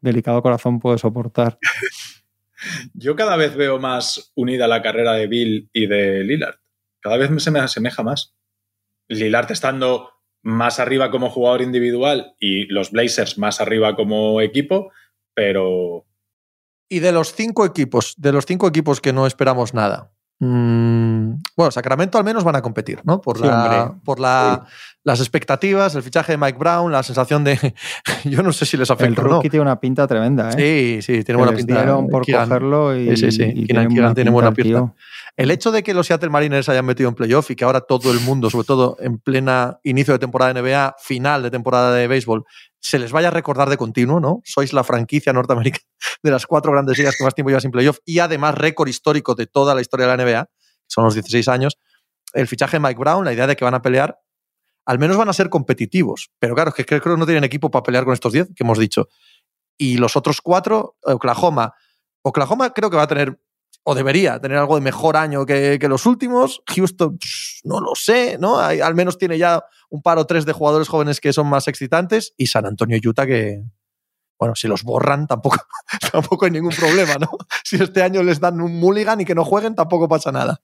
delicado 0.06 0.41
corazón 0.41 0.80
puede 0.80 0.97
soportar. 0.97 1.58
Yo 2.93 3.16
cada 3.16 3.36
vez 3.36 3.56
veo 3.56 3.80
más 3.80 4.32
unida 4.36 4.68
la 4.68 4.82
carrera 4.82 5.14
de 5.14 5.28
Bill 5.28 5.70
y 5.74 5.88
de 5.88 6.24
Lillard. 6.24 6.56
Cada 7.01 7.18
vez 7.18 7.30
se 7.43 7.51
me 7.51 7.60
asemeja 7.60 8.01
más. 8.01 8.34
Lillard 9.08 9.51
estando 9.51 10.10
más 10.41 10.80
arriba 10.80 11.12
como 11.12 11.30
jugador 11.30 11.62
individual 11.62 12.34
y 12.39 12.66
los 12.68 12.91
Blazers 12.91 13.38
más 13.38 13.62
arriba 13.62 13.95
como 13.95 14.41
equipo, 14.41 14.91
pero 15.34 16.06
Y 16.89 16.99
de 16.99 17.12
los 17.12 17.34
cinco 17.34 17.66
equipos, 17.66 18.16
de 18.18 18.32
los 18.32 18.45
cinco 18.45 18.68
equipos 18.68 19.01
que 19.01 19.14
no 19.14 19.28
esperamos 19.28 19.74
nada. 19.74 20.12
mm, 20.39 21.34
bueno, 21.56 21.72
Sacramento 21.72 22.18
al 22.18 22.24
menos 22.24 22.43
van 22.43 22.56
a 22.56 22.62
competir, 22.62 23.01
¿no? 23.06 23.22
Por, 23.22 23.38
Sí, 23.38 23.43
la- 23.45 23.64
hombre. 23.86 23.99
por 24.03 24.20
la- 24.20 24.66
las 25.06 25.20
expectativas, 25.20 25.93
el 25.95 26.01
fichaje 26.01 26.32
de 26.34 26.38
Mike 26.38 26.58
Brown, 26.58 26.91
la 26.91 27.03
sensación 27.03 27.43
de. 27.43 27.76
yo 28.26 28.41
no 28.41 28.51
sé 28.51 28.66
si 28.66 28.76
les 28.76 28.89
El 28.89 28.95
afecta 28.95 29.22
o 29.22 29.24
no. 29.26 29.30
rookie 29.36 29.49
tiene 29.51 29.62
una 29.62 29.80
pinta 29.80 30.08
tremenda, 30.08 30.49
¿eh? 30.58 30.99
Sí, 30.99 31.01
sí, 31.01 31.24
tiene 31.24 31.38
buena 31.38 31.56
pinta. 31.56 31.86
por 32.10 32.26
cogerlo 32.26 32.97
y, 32.97 33.16
Sí, 33.16 33.32
sí, 33.32 33.32
sí. 33.32 33.53
y 33.56 33.66
tiene 33.68 34.32
buena 34.32 34.49
el 34.49 34.56
pinta. 34.56 34.93
El 35.38 35.51
hecho 35.51 35.72
de 35.72 35.84
que 35.84 35.93
los 35.93 36.08
Seattle 36.08 36.30
Mariners 36.30 36.70
hayan 36.70 36.86
metido 36.86 37.08
en 37.10 37.16
playoff 37.16 37.51
y 37.51 37.56
que 37.56 37.66
ahora 37.66 37.82
todo 37.82 38.12
el 38.12 38.20
mundo, 38.22 38.49
sobre 38.49 38.66
todo 38.66 38.97
en 38.99 39.20
plena 39.20 39.80
inicio 39.84 40.14
de 40.14 40.20
temporada 40.20 40.53
de 40.53 40.62
NBA, 40.62 40.95
final 40.97 41.43
de 41.43 41.51
temporada 41.51 41.93
de 41.93 42.08
béisbol, 42.08 42.43
se 42.80 42.97
les 42.97 43.12
vaya 43.12 43.28
a 43.28 43.32
recordar 43.32 43.70
de 43.70 43.78
continuo, 43.78 44.20
¿no? 44.20 44.41
Sois 44.43 44.74
la 44.74 44.84
franquicia 44.84 45.34
norteamericana 45.34 45.84
de 46.24 46.32
las 46.32 46.47
cuatro 46.47 46.72
grandes 46.72 46.97
ligas 46.97 47.16
que 47.16 47.24
más 47.24 47.36
tiempo 47.36 47.49
lleva 47.49 47.60
sin 47.62 47.72
playoff 47.72 47.99
y 48.06 48.20
además 48.20 48.56
récord 48.56 48.88
histórico 48.88 49.36
de 49.36 49.45
toda 49.45 49.76
la 49.76 49.82
historia 49.82 50.08
de 50.08 50.18
la 50.18 50.24
NBA, 50.26 50.49
son 50.88 51.03
los 51.03 51.14
16 51.14 51.47
años. 51.49 51.78
El 52.34 52.47
fichaje 52.47 52.78
de 52.78 52.82
Mike 52.82 52.99
Brown, 52.99 53.24
la 53.24 53.34
idea 53.34 53.45
de 53.45 53.56
que 53.56 53.66
van 53.66 53.74
a 53.76 53.82
pelear, 53.82 54.20
al 54.86 55.00
menos 55.00 55.18
van 55.18 55.30
a 55.30 55.34
ser 55.34 55.50
competitivos. 55.50 56.30
Pero 56.40 56.56
claro, 56.56 56.70
es 56.70 56.76
que 56.76 56.86
creo 56.86 57.02
que 57.02 57.20
no 57.20 57.26
tienen 57.26 57.44
equipo 57.44 57.72
para 57.72 57.84
pelear 57.84 58.06
con 58.06 58.14
estos 58.14 58.34
10 58.34 58.50
que 58.56 58.64
hemos 58.64 58.78
dicho. 58.78 59.08
Y 59.78 59.98
los 59.98 60.16
otros 60.16 60.42
cuatro, 60.42 60.96
Oklahoma. 61.04 61.74
Oklahoma 62.22 62.74
creo 62.74 62.90
que 62.90 62.98
va 62.98 63.04
a 63.04 63.08
tener 63.08 63.40
o 63.88 63.94
debería 63.94 64.40
tener 64.40 64.58
algo 64.58 64.76
de 64.76 64.82
mejor 64.82 65.16
año 65.16 65.46
que, 65.46 65.80
los 65.88 66.06
últimos. 66.06 66.64
Houston, 66.68 67.20
no 67.64 67.80
lo 67.82 67.94
sé, 67.94 68.38
¿no? 68.40 68.58
Al 68.58 68.96
menos 68.96 69.18
tiene 69.18 69.38
ya 69.38 69.64
un 69.90 70.02
par 70.02 70.18
o 70.18 70.26
tres 70.26 70.46
de 70.46 70.54
jugadores 70.54 70.88
jóvenes 70.88 71.20
que 71.20 71.34
son 71.34 71.48
más 71.48 71.68
excitantes. 71.68 72.34
Y 72.36 72.48
San 72.48 72.66
Antonio 72.66 72.98
y 73.02 73.08
Utah 73.08 73.28
que, 73.28 73.64
bueno, 74.40 74.56
si 74.56 74.68
los 74.68 74.84
borran 74.84 75.28
tampoco, 75.28 75.58
tampoco 76.12 76.46
hay 76.46 76.52
ningún 76.52 76.74
problema, 76.74 77.16
¿no? 77.16 77.30
Si 77.64 77.76
este 77.76 78.02
año 78.02 78.24
les 78.24 78.40
dan 78.40 78.60
un 78.60 78.80
mulligan 78.80 79.22
y 79.22 79.26
que 79.26 79.36
no 79.36 79.46
jueguen, 79.46 79.76
tampoco 79.76 80.08
pasa 80.08 80.32
nada. 80.32 80.62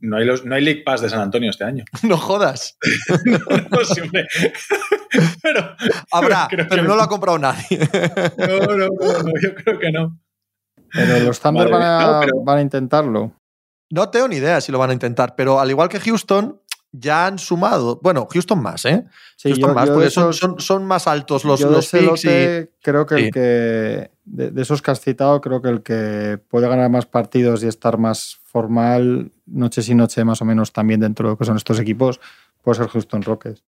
No 0.00 0.16
hay, 0.18 0.24
los, 0.24 0.44
no 0.44 0.54
hay 0.54 0.62
League 0.64 0.82
Pass 0.84 1.00
de 1.00 1.08
San 1.08 1.20
Antonio 1.20 1.50
este 1.50 1.64
año. 1.64 1.84
No 2.02 2.16
jodas. 2.16 2.76
no, 3.24 3.84
sí, 3.84 4.00
hombre. 4.00 4.26
pero, 5.42 5.76
Habrá, 6.12 6.48
pero 6.50 6.82
no. 6.82 6.88
no 6.90 6.96
lo 6.96 7.02
ha 7.02 7.08
comprado 7.08 7.38
nadie. 7.38 7.78
no, 8.38 8.58
no, 8.58 8.76
no, 8.76 8.88
no, 8.88 9.32
yo 9.42 9.54
creo 9.54 9.78
que 9.78 9.92
no. 9.92 10.18
Pero 10.92 11.18
los 11.24 11.40
Thunder 11.40 11.68
van, 11.68 11.82
a, 11.82 12.00
no, 12.12 12.20
pero- 12.20 12.42
van 12.44 12.58
a 12.58 12.62
intentarlo. 12.62 13.32
No 13.90 14.08
tengo 14.10 14.28
ni 14.28 14.36
idea 14.36 14.60
si 14.60 14.72
lo 14.72 14.78
van 14.78 14.90
a 14.90 14.94
intentar, 14.94 15.34
pero 15.36 15.60
al 15.60 15.70
igual 15.70 15.88
que 15.88 16.00
Houston, 16.00 16.60
ya 16.92 17.26
han 17.26 17.38
sumado. 17.38 18.00
Bueno, 18.02 18.26
Houston 18.30 18.60
más, 18.60 18.84
¿eh? 18.84 19.04
Sí, 19.36 19.48
Houston 19.50 19.70
yo- 19.70 19.74
más, 19.74 19.86
yo 19.88 19.94
porque 19.94 20.10
son, 20.10 20.30
esos- 20.30 20.38
son, 20.38 20.60
son 20.60 20.84
más 20.86 21.06
altos 21.06 21.44
los, 21.44 21.60
yo 21.60 21.70
los 21.70 21.88
picks 21.88 22.24
y- 22.24 22.68
creo 22.82 23.06
que 23.06 23.16
sí. 23.16 23.24
el 23.24 23.30
que 23.32 24.10
de, 24.26 24.50
de 24.50 24.62
esos 24.62 24.82
que 24.82 24.90
has 24.90 25.00
citado 25.00 25.40
creo 25.40 25.62
que 25.62 25.68
el 25.68 25.82
que 25.82 26.38
puede 26.48 26.68
ganar 26.68 26.90
más 26.90 27.06
partidos 27.06 27.62
y 27.62 27.68
estar 27.68 27.96
más 27.96 28.36
formal 28.42 29.32
noche 29.46 29.82
sí 29.82 29.94
noche 29.94 30.24
más 30.24 30.42
o 30.42 30.44
menos 30.44 30.72
también 30.72 31.00
dentro 31.00 31.28
de 31.28 31.32
lo 31.32 31.38
que 31.38 31.44
son 31.44 31.56
estos 31.56 31.78
equipos 31.78 32.20
puede 32.62 32.78
ser 32.78 32.88
Houston 32.88 33.22
Rockets 33.22 33.64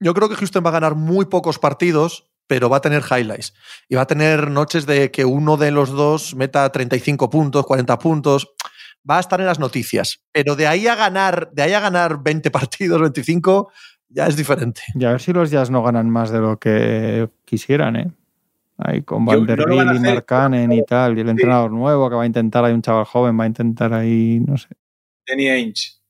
Yo 0.00 0.14
creo 0.14 0.28
que 0.28 0.34
Houston 0.34 0.64
va 0.64 0.70
a 0.70 0.72
ganar 0.72 0.96
muy 0.96 1.26
pocos 1.26 1.60
partidos, 1.60 2.28
pero 2.48 2.68
va 2.68 2.78
a 2.78 2.80
tener 2.80 3.04
highlights. 3.08 3.54
Y 3.88 3.94
va 3.94 4.02
a 4.02 4.06
tener 4.06 4.50
noches 4.50 4.84
de 4.84 5.12
que 5.12 5.24
uno 5.24 5.56
de 5.56 5.70
los 5.70 5.90
dos 5.90 6.34
meta 6.34 6.68
35 6.70 7.30
puntos, 7.30 7.64
40 7.64 7.98
puntos. 8.00 8.52
Va 9.08 9.18
a 9.18 9.20
estar 9.20 9.40
en 9.40 9.46
las 9.46 9.60
noticias. 9.60 10.24
Pero 10.32 10.56
de 10.56 10.66
ahí 10.66 10.88
a 10.88 10.96
ganar, 10.96 11.50
de 11.52 11.62
ahí 11.62 11.72
a 11.72 11.80
ganar 11.80 12.20
20 12.20 12.50
partidos, 12.50 13.00
25, 13.00 13.70
ya 14.08 14.26
es 14.26 14.36
diferente. 14.36 14.82
y 14.94 15.04
a 15.04 15.12
ver 15.12 15.20
si 15.20 15.32
los 15.32 15.50
Jazz 15.50 15.70
no 15.70 15.84
ganan 15.84 16.10
más 16.10 16.30
de 16.30 16.40
lo 16.40 16.58
que 16.58 17.30
quisieran 17.44 17.96
eh 17.96 18.12
ahí 18.84 19.02
con 19.02 19.24
no 19.24 19.30
van 19.30 19.36
a 19.36 19.44
Vanderbilt 19.92 20.18
y 20.18 20.22
Cannon 20.26 20.72
y 20.72 20.84
tal 20.84 21.16
y 21.18 21.20
el 21.22 21.28
entrenador 21.28 21.70
nuevo 21.70 22.08
que 22.10 22.16
va 22.16 22.22
a 22.22 22.26
intentar 22.26 22.64
hay 22.64 22.72
un 22.72 22.82
chaval 22.82 23.04
joven 23.04 23.38
va 23.38 23.44
a 23.44 23.46
intentar 23.48 23.92
ahí 23.94 24.40
no 24.46 24.56
sé 24.56 24.68
Danny 25.28 25.48
Ainge. 25.48 26.00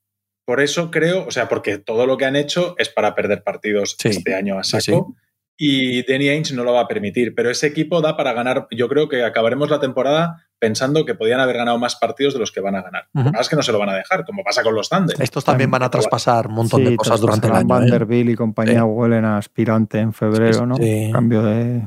Por 0.45 0.61
eso 0.61 0.91
creo, 0.91 1.27
o 1.27 1.31
sea, 1.31 1.49
porque 1.49 1.79
todo 1.79 2.05
lo 2.07 2.17
que 2.17 2.25
han 2.25 2.35
hecho 2.35 2.75
es 2.79 2.89
para 2.89 3.15
perder 3.15 3.45
partidos 3.45 3.95
Sí, 3.99 4.09
este 4.09 4.35
año 4.35 4.59
a 4.59 4.65
sí, 4.65 4.81
saco. 4.81 5.15
Y 5.57 6.03
Danny 6.11 6.31
Ainge 6.31 6.55
no 6.55 6.65
lo 6.65 6.73
va 6.73 6.81
a 6.81 6.89
permitir. 6.89 7.35
Pero 7.35 7.49
ese 7.51 7.69
equipo 7.69 8.01
da 8.01 8.17
para 8.17 8.33
ganar. 8.33 8.67
Yo 8.73 8.89
creo 8.89 9.09
que 9.09 9.23
acabaremos 9.23 9.71
la 9.71 9.79
temporada 9.79 10.45
pensando 10.59 11.05
que 11.05 11.15
podían 11.15 11.39
haber 11.41 11.59
ganado 11.59 11.79
más 11.79 11.95
partidos 11.95 12.33
de 12.35 12.41
los 12.41 12.51
que 12.51 12.61
van 12.61 12.75
a 12.75 12.83
ganar. 12.83 13.05
Que 13.15 13.23
pasa 13.25 13.41
es 13.43 13.49
que 13.51 13.57
no 13.57 13.63
se 13.63 13.71
lo 13.71 13.79
van 13.79 13.91
a 13.91 13.95
dejar, 13.95 14.25
como 14.25 14.43
pasa 14.43 14.63
con 14.65 14.75
los 14.75 14.89
Thunder. 14.89 15.15
Estos 15.21 15.45
también 15.45 15.71
van 15.71 15.83
a 15.85 15.91
traspasar 15.91 16.49
un 16.49 16.55
montón 16.55 16.81
Sí, 16.83 16.91
de 16.91 16.97
cosas 16.97 17.21
durante 17.21 17.47
el 17.47 17.53
año. 17.53 17.63
¿eh? 17.63 17.67
Vanderbilt 17.69 18.31
y 18.31 18.35
compañía 18.35 18.81
Sí. 18.81 18.81
huelen 18.81 19.25
a 19.25 19.37
aspirante 19.39 19.99
en 19.99 20.13
febrero 20.13 20.67
no 20.67 20.75
sí. 20.77 21.11
cambio 21.13 21.43
de 21.43 21.83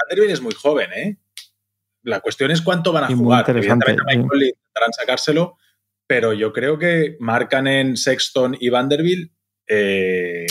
Vanderbilt 0.00 0.32
es 0.32 0.40
muy 0.40 0.54
joven, 0.54 0.90
¿eh? 0.94 1.16
La 2.02 2.20
cuestión 2.20 2.50
es 2.50 2.62
cuánto 2.62 2.92
van 2.92 3.04
a 3.04 3.10
Y 3.10 3.14
jugar. 3.14 3.48
Evidentemente, 3.48 4.02
a 4.02 4.04
Mike 4.06 4.22
sí. 4.22 4.28
Conley 4.28 4.48
intentarán 4.50 4.92
sacárselo, 4.92 5.56
pero 6.06 6.32
yo 6.32 6.52
creo 6.52 6.78
que 6.78 7.16
Markkanen, 7.18 7.96
Sexton 7.96 8.56
y 8.60 8.68
Vanderbilt 8.68 9.32
eh, 9.68 10.46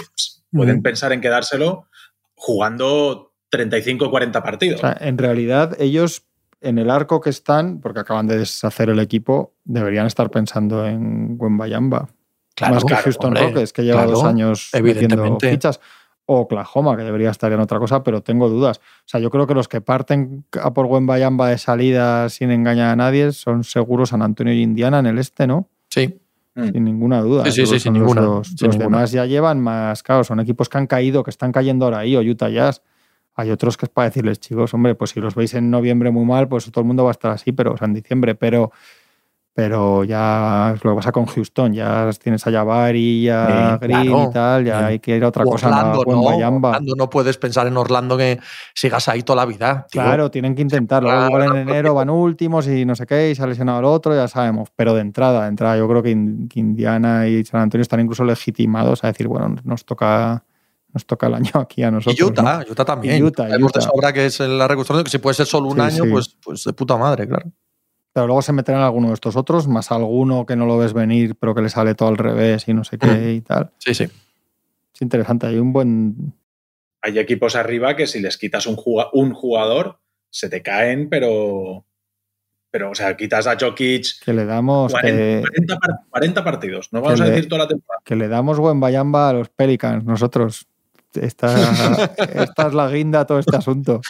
pueden 0.52 0.80
Mm. 0.80 0.82
pensar 0.82 1.14
en 1.14 1.22
quedárselo 1.22 1.88
jugando 2.36 3.34
35 3.50 4.06
o 4.06 4.12
40 4.12 4.44
partidos. 4.44 4.80
O 4.80 4.82
sea, 4.82 4.98
en 5.00 5.18
realidad, 5.18 5.76
ellos 5.80 6.24
en 6.62 6.80
el 6.80 6.90
arco 6.90 7.22
que 7.22 7.30
están, 7.30 7.80
porque 7.80 8.00
acaban 8.00 8.28
de 8.28 8.38
deshacer 8.40 8.90
el 8.90 9.00
equipo, 9.00 9.54
deberían 9.64 10.08
estar 10.08 10.30
pensando 10.32 10.86
en 10.86 11.36
Wembayamba. 11.40 12.10
Claro, 12.56 12.76
más 12.76 12.84
que 12.84 12.88
claro, 12.90 13.04
Houston 13.04 13.28
hombre, 13.28 13.44
Rockets, 13.44 13.74
que 13.74 13.84
lleva 13.84 14.04
claro, 14.04 14.12
dos 14.12 14.24
años 14.24 14.70
metiendo 14.82 15.38
fichas. 15.40 15.80
O 16.28 16.40
Oklahoma, 16.42 16.98
que 16.98 17.04
debería 17.04 17.30
estar 17.30 17.52
en 17.52 17.60
otra 17.60 17.78
cosa, 17.80 18.04
pero 18.04 18.22
tengo 18.22 18.50
dudas. 18.50 18.80
O 18.80 19.04
sea, 19.06 19.20
yo 19.20 19.30
creo 19.30 19.46
que 19.48 19.54
los 19.54 19.68
que 19.68 19.82
parten 19.82 20.46
a 20.62 20.74
por 20.74 20.88
Wembayamba 20.88 21.50
de 21.50 21.58
salida 21.58 22.30
sin 22.30 22.50
engañar 22.52 22.90
a 22.90 22.96
nadie 22.96 23.32
son 23.32 23.64
seguros 23.64 24.10
San 24.10 24.22
Antonio 24.22 24.54
y 24.54 24.62
Indiana 24.62 25.00
en 25.00 25.06
el 25.06 25.18
este, 25.20 25.48
¿no? 25.48 25.70
Sí, 25.90 26.20
Mm. 26.58 26.72
Sin 26.72 26.86
ninguna 26.86 27.20
duda. 27.22 27.44
Sí, 27.48 27.52
sí, 27.52 27.62
Esos 27.64 27.74
sí, 27.76 27.80
son 27.82 27.96
sin 27.96 28.02
los 28.02 28.16
ninguna, 28.16 28.44
sin 28.46 28.68
los 28.68 28.78
ninguna. 28.78 28.98
demás 28.98 29.12
ya 29.12 29.26
llevan 29.26 29.60
más, 29.60 30.02
claro, 30.04 30.24
son 30.24 30.40
equipos 30.40 30.70
que 30.70 30.78
han 30.78 30.88
caído, 30.88 31.22
que 31.22 31.30
están 31.30 31.52
cayendo 31.52 31.84
ahora 31.84 31.98
ahí, 32.00 32.16
o 32.16 32.22
Utah 32.22 32.48
Jazz. 32.48 32.82
Hay 33.36 33.52
otros 33.52 33.76
que 33.76 33.88
es 33.88 33.90
para 33.90 34.08
decirles, 34.08 34.40
chicos, 34.40 34.74
hombre, 34.74 34.96
pues 34.96 35.12
si 35.12 35.20
los 35.20 35.36
veis 35.36 35.54
en 35.54 35.70
noviembre 35.70 36.12
muy 36.12 36.24
mal, 36.24 36.48
pues 36.48 36.72
todo 36.72 36.80
el 36.80 36.88
mundo 36.88 37.04
va 37.04 37.10
a 37.10 37.12
estar 37.12 37.32
así, 37.32 37.52
pero 37.52 37.74
o 37.74 37.78
sea, 37.78 37.88
en 37.88 37.94
diciembre, 37.96 38.36
pero 38.36 38.72
pero 39.58 40.04
ya 40.04 40.76
lo 40.84 40.92
que 40.92 40.96
pasa 40.98 41.14
con 41.14 41.28
Houston, 41.28 41.72
ya 41.74 42.10
tienes 42.22 42.46
a 42.46 42.52
Jabari, 42.52 43.24
ya 43.24 43.78
Sí, 43.82 43.88
Green 43.88 44.02
claro. 44.12 44.28
y 44.30 44.34
tal, 44.34 44.66
ya 44.66 44.80
Sí. 44.80 44.86
hay 44.86 45.00
que 45.00 45.16
ir 45.16 45.24
a 45.24 45.30
otra 45.30 45.46
cosa, 45.46 45.68
Orlando, 45.70 46.04
no, 46.06 46.22
no. 46.52 46.68
Orlando 46.68 46.94
no 46.98 47.10
puedes 47.10 47.38
pensar 47.38 47.66
en 47.66 47.78
Orlando 47.78 48.18
que 48.18 48.38
sigas 48.74 49.08
ahí 49.08 49.24
toda 49.24 49.38
la 49.38 49.46
vida. 49.46 49.88
tío. 49.90 50.02
Claro, 50.02 50.30
tienen 50.30 50.56
que 50.56 50.62
intentarlo. 50.62 51.10
Luego 51.10 51.28
igual 51.28 51.44
en 51.56 51.70
enero 51.70 51.94
van 51.94 52.10
últimos 52.10 52.68
y 52.68 52.84
no 52.84 52.96
sé 52.96 53.06
qué, 53.06 53.32
y 53.32 53.36
se 53.36 53.44
ha 53.44 53.48
lesionado 53.48 53.80
el 53.80 53.86
otro, 53.86 54.14
ya 54.14 54.28
sabemos. 54.28 54.68
Pero 54.76 54.94
de 54.94 55.00
entrada, 55.00 55.44
de 55.44 55.48
entrada, 55.48 55.78
yo 55.78 55.88
creo 55.88 56.04
que, 56.04 56.12
In- 56.12 56.50
que 56.50 56.60
Indiana 56.60 57.26
y 57.26 57.46
San 57.46 57.62
Antonio 57.62 57.82
están 57.84 58.02
incluso 58.02 58.26
legitimados 58.26 59.06
a 59.06 59.08
decir, 59.08 59.30
bueno, 59.30 59.56
nos 59.64 59.86
toca, 59.86 60.44
nos 60.94 61.06
toca 61.06 61.28
el 61.28 61.34
año 61.36 61.52
aquí 61.54 61.82
a 61.82 61.92
nosotros. 61.92 62.20
Y 62.20 62.24
Utah, 62.24 62.60
¿no? 62.66 62.72
Utah 62.72 62.84
también. 62.84 63.20
Y 63.20 63.24
Utah, 63.24 63.44
Sabemos 63.48 63.72
de 63.72 63.80
sobra 63.82 64.12
que 64.12 64.26
es 64.26 64.38
la 64.42 64.68
reconstrucción, 64.68 65.06
que 65.06 65.12
si 65.12 65.18
puede 65.20 65.34
ser 65.36 65.46
solo 65.46 65.68
un 65.70 65.76
Sí, 65.76 65.82
año, 65.82 66.12
pues, 66.12 66.36
pues 66.44 66.66
de 66.66 66.74
puta 66.74 66.98
madre, 66.98 67.26
claro. 67.26 67.50
Pero 68.16 68.28
luego 68.28 68.42
se 68.42 68.54
meterán 68.54 68.82
alguno 68.82 69.10
de 69.10 69.14
estos 69.16 69.36
otros, 69.36 69.68
más 69.68 69.92
alguno 69.92 70.46
que 70.46 70.56
no 70.56 70.66
lo 70.66 70.78
ves 70.78 70.94
venir, 70.94 71.36
pero 71.36 71.54
que 71.54 71.62
le 71.62 71.68
sale 71.68 71.96
todo 71.96 72.08
al 72.08 72.18
revés 72.18 72.66
y 72.70 72.74
no 72.74 72.86
sé 72.86 72.98
qué 72.98 73.34
y 73.34 73.42
tal. 73.42 73.72
Sí, 73.78 73.94
sí. 73.94 74.06
Es 74.06 75.02
interesante, 75.02 75.48
hay 75.48 75.58
un 75.58 75.74
buen. 75.74 76.34
Hay 77.02 77.20
equipos 77.20 77.58
arriba 77.58 77.98
que 77.98 78.08
si 78.08 78.22
les 78.22 78.38
quitas 78.38 78.68
un, 78.68 78.78
juga- 78.78 79.10
un 79.12 79.34
jugador, 79.34 80.00
se 80.30 80.48
te 80.48 80.62
caen, 80.62 81.10
pero. 81.10 81.84
Pero, 82.72 82.92
o 82.92 82.96
sea, 82.96 83.18
quitas 83.18 83.48
a 83.48 83.58
Jokic 83.60 84.24
que 84.24 84.32
le 84.34 84.46
damos 84.46 84.94
40, 84.94 85.18
que, 85.18 85.42
40 85.42 85.78
par- 85.78 86.00
40 86.10 86.44
partidos. 86.46 86.94
No 86.94 87.02
vamos 87.02 87.20
a 87.20 87.26
le- 87.26 87.32
decir 87.32 87.50
toda 87.50 87.64
la 87.64 87.68
temporada. 87.68 88.02
que 88.06 88.16
le 88.16 88.30
damos 88.30 88.60
buen 88.60 88.80
bayamba 88.80 89.28
a 89.28 89.34
los 89.34 89.50
Pelicans, 89.50 90.06
nosotros. 90.06 90.68
Esta, 91.16 91.54
esta 92.34 92.68
es 92.68 92.74
la 92.74 92.90
guinda 92.90 93.20
a 93.20 93.26
todo 93.26 93.40
este 93.40 93.58
asunto. 93.58 94.00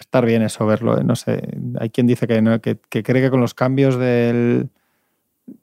Estar 0.00 0.24
bien 0.26 0.42
eso 0.42 0.64
verlo, 0.66 0.98
¿eh? 1.00 1.04
no 1.04 1.16
sé. 1.16 1.42
Hay 1.80 1.90
quien 1.90 2.06
dice 2.06 2.26
que, 2.26 2.40
no, 2.42 2.60
que, 2.60 2.78
que 2.88 3.02
cree 3.02 3.22
que 3.22 3.30
con 3.30 3.40
los 3.40 3.54
cambios 3.54 3.98
del, 3.98 4.68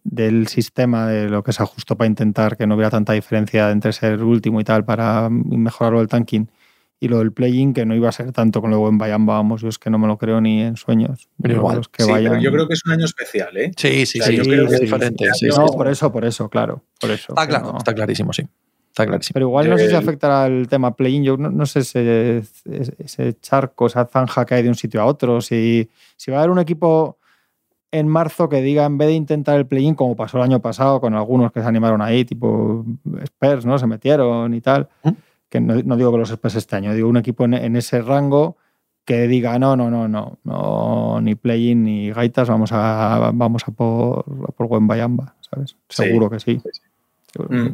del 0.04 0.48
sistema, 0.48 1.08
de 1.08 1.30
lo 1.30 1.44
que 1.44 1.54
se 1.54 1.64
ajustó 1.64 1.98
para 1.98 2.08
intentar 2.08 2.58
que 2.58 2.68
no 2.68 2.76
hubiera 2.76 2.90
tanta 2.90 3.14
diferencia 3.14 3.70
entre 3.72 3.94
ser 3.94 4.24
último 4.24 4.60
y 4.62 4.64
tal, 4.64 4.86
para 4.86 5.30
mejorarlo 5.30 6.02
el 6.02 6.08
tanking, 6.08 6.50
y 7.00 7.10
lo 7.10 7.20
del 7.20 7.34
play-in, 7.34 7.74
que 7.74 7.86
no 7.86 7.96
iba 7.96 8.08
a 8.08 8.14
ser 8.14 8.32
tanto 8.32 8.62
con 8.62 8.72
lo 8.72 8.80
buen 8.80 8.98
Bayamba, 8.98 9.34
vamos, 9.34 9.62
yo 9.62 9.68
es 9.68 9.78
que 9.78 9.90
no 9.90 9.98
me 10.00 10.08
lo 10.08 10.18
creo 10.18 10.40
ni 10.40 10.62
en 10.62 10.78
sueños. 10.78 11.28
Pero 11.42 11.56
igual. 11.56 11.78
los 11.78 11.90
que 11.90 12.04
Sí, 12.04 12.10
pero 12.14 12.30
vayan- 12.36 12.42
yo 12.42 12.50
creo 12.52 12.66
que 12.68 12.76
es 12.76 12.82
un 12.86 12.94
año 12.94 13.04
especial, 13.06 13.58
¿eh? 13.58 13.72
Sí, 13.76 14.06
sí, 14.06 14.20
O 14.22 14.24
sea, 14.24 14.32
sí. 14.32 14.38
yo 14.38 14.44
sí, 14.46 14.50
creo 14.50 14.68
que 14.70 14.76
es 14.76 14.80
diferente. 14.82 15.26
sí, 15.26 15.32
sí, 15.34 15.40
sí, 15.48 15.52
sí, 15.52 15.60
no, 15.60 15.68
sí. 15.68 15.74
por 15.78 15.88
eso, 15.90 16.12
por 16.14 16.24
eso, 16.24 16.50
claro. 16.50 16.84
Por 17.02 17.12
eso. 17.12 17.34
Está 17.34 17.46
claro, 17.48 17.72
no- 17.74 17.78
está 17.78 17.94
clarísimo, 17.94 18.32
sí. 18.32 18.44
Está 18.94 19.08
clarísimo. 19.08 19.34
Pero 19.34 19.48
igual 19.48 19.70
no 19.72 19.78
sé 19.78 19.90
si 19.90 19.96
afectará 19.96 20.46
el 20.46 20.68
tema 20.68 20.96
play-in. 20.96 21.24
Yo 21.24 21.36
no, 21.36 21.50
no 21.50 21.66
sé 21.66 21.80
ese, 21.80 22.44
ese- 23.00 23.40
charco, 23.40 23.88
esa 23.88 24.06
zanja 24.06 24.46
que 24.46 24.54
hay 24.54 24.62
de 24.64 24.70
un 24.70 24.76
sitio 24.76 25.02
a 25.02 25.06
otro. 25.06 25.42
Si, 25.42 25.90
si 26.16 26.30
va 26.30 26.38
a 26.38 26.40
haber 26.42 26.52
un 26.52 26.60
equipo 26.60 27.18
en 27.92 28.08
marzo 28.08 28.50
que 28.50 28.62
diga, 28.62 28.86
en 28.86 29.00
vez 29.00 29.08
de 29.08 29.16
intentar 29.16 29.58
el 29.58 29.66
play-in, 29.66 29.96
como 29.96 30.16
pasó 30.16 30.38
el 30.38 30.44
año 30.44 30.60
pasado 30.60 31.02
con 31.02 31.16
algunos 31.16 31.52
que 31.52 31.62
se 31.62 31.68
animaron 31.68 32.02
ahí, 32.04 32.24
tipo 32.24 32.86
Spurs, 33.24 33.66
¿no? 33.66 33.80
Se 33.80 33.88
metieron 33.88 34.54
y 34.54 34.62
tal. 34.62 34.88
¿Mm? 35.04 35.10
Que 35.50 35.60
no, 35.60 35.76
no 35.84 35.98
digo 35.98 36.12
que 36.12 36.18
los 36.20 36.30
Spurs 36.30 36.56
este 36.56 36.76
año, 36.76 36.94
digo 36.94 37.10
un 37.10 37.18
equipo 37.18 37.46
en, 37.46 37.56
en 37.56 37.76
ese 37.76 38.00
rango 38.02 38.58
que 39.06 39.28
diga, 39.28 39.58
no, 39.60 39.76
no, 39.76 39.90
no, 39.90 40.08
no, 40.08 40.38
no 40.44 41.20
ni 41.22 41.34
play-in 41.36 41.84
ni 41.84 42.12
gaitas, 42.12 42.48
vamos 42.48 42.72
a, 42.74 43.32
vamos 43.34 43.64
a 43.68 43.72
por, 43.72 44.24
a 44.48 44.52
por 44.52 44.70
¿sabes? 45.42 45.76
Sí, 45.90 46.04
Seguro 46.04 46.30
que 46.30 46.40
sí. 46.40 46.60
sí, 46.64 46.70
sí. 46.72 46.82
Seguro 47.32 47.50
que 47.50 47.56
Mm. 47.56 47.66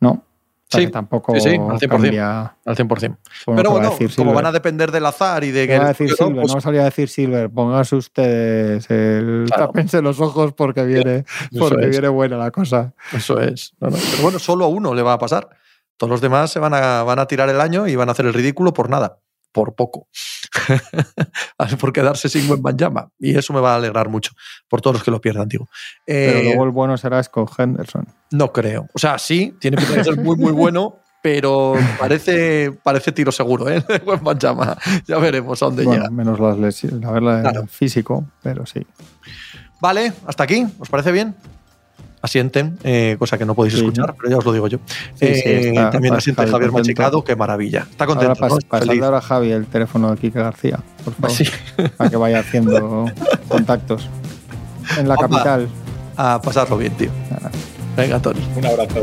No. 0.00 0.22
O 0.68 0.68
sea, 0.68 0.80
Sí, 0.80 0.86
que 0.86 0.92
tampoco 0.92 1.32
sí, 1.36 1.40
sí, 1.42 1.48
al 1.50 1.78
100%. 1.78 1.88
cambia. 1.88 2.56
Al 2.64 2.74
100%. 2.76 2.88
Bueno, 2.88 3.18
Pero 3.46 3.56
¿qué 3.56 3.62
va 3.62 3.68
a 3.68 3.72
bueno, 3.72 3.90
como 3.96 4.08
Silver? 4.08 4.34
van 4.34 4.46
a 4.46 4.52
depender 4.52 4.90
del 4.90 5.06
azar 5.06 5.44
y 5.44 5.52
de 5.52 5.66
¿Qué 5.66 5.72
que. 5.74 5.78
va 5.78 5.84
a 5.84 5.88
decir. 5.88 6.12
Pues 6.18 6.54
no 6.54 6.60
salía 6.60 6.80
a 6.80 6.84
decir 6.86 7.08
Silver. 7.08 7.48
Pónganse 7.50 7.94
ustedes 7.96 8.90
el 8.90 9.44
Claro. 9.46 9.66
tápense 9.68 10.02
los 10.02 10.20
ojos 10.20 10.52
porque 10.54 10.82
viene, 10.84 11.18
Eso 11.52 11.58
porque 11.68 11.84
es. 11.84 11.90
viene 11.90 12.08
buena 12.08 12.36
la 12.36 12.50
cosa. 12.50 12.94
Eso 13.12 13.40
es. 13.40 13.74
No, 13.80 13.90
no. 13.90 13.96
Pero 14.10 14.22
bueno, 14.24 14.38
solo 14.40 14.64
a 14.64 14.68
uno 14.68 14.92
le 14.92 15.02
va 15.02 15.12
a 15.12 15.18
pasar. 15.18 15.48
Todos 15.96 16.10
los 16.10 16.20
demás 16.20 16.50
se 16.50 16.58
van 16.58 16.74
a, 16.74 17.04
van 17.04 17.20
a 17.20 17.26
tirar 17.26 17.48
el 17.48 17.60
año 17.60 17.86
y 17.86 17.94
van 17.94 18.08
a 18.08 18.12
hacer 18.12 18.26
el 18.26 18.34
ridículo 18.34 18.72
por 18.72 18.90
nada, 18.90 19.20
por 19.56 19.74
poco. 19.74 20.06
por 21.80 21.92
quedarse 21.92 22.28
sin 22.28 22.46
buen 22.46 22.60
Banjama. 22.62 23.08
Y 23.18 23.36
eso 23.36 23.52
me 23.54 23.60
va 23.60 23.72
a 23.72 23.76
alegrar 23.76 24.08
mucho 24.10 24.32
por 24.68 24.80
todos 24.82 24.94
los 24.96 25.02
que 25.02 25.10
lo 25.10 25.18
pierdan, 25.20 25.48
digo. 25.48 25.66
Pero 26.04 26.38
Eh, 26.38 26.44
luego 26.44 26.64
el 26.64 26.70
bueno 26.70 26.96
será 26.98 27.22
Scott 27.22 27.50
Henderson. 27.58 28.06
No 28.32 28.52
creo. 28.52 28.86
O 28.92 28.98
sea, 28.98 29.18
sí, 29.18 29.54
tiene 29.58 29.78
que 29.78 30.04
ser 30.04 30.18
muy, 30.18 30.36
muy 30.36 30.52
bueno, 30.52 30.96
pero 31.22 31.74
parece, 31.98 32.70
parece 32.82 33.12
tiro 33.12 33.32
seguro, 33.32 33.68
¿eh? 33.70 33.82
Buen 34.04 34.22
Banjama. 34.22 34.76
Ya 35.06 35.16
veremos 35.18 35.62
a 35.62 35.66
dónde 35.66 35.84
Bueno, 35.84 36.02
llega. 36.04 36.14
menos 36.14 36.38
las 36.38 36.58
lesiones, 36.58 37.00
la 37.22 37.40
Claro. 37.40 37.66
físico, 37.66 38.26
pero 38.42 38.66
sí. 38.66 38.86
Vale, 39.80 40.12
hasta 40.26 40.44
aquí. 40.44 40.66
¿Os 40.78 40.88
parece 40.90 41.12
bien? 41.12 41.34
Asienten, 42.26 42.78
eh, 42.84 43.16
cosa 43.18 43.38
que 43.38 43.44
no 43.46 43.54
podéis 43.54 43.74
Sí. 43.74 43.80
escuchar, 43.80 44.14
pero 44.16 44.30
ya 44.30 44.36
os 44.38 44.44
lo 44.44 44.52
digo 44.52 44.68
yo. 44.68 44.78
Sí, 45.14 45.26
sí, 45.26 45.26
Eh, 45.44 45.68
está- 45.70 45.90
también 45.90 46.12
está 46.14 46.18
asiente 46.18 46.42
Javi 46.42 46.52
Javier 46.52 46.70
contento. 46.70 46.88
Machicado, 47.02 47.24
qué 47.24 47.34
maravilla. 47.36 47.86
Está 47.90 48.04
Ahora 48.04 48.14
contento, 48.16 48.40
pas, 48.40 48.52
¿no? 48.52 48.58
pasadle 48.68 48.88
Feliz. 48.92 49.02
ahora 49.04 49.18
a 49.18 49.22
Javi 49.22 49.50
el 49.52 49.66
teléfono 49.66 50.10
de 50.10 50.16
Kike 50.18 50.38
García, 50.38 50.78
por 51.04 51.14
favor, 51.14 51.30
Sí, 51.30 51.44
para 51.96 52.10
que 52.10 52.16
vaya 52.16 52.38
haciendo 52.40 53.06
contactos. 53.48 54.08
En 54.98 55.08
la 55.08 55.14
Opa. 55.14 55.28
capital. 55.28 55.68
a 56.18 56.40
pasarlo 56.40 56.78
bien, 56.78 56.92
tío. 56.94 57.10
Venga, 57.96 58.18
Tony. 58.20 58.40
Un 58.56 58.64
abrazo. 58.66 59.02